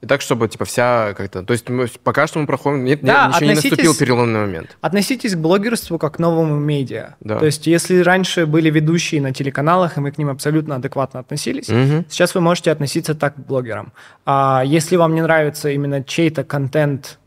и 0.02 0.06
так, 0.06 0.20
чтобы, 0.20 0.46
типа, 0.48 0.66
вся 0.66 1.14
как-то... 1.14 1.42
То 1.42 1.52
есть 1.52 1.68
мы, 1.70 1.88
пока 2.04 2.26
что 2.26 2.38
мы 2.38 2.46
проходим... 2.46 2.84
Нет, 2.84 3.00
да, 3.02 3.32
еще 3.34 3.46
не 3.46 3.54
наступил 3.54 3.94
переломный 3.94 4.40
момент. 4.40 4.76
Относитесь 4.82 5.34
к 5.34 5.38
блогерству 5.38 5.98
как 5.98 6.16
к 6.16 6.18
новому 6.18 6.58
медиа. 6.58 7.14
Да. 7.20 7.38
То 7.38 7.46
есть 7.46 7.66
если 7.66 8.00
раньше 8.00 8.44
были 8.44 8.68
ведущие 8.70 9.22
на 9.22 9.32
телеканалах, 9.32 9.96
и 9.96 10.00
мы 10.00 10.12
к 10.12 10.18
ним 10.18 10.28
абсолютно 10.28 10.76
адекватно 10.76 11.20
относились, 11.20 11.70
угу. 11.70 12.04
сейчас 12.10 12.34
вы 12.34 12.42
можете 12.42 12.72
относиться 12.72 13.14
так 13.14 13.36
к 13.36 13.38
блогерам. 13.38 13.92
А 14.26 14.62
если 14.66 14.96
вам 14.96 15.14
не 15.14 15.22
нравится 15.22 15.70
именно 15.70 16.04
чей-то 16.04 16.44
контент, 16.44 17.18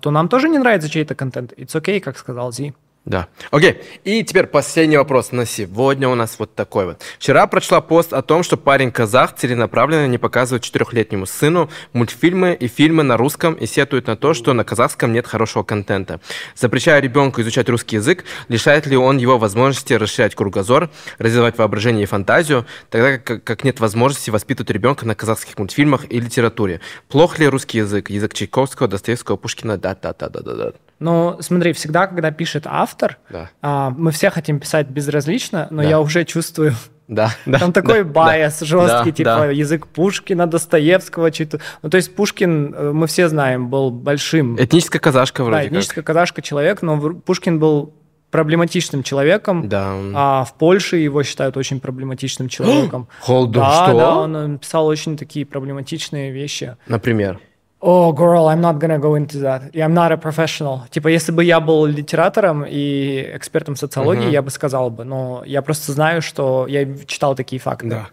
то 0.00 0.10
нам 0.10 0.28
тоже 0.28 0.50
не 0.50 0.58
нравится 0.58 0.90
чей-то 0.90 1.14
контент. 1.14 1.52
It's 1.52 1.74
okay, 1.74 1.98
как 2.00 2.18
сказал 2.18 2.52
Зи. 2.52 2.74
Да. 3.08 3.28
Окей. 3.50 3.80
И 4.04 4.22
теперь 4.22 4.46
последний 4.46 4.98
вопрос 4.98 5.32
на 5.32 5.46
сегодня 5.46 6.10
у 6.10 6.14
нас 6.14 6.36
вот 6.38 6.54
такой 6.54 6.84
вот. 6.84 7.02
Вчера 7.18 7.46
прочла 7.46 7.80
пост 7.80 8.12
о 8.12 8.20
том, 8.20 8.42
что 8.42 8.58
парень-казах 8.58 9.34
целенаправленно 9.34 10.06
не 10.06 10.18
показывает 10.18 10.62
четырехлетнему 10.62 11.24
сыну 11.24 11.70
мультфильмы 11.94 12.52
и 12.52 12.68
фильмы 12.68 13.04
на 13.04 13.16
русском 13.16 13.54
и 13.54 13.64
сетует 13.64 14.08
на 14.08 14.16
то, 14.16 14.34
что 14.34 14.52
на 14.52 14.62
казахском 14.62 15.14
нет 15.14 15.26
хорошего 15.26 15.62
контента. 15.62 16.20
Запрещая 16.54 17.00
ребенку 17.00 17.40
изучать 17.40 17.70
русский 17.70 17.96
язык, 17.96 18.24
лишает 18.48 18.84
ли 18.86 18.94
он 18.98 19.16
его 19.16 19.38
возможности 19.38 19.94
расширять 19.94 20.34
кругозор, 20.34 20.90
развивать 21.16 21.56
воображение 21.56 22.02
и 22.02 22.06
фантазию, 22.06 22.66
тогда 22.90 23.16
как, 23.16 23.42
как 23.42 23.64
нет 23.64 23.80
возможности 23.80 24.28
воспитывать 24.28 24.70
ребенка 24.70 25.06
на 25.06 25.14
казахских 25.14 25.56
мультфильмах 25.56 26.04
и 26.12 26.20
литературе? 26.20 26.82
Плох 27.08 27.38
ли 27.38 27.48
русский 27.48 27.78
язык? 27.78 28.10
Язык 28.10 28.34
Чайковского, 28.34 28.86
Достоевского, 28.86 29.36
Пушкина? 29.36 29.78
Да-да-да-да-да. 29.78 30.72
Ну, 31.00 31.36
смотри, 31.40 31.72
всегда, 31.72 32.06
когда 32.06 32.30
пишет 32.30 32.64
автор, 32.66 33.18
да. 33.30 33.50
а, 33.62 33.90
мы 33.90 34.10
все 34.10 34.30
хотим 34.30 34.58
писать 34.58 34.88
безразлично, 34.88 35.68
но 35.70 35.82
да. 35.82 35.88
я 35.88 36.00
уже 36.00 36.24
чувствую 36.24 36.74
да, 37.08 37.34
да. 37.46 37.58
Там 37.58 37.72
такой 37.72 38.04
да, 38.04 38.10
байс 38.10 38.60
да, 38.60 38.66
жесткий, 38.66 39.10
да, 39.10 39.16
типа 39.16 39.36
да. 39.38 39.46
язык 39.46 39.86
Пушкина, 39.86 40.46
Достоевского, 40.46 41.30
читаю. 41.30 41.62
Ну, 41.82 41.88
то 41.88 41.96
есть 41.96 42.14
Пушкин, 42.14 42.74
э, 42.74 42.92
мы 42.92 43.06
все 43.06 43.28
знаем, 43.28 43.70
был 43.70 43.90
большим... 43.90 44.56
Этническая 44.62 45.00
казашка 45.00 45.42
вроде 45.42 45.62
Да, 45.62 45.68
этническая 45.68 46.04
как. 46.04 46.08
казашка 46.08 46.42
человек, 46.42 46.82
но 46.82 47.00
Пушкин 47.14 47.58
был 47.58 47.94
проблематичным 48.30 49.02
человеком. 49.02 49.70
Да. 49.70 49.94
А 50.14 50.44
в 50.44 50.54
Польше 50.58 50.98
его 50.98 51.22
считают 51.22 51.56
очень 51.56 51.80
проблематичным 51.80 52.48
человеком. 52.50 53.08
Hold 53.26 53.52
да, 53.52 53.86
что? 53.86 53.98
Да, 53.98 54.16
он 54.16 54.58
писал 54.58 54.86
очень 54.86 55.16
такие 55.16 55.46
проблематичные 55.46 56.30
вещи. 56.30 56.76
Например? 56.86 57.40
Oh, 57.80 58.12
girl, 58.12 58.48
I'm 58.48 58.60
not 58.60 58.80
gonna 58.80 58.98
go 58.98 59.14
into 59.14 59.38
that. 59.40 59.70
I'm 59.74 59.94
not 59.94 60.10
a 60.10 60.16
professional. 60.16 60.80
Типа, 60.90 61.08
если 61.08 61.30
бы 61.30 61.44
я 61.44 61.60
был 61.60 61.86
литератором 61.86 62.64
и 62.66 63.30
экспертом 63.34 63.76
социологии, 63.76 64.26
uh-huh. 64.26 64.32
я 64.32 64.42
бы 64.42 64.50
сказал 64.50 64.90
бы, 64.90 65.04
но 65.04 65.44
я 65.46 65.62
просто 65.62 65.92
знаю, 65.92 66.20
что 66.20 66.66
я 66.66 66.86
читал 67.06 67.36
такие 67.36 67.60
факты. 67.60 67.88
Да. 67.88 68.08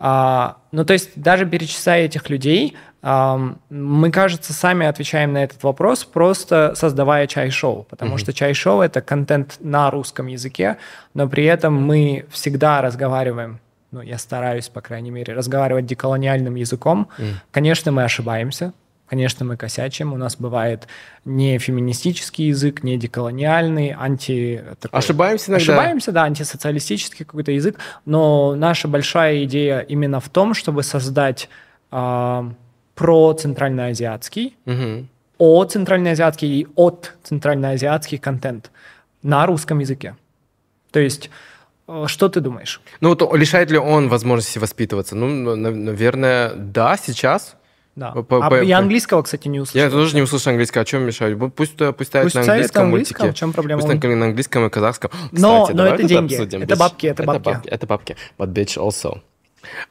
А, 0.00 0.56
ну, 0.72 0.84
то 0.84 0.92
есть, 0.92 1.10
даже 1.14 1.46
перечисляя 1.46 2.06
этих 2.06 2.28
людей, 2.28 2.76
а, 3.02 3.54
мы, 3.70 4.10
кажется, 4.10 4.52
сами 4.52 4.84
отвечаем 4.84 5.32
на 5.32 5.44
этот 5.44 5.62
вопрос, 5.62 6.04
просто 6.04 6.72
создавая 6.74 7.28
чай-шоу, 7.28 7.86
потому 7.88 8.16
uh-huh. 8.16 8.18
что 8.18 8.32
чай-шоу— 8.32 8.80
это 8.82 9.00
контент 9.00 9.58
на 9.60 9.92
русском 9.92 10.26
языке, 10.26 10.78
но 11.14 11.28
при 11.28 11.44
этом 11.44 11.74
мы 11.74 12.26
всегда 12.30 12.82
разговариваем 12.82 13.60
ну, 13.92 14.00
я 14.02 14.18
стараюсь, 14.18 14.68
по 14.68 14.80
крайней 14.80 15.12
мере, 15.12 15.34
разговаривать 15.34 15.86
деколониальным 15.86 16.56
языком. 16.56 17.06
Mm. 17.16 17.34
Конечно, 17.52 17.92
мы 17.92 18.02
ошибаемся, 18.02 18.72
Конечно, 19.06 19.44
мы 19.44 19.56
косячим. 19.56 20.14
У 20.14 20.16
нас 20.16 20.36
бывает 20.36 20.88
не 21.24 21.58
феминистический 21.58 22.46
язык, 22.46 22.82
не 22.82 22.96
деколониальный, 22.96 23.90
анти... 23.90 24.64
Такой, 24.80 24.98
ошибаемся 24.98 25.50
иногда. 25.50 25.62
Ошибаемся, 25.62 26.12
да, 26.12 26.24
антисоциалистический 26.24 27.24
какой-то 27.24 27.52
язык. 27.52 27.78
Но 28.06 28.54
наша 28.54 28.88
большая 28.88 29.44
идея 29.44 29.80
именно 29.80 30.20
в 30.20 30.28
том, 30.30 30.54
чтобы 30.54 30.82
создать 30.82 31.50
э, 31.92 32.42
про 32.94 33.32
центральноазиатский, 33.34 34.56
угу. 34.64 35.06
о 35.36 35.64
центральноазиатский 35.64 36.60
и 36.60 36.66
от 36.74 37.12
центральноазиатский 37.24 38.16
контент 38.16 38.70
на 39.22 39.44
русском 39.44 39.80
языке. 39.80 40.16
То 40.92 41.00
есть 41.00 41.28
э, 41.88 42.04
что 42.06 42.30
ты 42.30 42.40
думаешь? 42.40 42.80
Ну, 43.00 43.10
вот 43.10 43.34
лишает 43.34 43.70
ли 43.70 43.76
он 43.76 44.08
возможности 44.08 44.58
воспитываться? 44.58 45.14
Ну, 45.14 45.54
наверное, 45.56 46.54
да, 46.54 46.96
сейчас. 46.96 47.56
Да. 47.96 48.10
По, 48.10 48.44
а 48.44 48.50
по, 48.50 48.62
я 48.62 48.78
английского, 48.78 49.22
кстати, 49.22 49.46
не 49.48 49.60
услышал. 49.60 49.86
Я 49.86 49.90
тоже 49.90 50.16
не 50.16 50.22
услышал 50.22 50.50
английского. 50.50 50.82
О 50.82 50.84
чем 50.84 51.02
мешать? 51.02 51.36
Пусть, 51.38 51.76
пусть 51.76 52.08
ставят 52.08 52.24
пусть 52.24 52.34
на 52.34 52.40
английском 52.40 52.90
мультике. 52.90 53.30
В 53.30 53.34
чем 53.34 53.52
проблема? 53.52 53.80
Пусть 53.80 54.02
на 54.02 54.24
английском 54.26 54.66
и 54.66 54.70
казахском. 54.70 55.10
Кстати, 55.10 55.40
но, 55.40 55.68
но 55.72 55.86
это 55.86 56.02
деньги. 56.02 56.34
Это, 56.34 56.76
бабки, 56.76 57.06
это 57.06 57.22
бабки. 57.22 57.48
Это 57.48 57.50
бабки. 57.50 57.68
Это 57.68 57.86
бабки. 57.86 58.16
But 58.38 58.52
bitch 58.52 58.78
also 58.78 59.20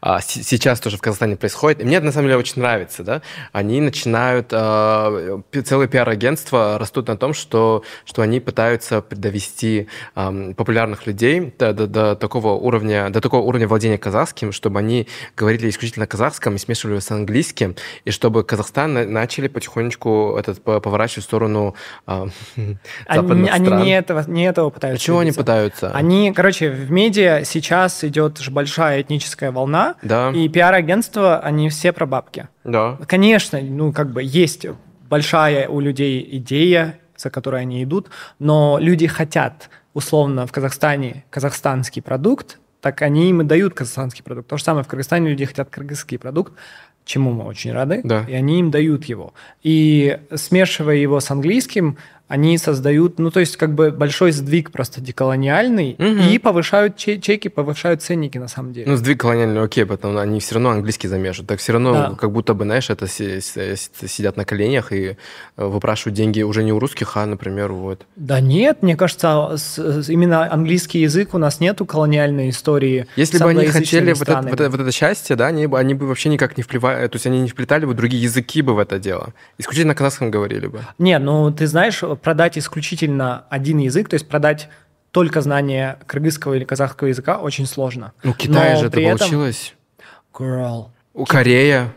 а, 0.02 0.22
сейчас 0.22 0.80
тоже 0.80 0.98
в 0.98 1.02
Казахстане 1.02 1.36
происходит. 1.36 1.82
И 1.82 1.86
мне 1.86 1.98
это 1.98 2.06
на 2.06 2.12
самом 2.12 2.28
деле 2.28 2.38
очень 2.38 2.62
нравится, 2.62 3.04
да. 3.04 3.22
Они 3.52 3.82
начинают, 3.82 4.48
а, 4.52 5.42
целые 5.66 5.88
пиар-агентства 5.88 6.78
растут 6.80 7.08
на 7.08 7.18
том, 7.18 7.34
что, 7.34 7.84
что 8.06 8.22
они 8.22 8.40
пытаются 8.40 9.04
довести 9.12 9.88
а, 10.16 10.54
популярных 10.54 11.08
людей 11.08 11.54
до, 11.58 11.74
до, 11.74 11.88
до 11.88 12.16
такого 12.16 12.54
уровня, 12.54 13.10
до 13.10 13.22
такого 13.22 13.42
уровня 13.42 13.68
владения 13.68 13.98
казахским, 13.98 14.52
чтобы 14.52 14.80
они 14.80 15.08
говорили 15.36 15.70
исключительно 15.70 16.08
казахском 16.08 16.56
и 16.56 16.58
смешивали 16.58 17.00
с 17.00 17.12
английским, 17.12 17.76
и 18.06 18.12
чтобы 18.12 18.44
Казахстан 18.44 19.12
начали 19.12 19.48
потихонечку 19.48 20.36
этот 20.38 20.62
поворачивать 20.64 21.24
в 21.24 21.28
сторону 21.28 21.76
а, 22.06 22.28
они, 23.08 23.50
они 23.50 23.70
не 23.70 23.92
этого, 23.92 24.24
не 24.28 24.46
этого 24.46 24.70
пытаются. 24.70 25.04
А 25.04 25.06
чего 25.06 25.20
они 25.20 25.32
пытаются? 25.32 25.92
Они, 25.92 26.32
короче, 26.32 26.70
в 26.70 26.92
медиа 26.92 27.44
сейчас 27.44 28.04
идет 28.04 28.42
большая 28.50 29.02
этническая 29.02 29.52
волна 29.52 29.63
волна, 29.64 29.96
да. 30.02 30.32
и 30.32 30.48
пиар-агентства, 30.50 31.40
они 31.40 31.70
все 31.70 31.92
про 31.92 32.06
бабки. 32.06 32.48
Да. 32.64 32.98
Конечно, 33.08 33.60
ну, 33.62 33.94
как 33.94 34.12
бы 34.12 34.22
есть 34.24 34.66
большая 35.10 35.68
у 35.68 35.80
людей 35.80 36.28
идея, 36.38 37.00
за 37.18 37.30
которой 37.30 37.62
они 37.62 37.84
идут, 37.84 38.10
но 38.40 38.78
люди 38.80 39.08
хотят, 39.08 39.70
условно, 39.94 40.46
в 40.46 40.52
Казахстане 40.52 41.24
казахстанский 41.30 42.02
продукт, 42.02 42.60
так 42.82 43.02
они 43.02 43.30
им 43.30 43.42
и 43.42 43.46
дают 43.46 43.74
казахстанский 43.74 44.24
продукт. 44.24 44.50
То 44.50 44.58
же 44.58 44.64
самое 44.64 44.84
в 44.84 44.88
Кыргызстане 44.88 45.30
люди 45.30 45.46
хотят 45.46 45.70
кыргызский 45.70 46.20
продукт, 46.20 46.54
чему 47.06 47.32
мы 47.32 47.46
очень 47.46 47.72
рады, 47.72 48.02
да. 48.04 48.26
и 48.28 48.34
они 48.34 48.60
им 48.60 48.72
дают 48.72 49.06
его. 49.06 49.34
И 49.62 50.20
смешивая 50.36 50.96
его 50.96 51.20
с 51.20 51.32
английским, 51.32 51.98
они 52.28 52.58
создают, 52.58 53.20
ну, 53.20 53.32
то 53.32 53.40
есть, 53.40 53.58
как 53.58 53.76
бы 53.76 53.92
большой 53.92 54.32
сдвиг 54.32 54.72
просто 54.72 55.02
деколониальный, 55.02 55.96
угу. 56.00 56.30
и 56.32 56.40
повышают 56.40 56.96
чеки, 56.98 57.48
повышают 57.48 58.02
ценники, 58.02 58.38
на 58.38 58.48
самом 58.48 58.74
деле. 58.74 58.90
Ну, 58.90 58.96
сдвиг 58.96 59.20
колониальный, 59.20 59.62
окей, 59.62 59.86
потому 59.86 60.18
они 60.18 60.40
все 60.40 60.56
равно 60.56 60.72
английский 60.72 61.08
замешивают. 61.08 61.50
Так 61.50 61.60
все 61.60 61.74
равно, 61.74 61.94
да. 61.94 62.16
как 62.20 62.32
будто 62.32 62.54
бы, 62.54 62.64
знаешь, 62.64 62.90
это 62.90 63.08
сидят 63.08 64.38
на 64.38 64.46
коленях 64.46 64.92
и 64.92 65.18
э, 65.58 65.66
выпрашивают 65.66 66.16
деньги 66.16 66.42
уже 66.42 66.64
не 66.64 66.72
у 66.72 66.80
русских, 66.80 67.16
а, 67.18 67.26
например, 67.26 67.72
вот. 67.72 68.06
Да 68.16 68.40
нет, 68.40 68.82
мне 68.82 68.96
кажется, 68.96 69.56
именно 70.08 70.52
английский 70.52 71.00
язык 71.00 71.34
у 71.34 71.38
нас 71.38 71.60
нету 71.60 71.86
колониальной 71.86 72.50
истории. 72.50 73.06
Если 73.16 73.38
бы 73.38 73.50
они 73.50 73.68
хотели 73.68 74.14
вот 74.14 74.22
это, 74.22 74.42
вот, 74.42 74.60
это, 74.60 74.70
вот 74.70 74.80
это 74.80 74.92
счастье, 74.92 75.36
да, 75.36 75.48
они, 75.48 75.68
они 75.72 75.94
бы 75.94 76.08
вообще 76.08 76.30
никак 76.30 76.58
не 76.58 76.64
впливали, 76.64 77.08
то 77.08 77.16
есть 77.16 77.28
они 77.28 77.42
не 77.42 77.50
вплетали 77.50 77.86
бы 77.86 77.94
другие 77.94 78.24
языки 78.24 78.62
бы 78.62 78.74
в 78.74 78.80
это 78.80 78.98
дело. 78.98 79.34
Исключительно 79.58 79.94
на 79.94 79.96
казахском 79.96 80.32
говорили 80.32 80.68
бы. 80.68 80.82
Не, 80.98 81.20
ну, 81.20 81.52
ты 81.52 81.68
знаешь, 81.68 82.02
продать 82.16 82.58
исключительно 82.58 83.46
один 83.50 83.78
язык, 83.80 84.10
то 84.10 84.16
есть 84.16 84.28
продать 84.28 84.70
только 85.12 85.42
знание 85.42 86.00
кыргызского 86.08 86.56
или 86.56 86.64
казахского 86.64 87.08
языка 87.08 87.38
очень 87.38 87.68
сложно. 87.68 88.14
Ну, 88.24 88.34
Китай 88.34 88.78
же 88.78 88.88
это 88.88 89.00
получилось. 89.00 89.76
Girl. 90.34 90.88
У 91.14 91.26
Корея. 91.26 91.94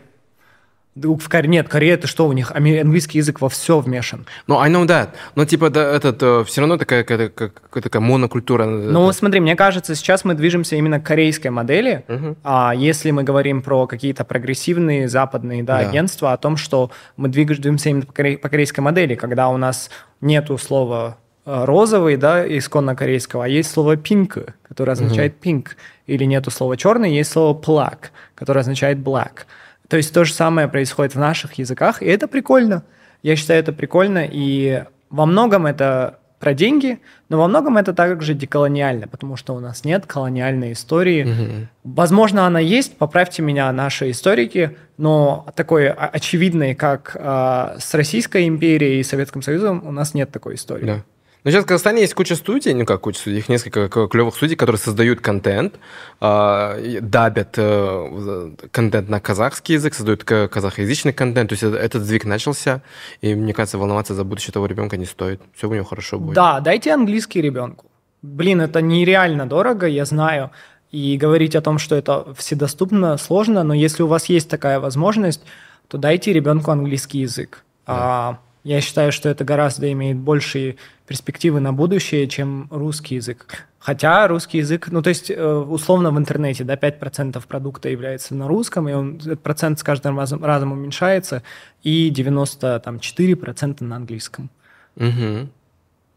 В 1.01 1.29
Коре... 1.29 1.47
Нет, 1.47 1.69
Корея 1.69 1.93
это 1.93 2.07
что 2.07 2.27
у 2.27 2.33
них? 2.33 2.51
Английский 2.51 3.19
язык 3.19 3.41
во 3.41 3.49
все 3.49 3.79
вмешан. 3.79 4.25
Ну, 4.47 4.59
I 4.59 4.71
know 4.71 4.85
that. 4.85 5.09
Но 5.35 5.45
типа 5.45 5.69
да, 5.69 5.95
этот 5.95 6.21
э, 6.23 6.43
все 6.45 6.61
равно 6.61 6.77
такая, 6.77 7.03
такая, 7.03 7.29
такая, 7.29 7.51
такая 7.81 8.01
монокультура. 8.01 8.65
Ну, 8.65 9.11
смотри, 9.11 9.39
мне 9.39 9.55
кажется, 9.55 9.95
сейчас 9.95 10.25
мы 10.25 10.33
движемся 10.33 10.75
именно 10.75 10.99
к 10.99 11.05
корейской 11.05 11.49
модели. 11.49 12.03
Uh-huh. 12.07 12.35
А 12.43 12.73
если 12.75 13.11
мы 13.11 13.23
говорим 13.23 13.61
про 13.61 13.85
какие-то 13.85 14.23
прогрессивные 14.23 15.07
западные 15.07 15.63
да, 15.63 15.81
да. 15.81 15.89
агентства, 15.89 16.33
о 16.33 16.37
том, 16.37 16.57
что 16.57 16.91
мы 17.15 17.29
двигаемся 17.29 17.89
именно 17.89 18.05
по, 18.05 18.13
коре... 18.13 18.37
по 18.37 18.49
корейской 18.49 18.79
модели, 18.81 19.15
когда 19.15 19.49
у 19.49 19.57
нас 19.57 19.89
нету 20.21 20.57
слова 20.57 21.17
э, 21.45 21.65
розовый, 21.65 22.17
да, 22.17 22.45
исконно 22.47 22.95
корейского, 22.95 23.45
а 23.45 23.47
есть 23.47 23.69
слово 23.69 23.95
pink, 23.95 24.53
которое 24.67 24.93
означает 24.93 25.35
uh-huh. 25.41 25.63
pink. 25.63 25.67
Или 26.07 26.23
нету 26.23 26.51
слова 26.51 26.77
черный, 26.77 27.13
есть 27.13 27.31
слово 27.31 27.59
black, 27.59 28.11
которое 28.33 28.61
означает 28.61 28.97
black. 28.99 29.45
То 29.87 29.97
есть 29.97 30.13
то 30.13 30.23
же 30.25 30.33
самое 30.33 30.67
происходит 30.67 31.15
в 31.15 31.19
наших 31.19 31.53
языках, 31.53 32.01
и 32.01 32.05
это 32.05 32.27
прикольно. 32.27 32.83
Я 33.23 33.35
считаю, 33.35 33.59
это 33.59 33.73
прикольно, 33.73 34.27
и 34.29 34.83
во 35.09 35.25
многом 35.25 35.65
это 35.65 36.19
про 36.39 36.53
деньги, 36.53 36.99
но 37.29 37.39
во 37.39 37.47
многом 37.47 37.77
это 37.77 37.93
также 37.93 38.33
деколониально, 38.35 39.07
потому 39.07 39.37
что 39.37 39.55
у 39.55 39.59
нас 39.59 39.83
нет 39.83 40.05
колониальной 40.05 40.73
истории. 40.73 41.23
Угу. 41.23 41.95
Возможно, 41.95 42.45
она 42.45 42.59
есть, 42.59 42.97
поправьте 42.97 43.41
меня, 43.41 43.71
наши 43.71 44.11
историки, 44.11 44.77
но 44.97 45.47
такой 45.55 45.89
очевидной, 45.89 46.75
как 46.75 47.15
э, 47.15 47.77
с 47.79 47.93
Российской 47.95 48.47
империей 48.47 48.99
и 48.99 49.03
Советским 49.03 49.41
Союзом, 49.41 49.81
у 49.85 49.91
нас 49.91 50.13
нет 50.13 50.31
такой 50.31 50.55
истории. 50.55 50.85
Да. 50.85 51.03
Но 51.47 51.51
сейчас 51.51 51.63
в 51.63 51.67
Казахстане 51.67 52.01
есть 52.01 52.13
куча 52.13 52.35
студий, 52.35 52.73
ну 52.73 52.83
как 52.85 52.99
куча 52.99 53.19
студий, 53.19 53.37
их 53.39 53.47
несколько 53.47 54.09
клевых 54.09 54.35
студий, 54.35 54.57
которые 54.57 54.81
создают 54.81 55.21
контент, 55.21 55.75
э, 56.19 56.99
дабят 56.99 57.53
э, 57.55 58.51
контент 58.69 59.07
на 59.07 59.21
казахский 59.21 59.75
язык, 59.75 59.93
создают 59.93 60.25
казахоязычный 60.25 61.13
контент. 61.13 61.47
То 61.47 61.53
есть 61.53 61.63
этот 61.63 62.03
сдвиг 62.03 62.25
начался, 62.25 62.81
и 63.21 63.33
мне 63.33 63.53
кажется, 63.53 63.77
волноваться 63.77 64.13
за 64.13 64.25
будущее 64.25 64.51
того 64.51 64.65
ребенка 64.65 64.97
не 64.97 65.05
стоит. 65.05 65.39
Все 65.55 65.69
у 65.69 65.73
него 65.73 65.85
хорошо 65.85 66.19
будет. 66.19 66.35
Да, 66.35 66.59
дайте 66.59 66.91
английский 66.91 67.41
ребенку. 67.41 67.85
Блин, 68.21 68.59
это 68.59 68.81
нереально 68.81 69.47
дорого, 69.47 69.87
я 69.87 70.03
знаю. 70.03 70.51
И 70.91 71.15
говорить 71.15 71.55
о 71.55 71.61
том, 71.61 71.77
что 71.77 71.95
это 71.95 72.25
вседоступно, 72.33 73.15
сложно, 73.15 73.63
но 73.63 73.73
если 73.73 74.03
у 74.03 74.07
вас 74.07 74.25
есть 74.25 74.49
такая 74.49 74.81
возможность, 74.81 75.45
то 75.87 75.97
дайте 75.97 76.33
ребенку 76.33 76.71
английский 76.71 77.19
язык. 77.19 77.63
Да. 77.85 77.93
А, 77.95 78.39
Я 78.67 78.81
считаю, 78.81 79.13
что 79.13 79.29
это 79.29 79.45
гораздо 79.45 79.89
имеет 79.93 80.17
большие 80.17 80.75
перспективы 81.07 81.61
на 81.61 81.71
будущее, 81.71 82.27
чем 82.27 82.67
русский 82.69 83.15
язык. 83.15 83.65
Хотя 83.79 84.27
русский 84.27 84.57
язык, 84.57 84.89
ну 84.91 85.01
то 85.01 85.07
есть 85.07 85.31
э, 85.31 85.41
условно 85.41 86.11
в 86.11 86.17
интернете, 86.17 86.65
да, 86.65 86.75
5% 86.75 87.41
продукта 87.47 87.87
является 87.87 88.35
на 88.35 88.45
русском, 88.49 88.89
и 88.89 88.91
он, 88.91 89.21
этот 89.21 89.39
процент 89.39 89.79
с 89.79 89.83
каждым 89.83 90.19
разом, 90.19 90.43
разом 90.43 90.73
уменьшается, 90.73 91.43
и 91.81 92.11
94% 92.11 93.83
на 93.85 93.95
английском. 93.95 94.49
Угу. 94.97 95.47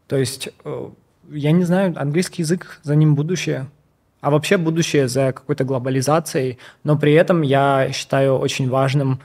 То 0.07 0.17
есть, 0.17 0.49
э, 0.65 0.89
я 1.29 1.53
не 1.53 1.63
знаю, 1.63 1.93
английский 1.95 2.41
язык, 2.41 2.81
за 2.83 2.97
ним 2.97 3.15
будущее. 3.15 3.67
А 4.19 4.29
вообще 4.29 4.57
будущее 4.57 5.07
за 5.07 5.31
какой-то 5.31 5.63
глобализацией, 5.63 6.57
но 6.83 6.97
при 6.97 7.13
этом 7.13 7.43
я 7.43 7.93
считаю 7.93 8.35
очень 8.39 8.69
важным 8.69 9.21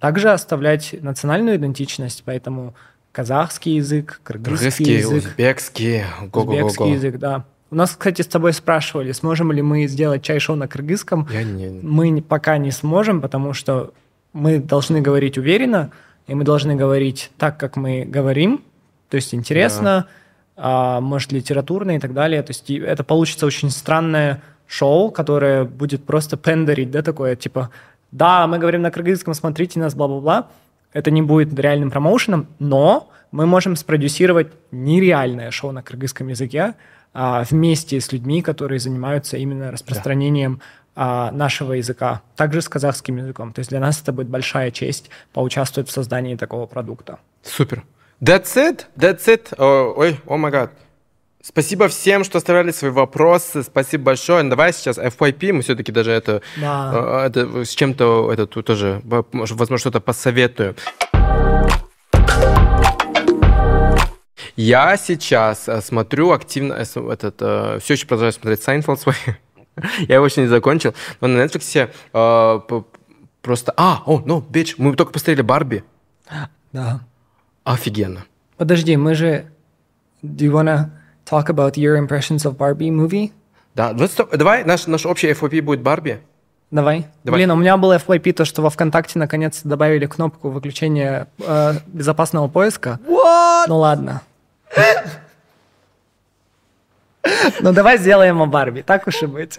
также 0.00 0.30
оставлять 0.30 0.94
национальную 1.00 1.56
идентичность, 1.56 2.22
поэтому 2.24 2.74
казахский 3.12 3.76
язык, 3.76 4.20
кыргызский, 4.22 4.98
язык, 4.98 5.24
узбекский, 5.24 6.02
го 6.32 6.42
-го 6.42 6.46
-го 6.46 6.64
узбекский 6.64 6.92
язык, 6.92 7.18
да. 7.18 7.44
У 7.70 7.76
нас, 7.76 7.90
кстати, 7.90 8.22
с 8.22 8.26
тобой 8.26 8.52
спрашивали, 8.52 9.12
сможем 9.12 9.50
ли 9.52 9.62
мы 9.62 9.86
сделать 9.86 10.22
чай-шоу 10.22 10.56
на 10.56 10.68
кыргызском. 10.68 11.26
Я 11.32 11.42
не... 11.42 11.80
Мы 11.82 12.22
пока 12.22 12.58
не 12.58 12.70
сможем, 12.70 13.20
потому 13.20 13.52
что 13.52 13.92
мы 14.32 14.58
должны 14.58 15.00
говорить 15.00 15.38
уверенно, 15.38 15.90
и 16.26 16.34
мы 16.34 16.44
должны 16.44 16.76
говорить 16.76 17.30
так, 17.36 17.58
как 17.58 17.76
мы 17.76 18.04
говорим, 18.04 18.62
то 19.08 19.16
есть 19.16 19.34
интересно, 19.34 20.06
да. 20.56 20.96
а, 20.96 21.00
может, 21.00 21.32
литературно 21.32 21.96
и 21.96 21.98
так 21.98 22.14
далее. 22.14 22.42
То 22.42 22.50
есть 22.50 22.70
это 22.70 23.04
получится 23.04 23.46
очень 23.46 23.70
странное 23.70 24.42
шоу, 24.66 25.10
которое 25.10 25.64
будет 25.64 26.04
просто 26.04 26.36
пендерить, 26.36 26.90
да, 26.90 27.02
такое, 27.02 27.36
типа, 27.36 27.70
да, 28.14 28.46
мы 28.46 28.58
говорим 28.58 28.82
на 28.82 28.92
кыргызском, 28.92 29.34
смотрите 29.34 29.80
нас, 29.80 29.96
бла-бла-бла. 29.96 30.48
Это 30.92 31.10
не 31.10 31.20
будет 31.20 31.58
реальным 31.58 31.90
промоушеном, 31.90 32.46
но 32.60 33.10
мы 33.32 33.44
можем 33.44 33.74
спродюсировать 33.74 34.52
нереальное 34.70 35.50
шоу 35.50 35.72
на 35.72 35.82
кыргызском 35.82 36.28
языке 36.28 36.74
а, 37.12 37.42
вместе 37.42 38.00
с 38.00 38.12
людьми, 38.12 38.40
которые 38.40 38.78
занимаются 38.78 39.36
именно 39.36 39.72
распространением 39.72 40.60
да. 40.94 41.28
а, 41.28 41.30
нашего 41.32 41.72
языка, 41.72 42.22
также 42.36 42.62
с 42.62 42.68
казахским 42.68 43.16
языком. 43.16 43.52
То 43.52 43.58
есть 43.58 43.70
для 43.70 43.80
нас 43.80 44.00
это 44.00 44.12
будет 44.12 44.28
большая 44.28 44.70
честь 44.70 45.10
поучаствовать 45.32 45.88
в 45.88 45.92
создании 45.92 46.36
такого 46.36 46.66
продукта. 46.66 47.18
Супер. 47.42 47.82
That's 48.20 48.54
it? 48.54 48.86
That's 48.96 49.26
it? 49.26 49.58
Oh, 49.58 49.92
ой, 49.96 50.20
о 50.24 50.36
май 50.36 50.52
гад. 50.52 50.70
Спасибо 51.46 51.88
всем, 51.88 52.24
что 52.24 52.38
оставляли 52.38 52.70
свои 52.70 52.90
вопросы. 52.90 53.62
Спасибо 53.62 54.04
большое. 54.04 54.42
Давай 54.44 54.72
сейчас 54.72 54.96
FYP, 54.96 55.52
мы 55.52 55.60
все-таки 55.60 55.92
даже 55.92 56.10
это, 56.10 56.40
да. 56.56 57.22
Э, 57.22 57.26
это 57.26 57.64
с 57.66 57.74
чем-то 57.74 58.32
это 58.32 58.46
тоже, 58.46 59.02
возможно, 59.04 59.76
что-то 59.76 60.00
посоветую. 60.00 60.74
Я 64.56 64.96
сейчас 64.96 65.68
э, 65.68 65.82
смотрю 65.82 66.30
активно, 66.30 66.72
э, 66.72 67.12
этот, 67.12 67.82
все 67.82 67.92
еще 67.92 68.06
продолжаю 68.06 68.32
смотреть 68.32 68.62
Seinfeld 68.62 68.98
свой. 68.98 69.14
Я 70.08 70.14
его 70.14 70.24
еще 70.24 70.40
не 70.40 70.46
закончил. 70.46 70.94
Но 71.20 71.28
на 71.28 71.44
Netflix 71.44 71.90
э, 72.14 72.82
просто... 73.42 73.74
А, 73.76 74.02
о, 74.06 74.22
ну, 74.24 74.40
bitch, 74.40 74.78
мы 74.78 74.96
только 74.96 75.12
посмотрели 75.12 75.42
Барби. 75.42 75.84
Да. 76.72 77.00
Офигенно. 77.64 78.24
Подожди, 78.56 78.96
мы 78.96 79.14
же... 79.14 79.50
Do 80.22 80.46
you 80.46 80.52
wanna 80.52 80.88
talk 81.24 81.48
about 81.48 81.76
your 81.76 81.96
impressions 81.96 82.44
of 82.44 82.56
Barbie 82.56 82.90
movie? 82.90 83.32
Да, 83.74 83.92
давай, 83.92 84.64
наш, 84.64 84.86
наш 84.86 85.04
общий 85.06 85.30
FYP 85.32 85.62
будет 85.62 85.82
Барби. 85.82 86.20
Давай. 86.70 87.06
Давай. 87.22 87.38
Блин, 87.38 87.50
у 87.50 87.56
меня 87.56 87.76
был 87.76 87.92
FYP, 87.92 88.32
то, 88.32 88.44
что 88.44 88.62
во 88.62 88.70
ВКонтакте 88.70 89.18
наконец 89.18 89.62
добавили 89.62 90.06
кнопку 90.06 90.50
выключения 90.50 91.28
э, 91.38 91.74
безопасного 91.86 92.48
поиска. 92.48 92.98
What? 93.06 93.66
Ну 93.68 93.78
ладно. 93.78 94.22
Ну 97.60 97.72
давай 97.72 97.98
сделаем 97.98 98.42
о 98.42 98.46
Барби, 98.46 98.82
так 98.82 99.06
уж 99.06 99.22
и 99.22 99.26
быть. 99.26 99.58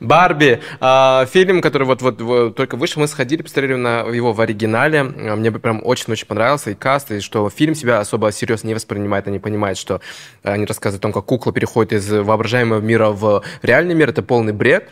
Барби, 0.00 0.60
э, 0.80 1.26
фильм, 1.26 1.60
который 1.60 1.84
вот, 1.84 2.02
вот, 2.02 2.20
вот 2.20 2.56
только 2.56 2.76
вышел, 2.76 3.00
мы 3.00 3.08
сходили, 3.08 3.42
посмотрели 3.42 3.74
на 3.74 4.00
его 4.00 4.32
в 4.32 4.40
оригинале. 4.40 5.00
А, 5.00 5.36
мне 5.36 5.50
прям 5.52 5.80
очень-очень 5.84 6.26
понравился 6.26 6.70
и 6.70 6.74
каст, 6.74 7.10
и 7.10 7.20
что 7.20 7.48
фильм 7.50 7.74
себя 7.74 8.00
особо 8.00 8.32
серьезно 8.32 8.68
не 8.68 8.74
воспринимает, 8.74 9.28
они 9.28 9.38
понимают, 9.38 9.78
что 9.78 10.00
они 10.42 10.64
рассказывают 10.64 11.00
о 11.00 11.02
том, 11.02 11.12
как 11.12 11.24
кукла 11.24 11.52
переходит 11.52 11.92
из 11.92 12.10
воображаемого 12.10 12.80
мира 12.80 13.10
в 13.10 13.42
реальный 13.62 13.94
мир, 13.94 14.10
это 14.10 14.22
полный 14.22 14.52
бред. 14.52 14.88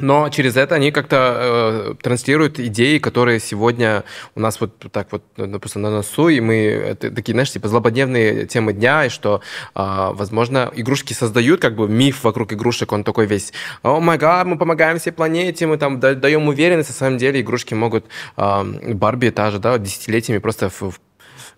Но 0.00 0.28
через 0.28 0.56
это 0.56 0.76
они 0.76 0.92
как-то 0.92 1.36
э, 1.38 1.94
транслируют 2.00 2.60
идеи, 2.60 2.98
которые 2.98 3.40
сегодня 3.40 4.04
у 4.36 4.40
нас 4.40 4.60
вот 4.60 4.72
так 4.92 5.10
вот 5.10 5.24
допустим, 5.36 5.82
на 5.82 5.90
носу, 5.90 6.28
и 6.28 6.40
мы 6.40 6.54
это, 6.54 7.10
такие, 7.10 7.32
знаешь, 7.32 7.50
типа 7.50 7.68
злободневные 7.68 8.46
темы 8.46 8.72
дня, 8.72 9.06
и 9.06 9.08
что, 9.08 9.40
э, 9.74 10.10
возможно, 10.12 10.70
игрушки 10.76 11.14
создают 11.14 11.60
как 11.60 11.74
бы 11.74 11.88
миф 11.88 12.22
вокруг 12.22 12.52
игрушек, 12.52 12.92
он 12.92 13.02
такой 13.02 13.26
весь, 13.26 13.52
о 13.82 13.98
май 13.98 14.18
гад, 14.18 14.46
мы 14.46 14.56
помогаем 14.56 14.98
всей 15.00 15.10
планете, 15.10 15.66
мы 15.66 15.78
там 15.78 15.98
даем 15.98 16.46
уверенность, 16.46 16.90
на 16.90 16.94
самом 16.94 17.18
деле 17.18 17.40
игрушки 17.40 17.74
могут, 17.74 18.06
э, 18.36 18.64
Барби 18.94 19.30
та 19.30 19.50
же, 19.50 19.58
да, 19.58 19.78
десятилетиями 19.78 20.38
просто 20.38 20.70
в, 20.70 20.80
в, 20.80 21.00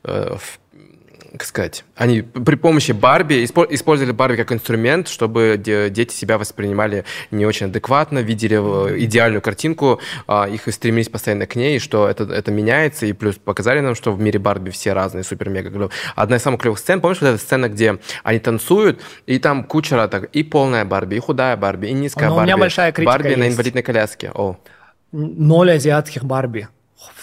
э, 0.05 0.37
в 0.39 0.59
как 1.41 1.47
сказать, 1.47 1.85
они 1.97 2.21
при 2.21 2.55
помощи 2.55 2.93
Барби 2.93 3.43
использовали 3.43 4.13
Барби 4.13 4.37
как 4.37 4.53
инструмент, 4.53 5.09
чтобы 5.09 5.57
дети 5.57 6.13
себя 6.13 6.37
воспринимали 6.37 7.07
не 7.31 7.47
очень 7.47 7.67
адекватно, 7.67 8.19
видели 8.19 8.57
идеальную 9.07 9.41
картинку, 9.41 10.01
а, 10.27 10.47
их 10.47 10.69
и 10.69 10.71
стремились 10.71 11.09
постоянно 11.09 11.47
к 11.47 11.57
ней, 11.57 11.79
что 11.79 12.07
это, 12.07 12.25
это 12.25 12.51
меняется, 12.51 13.07
и 13.07 13.15
плюс 13.15 13.37
показали 13.37 13.81
нам, 13.81 13.95
что 13.95 14.13
в 14.13 14.21
мире 14.21 14.39
Барби 14.39 14.69
все 14.69 14.93
разные, 14.93 15.25
супер-мега. 15.25 15.89
Одна 16.15 16.37
из 16.37 16.43
самых 16.43 16.61
клевых 16.61 16.79
сцен, 16.79 17.01
помнишь, 17.01 17.23
вот 17.23 17.29
эта 17.29 17.39
сцена, 17.39 17.71
где 17.71 17.99
они 18.23 18.39
танцуют, 18.39 19.01
и 19.25 19.39
там 19.39 19.65
куча 19.65 20.09
так, 20.09 20.25
и 20.25 20.43
полная 20.43 20.85
Барби, 20.85 21.15
и 21.15 21.21
худая 21.21 21.57
Барби, 21.57 21.87
и 21.87 21.95
низкая 21.95 22.29
Но 22.29 22.35
Барби. 22.35 22.43
У 22.43 22.47
меня 22.49 22.59
большая 22.59 22.93
критика 22.93 23.13
Барби 23.15 23.29
есть. 23.29 23.39
на 23.39 23.49
инвалидной 23.49 23.83
коляске. 23.83 24.31
О. 24.35 24.59
Ноль 25.11 25.73
азиатских 25.73 26.23
Барби. 26.23 26.69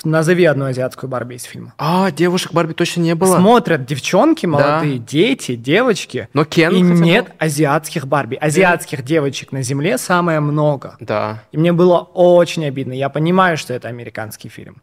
Назови 0.03 0.45
одну 0.45 0.65
азиатскую 0.65 1.09
Барби 1.09 1.35
из 1.35 1.43
фильма. 1.43 1.73
А, 1.77 2.11
девушек 2.11 2.53
Барби 2.53 2.73
точно 2.73 3.01
не 3.01 3.15
было. 3.15 3.37
Смотрят 3.37 3.85
девчонки, 3.85 4.45
молодые, 4.45 4.99
да. 4.99 5.05
дети, 5.05 5.55
девочки. 5.55 6.29
Но 6.33 6.45
Кен 6.45 6.75
И 6.75 6.81
нет 6.81 7.25
был? 7.25 7.33
азиатских 7.39 8.07
Барби. 8.07 8.35
Азиатских 8.35 8.99
да. 8.99 9.05
девочек 9.05 9.51
на 9.51 9.63
Земле 9.63 9.97
самое 9.97 10.39
много. 10.39 10.95
Да. 10.99 11.43
И 11.51 11.57
мне 11.57 11.73
было 11.73 11.99
очень 11.99 12.65
обидно. 12.65 12.93
Я 12.93 13.09
понимаю, 13.09 13.57
что 13.57 13.73
это 13.73 13.87
американский 13.87 14.49
фильм 14.49 14.81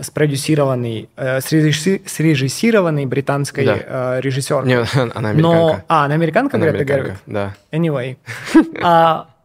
спродюсированный, 0.00 1.08
э, 1.16 1.40
срежисси, 1.40 2.02
срежиссированный 2.06 3.06
британской 3.06 3.64
да. 3.64 3.78
э, 4.18 4.20
режиссеркой. 4.20 4.68
Нет, 4.68 4.88
она 4.94 5.30
американка. 5.30 5.40
Но, 5.40 5.80
а, 5.88 6.04
она 6.04 6.14
американка, 6.14 6.56
она 6.56 6.66
говорят, 6.66 6.88
американка, 6.88 7.20
да. 7.26 7.56
Anyway. 7.72 8.16
а, 8.82 9.28
Э, 9.28 9.37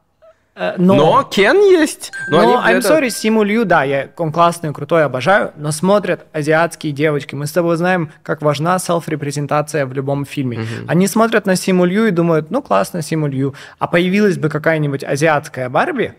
но, 0.55 0.95
но 0.95 1.23
Кен 1.23 1.57
есть. 1.57 2.11
Но, 2.29 2.41
но 2.41 2.61
I'm 2.61 2.77
это... 2.77 2.87
sorry, 2.87 3.09
Симу 3.09 3.43
Лью, 3.43 3.65
да, 3.65 3.83
я, 3.83 4.09
он 4.17 4.31
классный, 4.31 4.71
крутой, 4.71 5.03
обожаю, 5.03 5.51
но 5.57 5.71
смотрят 5.71 6.27
азиатские 6.31 6.93
девочки. 6.93 7.33
Мы 7.33 7.47
с 7.47 7.51
тобой 7.51 7.75
знаем, 7.77 8.11
как 8.21 8.43
важна 8.43 8.77
селф-репрезентация 8.77 9.87
в 9.87 9.93
любом 9.93 10.25
фильме. 10.25 10.57
Uh-huh. 10.57 10.85
Они 10.87 11.07
смотрят 11.07 11.47
на 11.47 11.55
Симу 11.55 11.85
Лью 11.85 12.05
и 12.05 12.11
думают, 12.11 12.51
ну 12.51 12.61
классно, 12.61 13.01
Симу 13.01 13.27
Лью. 13.27 13.55
А 13.79 13.87
появилась 13.87 14.37
бы 14.37 14.49
какая-нибудь 14.49 15.03
азиатская 15.03 15.69
Барби, 15.69 16.13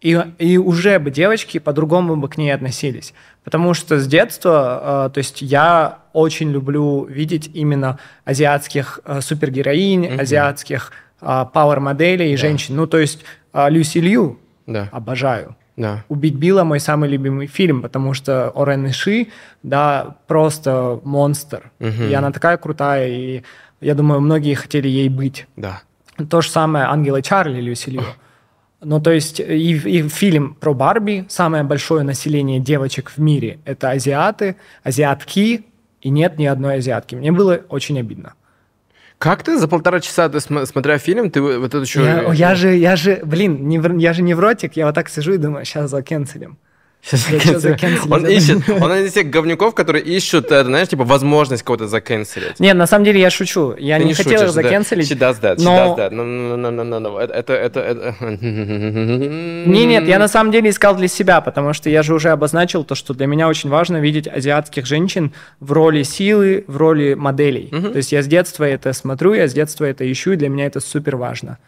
и, 0.00 0.20
и 0.38 0.58
уже 0.58 0.98
бы 0.98 1.10
девочки 1.10 1.58
по-другому 1.58 2.16
бы 2.16 2.28
к 2.28 2.36
ней 2.36 2.50
относились. 2.50 3.14
Потому 3.44 3.72
что 3.72 3.98
с 3.98 4.06
детства, 4.06 5.06
э, 5.06 5.14
то 5.14 5.18
есть 5.18 5.42
я 5.42 6.00
очень 6.12 6.50
люблю 6.50 7.04
видеть 7.04 7.50
именно 7.54 7.98
азиатских 8.24 9.00
э, 9.04 9.20
супергероинь, 9.20 10.06
uh-huh. 10.06 10.20
азиатских 10.20 10.92
э, 11.20 11.44
пауэр-моделей 11.52 12.32
и 12.32 12.34
yeah. 12.34 12.36
женщин. 12.36 12.76
Ну, 12.76 12.86
то 12.86 12.98
есть 12.98 13.24
а, 13.54 13.70
Люси 13.70 13.98
Лью 13.98 14.38
да. 14.66 14.90
обожаю. 14.92 15.56
Да. 15.76 16.04
«Убить 16.08 16.34
Билла» 16.34 16.62
мой 16.62 16.78
самый 16.78 17.08
любимый 17.08 17.46
фильм, 17.46 17.82
потому 17.82 18.14
что 18.14 18.50
Орен 18.50 18.86
Иши, 18.86 19.28
да, 19.62 20.16
просто 20.28 21.00
монстр. 21.02 21.72
Угу. 21.80 22.04
И 22.10 22.12
она 22.12 22.30
такая 22.30 22.56
крутая, 22.58 23.08
и 23.08 23.42
я 23.80 23.94
думаю, 23.94 24.20
многие 24.20 24.54
хотели 24.54 24.86
ей 24.86 25.08
быть. 25.08 25.46
Да. 25.56 25.82
То 26.30 26.42
же 26.42 26.48
самое 26.50 26.84
«Ангелы 26.84 27.22
Чарли» 27.22 27.60
Люси 27.60 27.90
Лью. 27.90 28.04
Ну, 28.80 29.00
то 29.00 29.10
есть 29.10 29.40
и, 29.40 29.76
и 29.76 30.08
фильм 30.08 30.54
про 30.54 30.74
Барби, 30.74 31.24
самое 31.28 31.64
большое 31.64 32.04
население 32.04 32.60
девочек 32.60 33.10
в 33.10 33.18
мире– 33.18 33.58
это 33.64 33.90
азиаты, 33.90 34.56
азиатки, 34.82 35.64
и 36.02 36.10
нет 36.10 36.38
ни 36.38 36.44
одной 36.44 36.76
азиатки. 36.76 37.14
Мне 37.14 37.32
было 37.32 37.60
очень 37.68 37.98
обидно. 37.98 38.34
Как 39.18 39.42
ты 39.42 39.58
за 39.58 39.68
полтора 39.68 40.00
часа, 40.00 40.28
ты, 40.28 40.40
смотря 40.40 40.98
фильм, 40.98 41.30
ты 41.30 41.40
вот 41.40 41.66
это 41.66 41.78
еще... 41.78 42.02
Я, 42.02 42.32
я 42.32 42.54
же, 42.54 42.74
я 42.74 42.96
же, 42.96 43.20
блин, 43.24 43.68
не, 43.68 43.80
я 44.02 44.12
же 44.12 44.22
невротик, 44.22 44.76
я 44.76 44.86
вот 44.86 44.94
так 44.94 45.08
сижу 45.08 45.32
и 45.34 45.38
думаю, 45.38 45.64
сейчас 45.64 45.90
закенцелим. 45.90 46.58
Он 47.12 48.26
ищет, 48.26 48.68
он 48.80 48.92
из 48.92 49.12
тех 49.12 49.28
говнюков, 49.28 49.74
которые 49.74 50.02
ищут, 50.04 50.50
э, 50.50 50.64
знаешь, 50.64 50.88
типа 50.88 51.04
возможность 51.04 51.62
кого-то 51.62 51.86
заканцелить. 51.86 52.58
Не, 52.58 52.72
на 52.72 52.86
самом 52.86 53.04
деле 53.04 53.20
я 53.20 53.30
шучу. 53.30 53.74
Я 53.78 53.98
не 53.98 54.14
хотел 54.14 54.44
их 54.44 54.50
заканцелить. 54.50 55.10
She 55.10 55.18
does 55.18 55.40
that, 55.40 55.56
she 55.56 55.64
does. 55.64 56.10
No, 56.10 57.18
это, 57.20 57.52
это... 57.52 58.14
Не, 59.64 59.86
нет, 59.86 60.06
я 60.06 60.18
на 60.18 60.28
самом 60.28 60.50
деле 60.52 60.70
искал 60.70 60.96
для 60.96 61.08
себя, 61.08 61.40
потому 61.40 61.72
что 61.72 61.90
я 61.90 62.02
же 62.02 62.14
уже 62.14 62.30
обозначил 62.30 62.84
то, 62.84 62.94
что 62.94 63.12
для 63.14 63.26
меня 63.26 63.48
очень 63.48 63.70
важно 63.70 63.98
видеть 63.98 64.26
азиатских 64.28 64.86
женщин 64.86 65.32
в 65.60 65.72
роли 65.72 66.02
силы, 66.02 66.64
в 66.66 66.76
роли 66.76 67.14
моделей. 67.14 67.68
То 67.70 67.96
есть 67.96 68.12
я 68.12 68.22
с 68.22 68.26
детства 68.26 68.64
это 68.64 68.92
смотрю, 68.92 69.34
я 69.34 69.48
с 69.48 69.52
детства 69.52 69.84
это 69.84 70.10
ищу, 70.10 70.32
и 70.32 70.36
для 70.36 70.48
меня 70.48 70.66
это 70.66 70.80
супер 70.80 71.16
важно. 71.16 71.58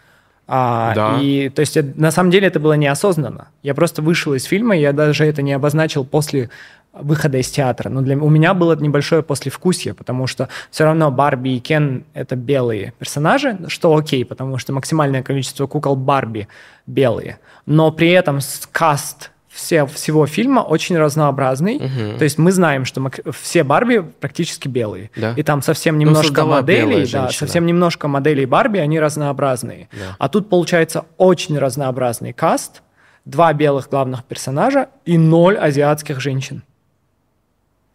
А, 0.49 0.95
да. 0.95 1.19
И, 1.21 1.49
то 1.49 1.61
есть, 1.61 1.77
на 1.97 2.11
самом 2.11 2.31
деле 2.31 2.47
это 2.47 2.61
было 2.61 2.75
неосознанно. 2.75 3.49
Я 3.63 3.75
просто 3.75 4.03
вышел 4.03 4.35
из 4.35 4.45
фильма, 4.45 4.77
я 4.77 4.93
даже 4.93 5.25
это 5.25 5.43
не 5.43 5.53
обозначил 5.53 6.05
после 6.05 6.51
выхода 6.93 7.39
из 7.39 7.51
театра. 7.51 7.89
Но 7.91 8.01
для, 8.01 8.17
у 8.17 8.29
меня 8.29 8.55
было 8.55 8.77
небольшое 8.77 9.23
послевкусие, 9.23 9.95
потому 9.95 10.27
что 10.27 10.49
все 10.71 10.85
равно 10.85 11.11
Барби 11.11 11.51
и 11.51 11.61
Кен— 11.61 12.05
это 12.15 12.37
белые 12.37 12.95
персонажи, 12.99 13.59
что 13.69 13.95
окей, 13.95 14.25
потому 14.25 14.59
что 14.59 14.73
максимальное 14.73 15.23
количество 15.23 15.67
кукол 15.67 15.97
Барби 15.97 16.49
белые. 16.87 17.39
Но 17.67 17.91
при 17.91 18.11
этом 18.11 18.39
каст 18.73 19.31
все, 19.57 19.87
всего 19.87 20.27
фильма 20.27 20.61
очень 20.61 20.99
разнообразный. 20.99 21.77
Угу. 21.77 22.19
То 22.19 22.25
есть 22.25 22.37
мы 22.37 22.53
знаем, 22.53 22.85
что 22.85 23.01
мы, 23.01 23.11
все 23.33 23.65
Барби 23.65 24.05
практически 24.21 24.69
белые. 24.69 25.11
Да. 25.17 25.33
И 25.35 25.43
там 25.43 25.63
совсем 25.63 25.95
ну, 25.95 26.03
немножко 26.03 26.43
ну, 26.43 26.49
моделей, 26.49 27.11
да, 27.11 27.31
совсем 27.31 27.65
немножко 27.65 28.07
моделей 28.07 28.45
Барби, 28.45 28.79
они 28.79 29.01
разнообразные. 29.01 29.89
Да. 29.93 30.17
А 30.19 30.29
тут 30.29 30.51
получается 30.51 31.07
очень 31.17 31.59
разнообразный 31.59 32.35
каст, 32.35 32.83
два 33.25 33.53
белых 33.55 33.89
главных 33.89 34.25
персонажа 34.25 34.89
и 35.07 35.17
ноль 35.17 35.57
азиатских 35.57 36.21
женщин. 36.21 36.63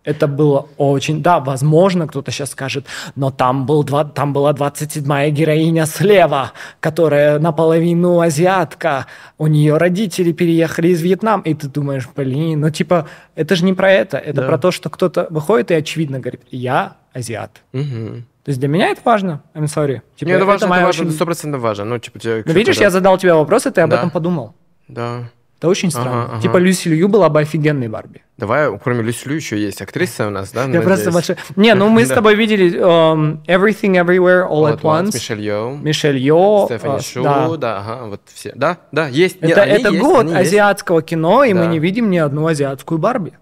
Это 0.03 0.27
было 0.27 0.67
очень... 0.77 1.21
Да, 1.21 1.39
возможно, 1.39 2.07
кто-то 2.07 2.31
сейчас 2.31 2.51
скажет, 2.51 2.85
но 3.15 3.29
там, 3.29 3.65
был, 3.65 3.83
два, 3.83 4.03
там 4.03 4.33
была 4.33 4.51
27-я 4.51 5.29
героиня 5.29 5.85
слева, 5.85 6.53
которая 6.79 7.37
наполовину 7.37 8.19
азиатка, 8.19 9.05
у 9.37 9.47
нее 9.47 9.77
родители 9.77 10.31
переехали 10.31 10.89
из 10.89 11.01
Вьетнама, 11.01 11.43
и 11.43 11.53
ты 11.53 11.67
думаешь, 11.67 12.09
блин, 12.15 12.61
ну 12.61 12.69
типа, 12.71 13.07
это 13.35 13.55
же 13.55 13.63
не 13.63 13.73
про 13.73 13.91
это, 13.91 14.17
это 14.17 14.41
да. 14.41 14.47
про 14.47 14.57
то, 14.57 14.71
что 14.71 14.89
кто-то 14.89 15.27
выходит 15.29 15.69
и 15.71 15.75
очевидно 15.75 16.19
говорит, 16.19 16.41
я 16.49 16.95
азиат. 17.13 17.61
Угу. 17.73 18.23
То 18.43 18.49
есть 18.49 18.59
для 18.59 18.69
меня 18.69 18.89
это 18.89 19.01
важно. 19.05 19.43
I'm 19.53 19.65
sorry. 19.65 20.01
Типа, 20.15 20.29
Нет, 20.29 20.37
это 20.37 20.45
важно, 20.45 20.65
это, 20.65 20.75
это 20.75 20.85
важно, 20.85 21.11
сто 21.11 21.25
процентов 21.25 21.61
важно. 21.61 21.85
Ну, 21.85 21.99
типа, 21.99 22.17
тебе, 22.17 22.43
ну, 22.43 22.53
видишь, 22.53 22.77
я 22.77 22.89
задал 22.89 23.19
тебе 23.19 23.35
вопрос, 23.35 23.67
и 23.67 23.71
ты 23.71 23.81
об 23.81 23.91
да. 23.91 23.97
этом 23.97 24.09
подумал. 24.09 24.55
Да. 24.87 25.29
Это 25.61 25.69
очень 25.69 25.91
странно. 25.91 26.23
Ага, 26.23 26.31
ага. 26.33 26.41
Типа 26.41 26.57
Люси 26.57 26.87
Лью 26.87 27.07
была 27.07 27.29
бы 27.29 27.39
офигенной 27.39 27.87
Барби. 27.87 28.23
Давай, 28.35 28.75
кроме 28.79 29.03
Люси 29.03 29.27
Лью 29.27 29.35
еще 29.35 29.61
есть 29.61 29.79
актриса 29.79 30.25
у 30.25 30.31
нас, 30.31 30.51
да? 30.51 30.65
Я 30.65 30.81
просто 30.81 31.11
большой... 31.11 31.35
Не, 31.55 31.75
ну 31.75 31.87
мы 31.87 32.03
с 32.07 32.09
тобой 32.09 32.33
видели 32.33 32.79
um, 32.79 33.45
Everything 33.45 33.93
Everywhere 34.03 34.49
All, 34.49 34.73
at 34.73 34.81
Once. 34.81 35.13
Мишель 35.13 35.39
Йо. 35.39 35.77
Мишель 35.79 36.17
Йо. 36.17 36.65
Стефани 36.65 36.95
uh, 36.95 37.13
Шу, 37.13 37.21
да. 37.21 37.57
да, 37.57 37.77
ага, 37.77 38.05
вот 38.07 38.21
все. 38.33 38.53
Да, 38.55 38.79
да, 38.91 39.07
есть. 39.07 39.37
Это, 39.37 39.67
Нет, 39.67 39.81
это 39.81 39.89
есть, 39.89 40.01
год 40.01 40.33
азиатского 40.33 40.97
есть. 40.97 41.09
кино, 41.09 41.43
и 41.43 41.53
да. 41.53 41.59
мы 41.59 41.67
не 41.67 41.77
видим 41.77 42.09
ни 42.09 42.17
одну 42.17 42.47
азиатскую 42.47 42.97
Барби. 42.97 43.33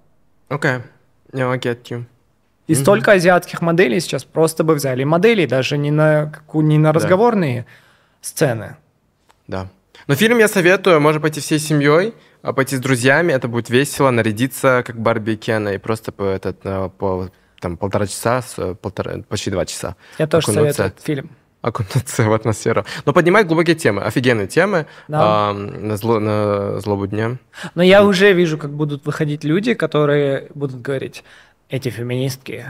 Окей, 0.49 0.71
okay. 0.71 0.81
yeah, 1.31 1.53
I 1.53 1.57
get 1.57 1.83
you. 1.89 2.03
И 2.67 2.73
mm-hmm. 2.73 2.75
столько 2.75 3.13
азиатских 3.13 3.61
моделей 3.61 4.01
сейчас 4.01 4.25
просто 4.25 4.65
бы 4.65 4.73
взяли 4.73 5.05
моделей, 5.05 5.47
даже 5.47 5.77
не 5.77 5.89
на, 5.89 6.33
не 6.53 6.77
на 6.77 6.91
разговорные 6.91 7.61
да. 7.61 7.67
сцены. 8.19 8.75
Да. 9.47 9.69
Но 10.09 10.15
фильм 10.15 10.39
я 10.39 10.47
советую, 10.47 10.99
можно 10.99 11.21
пойти 11.21 11.39
всей 11.39 11.59
семьей. 11.59 12.15
А 12.41 12.51
пойти 12.51 12.75
с 12.75 12.79
друзьями, 12.79 13.31
это 13.31 13.47
будет 13.47 13.69
весело, 13.69 14.09
нарядиться 14.09 14.81
как 14.83 14.97
Барби 14.99 15.31
и 15.31 15.35
Кена 15.35 15.69
и 15.69 15.77
просто 15.77 16.11
по, 16.11 16.23
этот, 16.23 16.57
э, 16.63 16.89
по 16.97 17.29
там, 17.61 17.77
полтора 17.77 18.07
часа, 18.07 18.41
полтора, 18.81 19.21
почти 19.27 19.51
два 19.51 19.67
часа. 19.67 19.95
Я 20.17 20.25
тоже 20.25 20.47
советую 20.47 20.87
этот 20.87 21.03
фильм. 21.03 21.29
Окунуться 21.61 22.23
в 22.23 22.33
атмосферу. 22.33 22.85
Но 23.05 23.13
поднимать 23.13 23.45
глубокие 23.45 23.75
темы, 23.75 24.01
офигенные 24.01 24.47
темы 24.47 24.87
да. 25.07 25.51
э, 25.51 25.53
на, 25.53 25.95
зло, 25.95 26.19
на 26.19 26.79
злобу 26.79 27.05
дня. 27.05 27.37
Но 27.75 27.83
я 27.83 28.03
уже 28.03 28.33
вижу, 28.33 28.57
как 28.57 28.71
будут 28.71 29.05
выходить 29.05 29.43
люди, 29.43 29.75
которые 29.75 30.47
будут 30.55 30.81
говорить, 30.81 31.23
эти 31.69 31.89
феминистки, 31.89 32.65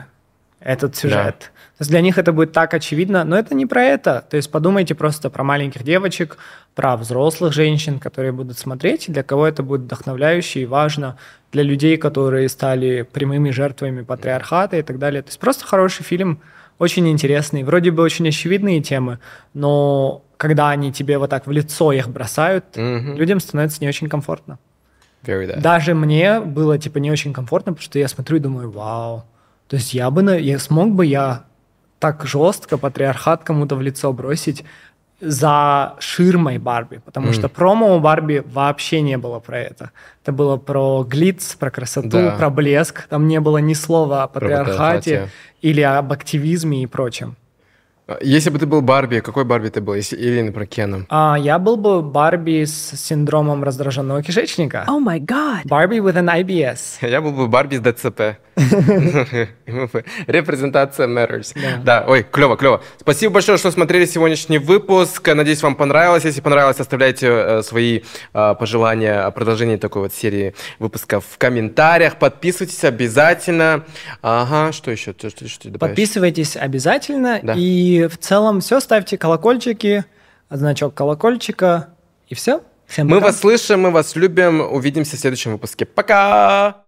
этот 0.59 0.97
сюжет. 0.97 1.35
Да. 1.39 1.45
То 1.79 1.81
есть 1.81 1.91
для 1.91 2.01
них 2.01 2.17
это 2.17 2.33
будет 2.33 2.51
так 2.51 2.73
очевидно, 2.73 3.23
но 3.23 3.37
это 3.37 3.55
не 3.55 3.65
про 3.65 3.83
это. 3.83 4.25
То 4.29 4.35
есть 4.35 4.51
подумайте 4.51 4.95
просто 4.95 5.29
про 5.29 5.43
маленьких 5.43 5.83
девочек, 5.83 6.37
про 6.79 6.95
взрослых 6.95 7.51
женщин, 7.51 7.99
которые 7.99 8.31
будут 8.31 8.57
смотреть, 8.57 9.11
для 9.11 9.21
кого 9.21 9.45
это 9.45 9.63
будет 9.63 9.81
вдохновляюще 9.81 10.61
и 10.61 10.65
важно, 10.65 11.17
для 11.51 11.61
людей, 11.61 11.97
которые 11.97 12.47
стали 12.47 13.01
прямыми 13.01 13.49
жертвами 13.49 14.01
патриархата 14.01 14.77
и 14.77 14.81
так 14.81 14.97
далее. 14.97 15.21
То 15.21 15.27
есть 15.27 15.39
просто 15.39 15.65
хороший 15.65 16.03
фильм, 16.03 16.39
очень 16.77 17.05
интересный, 17.09 17.63
вроде 17.63 17.91
бы 17.91 18.01
очень 18.01 18.29
очевидные 18.29 18.81
темы, 18.81 19.19
но 19.53 20.23
когда 20.37 20.69
они 20.69 20.93
тебе 20.93 21.17
вот 21.17 21.31
так 21.31 21.47
в 21.47 21.51
лицо 21.51 21.91
их 21.91 22.07
бросают, 22.07 22.63
mm-hmm. 22.77 23.17
людям 23.17 23.41
становится 23.41 23.81
не 23.81 23.89
очень 23.89 24.07
комфортно. 24.07 24.57
Даже 25.59 25.93
мне 25.93 26.39
было 26.39 26.77
типа 26.77 26.99
не 26.99 27.11
очень 27.11 27.33
комфортно, 27.33 27.73
потому 27.73 27.83
что 27.83 27.99
я 27.99 28.07
смотрю 28.07 28.37
и 28.37 28.39
думаю, 28.39 28.71
вау, 28.71 29.25
то 29.67 29.75
есть 29.75 29.93
я 29.93 30.09
бы, 30.09 30.39
я 30.39 30.57
смог 30.59 30.91
бы 30.91 31.05
я 31.05 31.43
так 31.99 32.25
жестко 32.25 32.77
патриархат 32.77 33.43
кому-то 33.43 33.75
в 33.75 33.81
лицо 33.81 34.13
бросить 34.13 34.63
за 35.21 35.95
ширмой 35.99 36.57
Барби, 36.57 37.01
потому 37.05 37.29
mm. 37.29 37.33
что 37.33 37.49
промо 37.49 37.95
у 37.95 37.99
Барби 37.99 38.43
вообще 38.45 39.01
не 39.01 39.17
было 39.17 39.39
про 39.39 39.59
это. 39.59 39.91
Это 40.23 40.31
было 40.31 40.57
про 40.57 41.03
глиц, 41.03 41.55
про 41.55 41.71
красоту, 41.71 42.09
да. 42.09 42.35
про 42.37 42.49
блеск. 42.49 43.07
Там 43.09 43.27
не 43.27 43.39
было 43.39 43.57
ни 43.57 43.73
слова 43.73 44.23
о 44.23 44.27
патриархате 44.27 45.29
или 45.61 45.81
об 45.81 46.11
активизме 46.11 46.83
и 46.83 46.85
прочем. 46.85 47.35
Если 48.21 48.49
бы 48.49 48.59
ты 48.59 48.65
был 48.65 48.81
Барби, 48.81 49.19
какой 49.19 49.45
Барби 49.45 49.69
ты 49.69 49.81
был? 49.81 49.93
Если, 49.93 50.15
или, 50.15 50.49
про 50.49 50.65
Кеном? 50.65 51.05
А, 51.09 51.35
я 51.39 51.59
был 51.59 51.77
бы 51.77 52.01
Барби 52.01 52.65
с 52.65 52.95
синдромом 52.95 53.63
раздраженного 53.63 54.23
кишечника. 54.23 54.83
О 54.87 54.99
май 54.99 55.19
гад. 55.19 55.65
Барби 55.65 55.97
with 55.97 56.15
an 56.15 56.29
IBS. 56.41 56.79
Я 57.07 57.21
был 57.21 57.31
бы 57.31 57.47
Барби 57.47 57.75
с 57.75 57.81
ДЦП. 57.81 58.37
Репрезентация 60.27 61.07
matters. 61.07 61.55
Да. 61.83 62.05
ой, 62.07 62.25
клево, 62.29 62.57
клево. 62.57 62.81
Спасибо 62.97 63.33
большое, 63.33 63.57
что 63.57 63.71
смотрели 63.71 64.05
сегодняшний 64.05 64.57
выпуск. 64.57 65.27
Надеюсь, 65.33 65.61
вам 65.63 65.75
понравилось. 65.75 66.25
Если 66.25 66.41
понравилось, 66.41 66.79
оставляйте 66.79 67.27
э, 67.27 67.61
свои 67.63 68.01
э, 68.33 68.55
пожелания 68.59 69.21
о 69.21 69.31
продолжении 69.31 69.77
такой 69.77 70.03
вот 70.03 70.13
серии 70.13 70.53
выпусков 70.79 71.25
в 71.29 71.37
комментариях. 71.37 72.17
Подписывайтесь 72.17 72.83
обязательно. 72.83 73.85
Ага, 74.21 74.71
что 74.71 74.91
еще? 74.91 75.13
Что, 75.17 75.29
что, 75.29 75.47
что 75.47 75.69
Подписывайтесь 75.71 76.57
обязательно. 76.57 77.39
Да. 77.43 77.53
И 77.99 78.07
в 78.07 78.17
целом 78.17 78.61
все, 78.61 78.79
ставьте 78.79 79.17
колокольчики, 79.17 80.05
значок 80.49 80.93
колокольчика, 80.93 81.89
и 82.29 82.35
все. 82.35 82.61
Всем 82.87 83.07
пока. 83.07 83.19
Мы 83.19 83.25
вас 83.25 83.39
слышим, 83.39 83.81
мы 83.81 83.91
вас 83.91 84.15
любим. 84.15 84.61
Увидимся 84.61 85.17
в 85.17 85.19
следующем 85.19 85.51
выпуске. 85.51 85.85
Пока! 85.85 86.77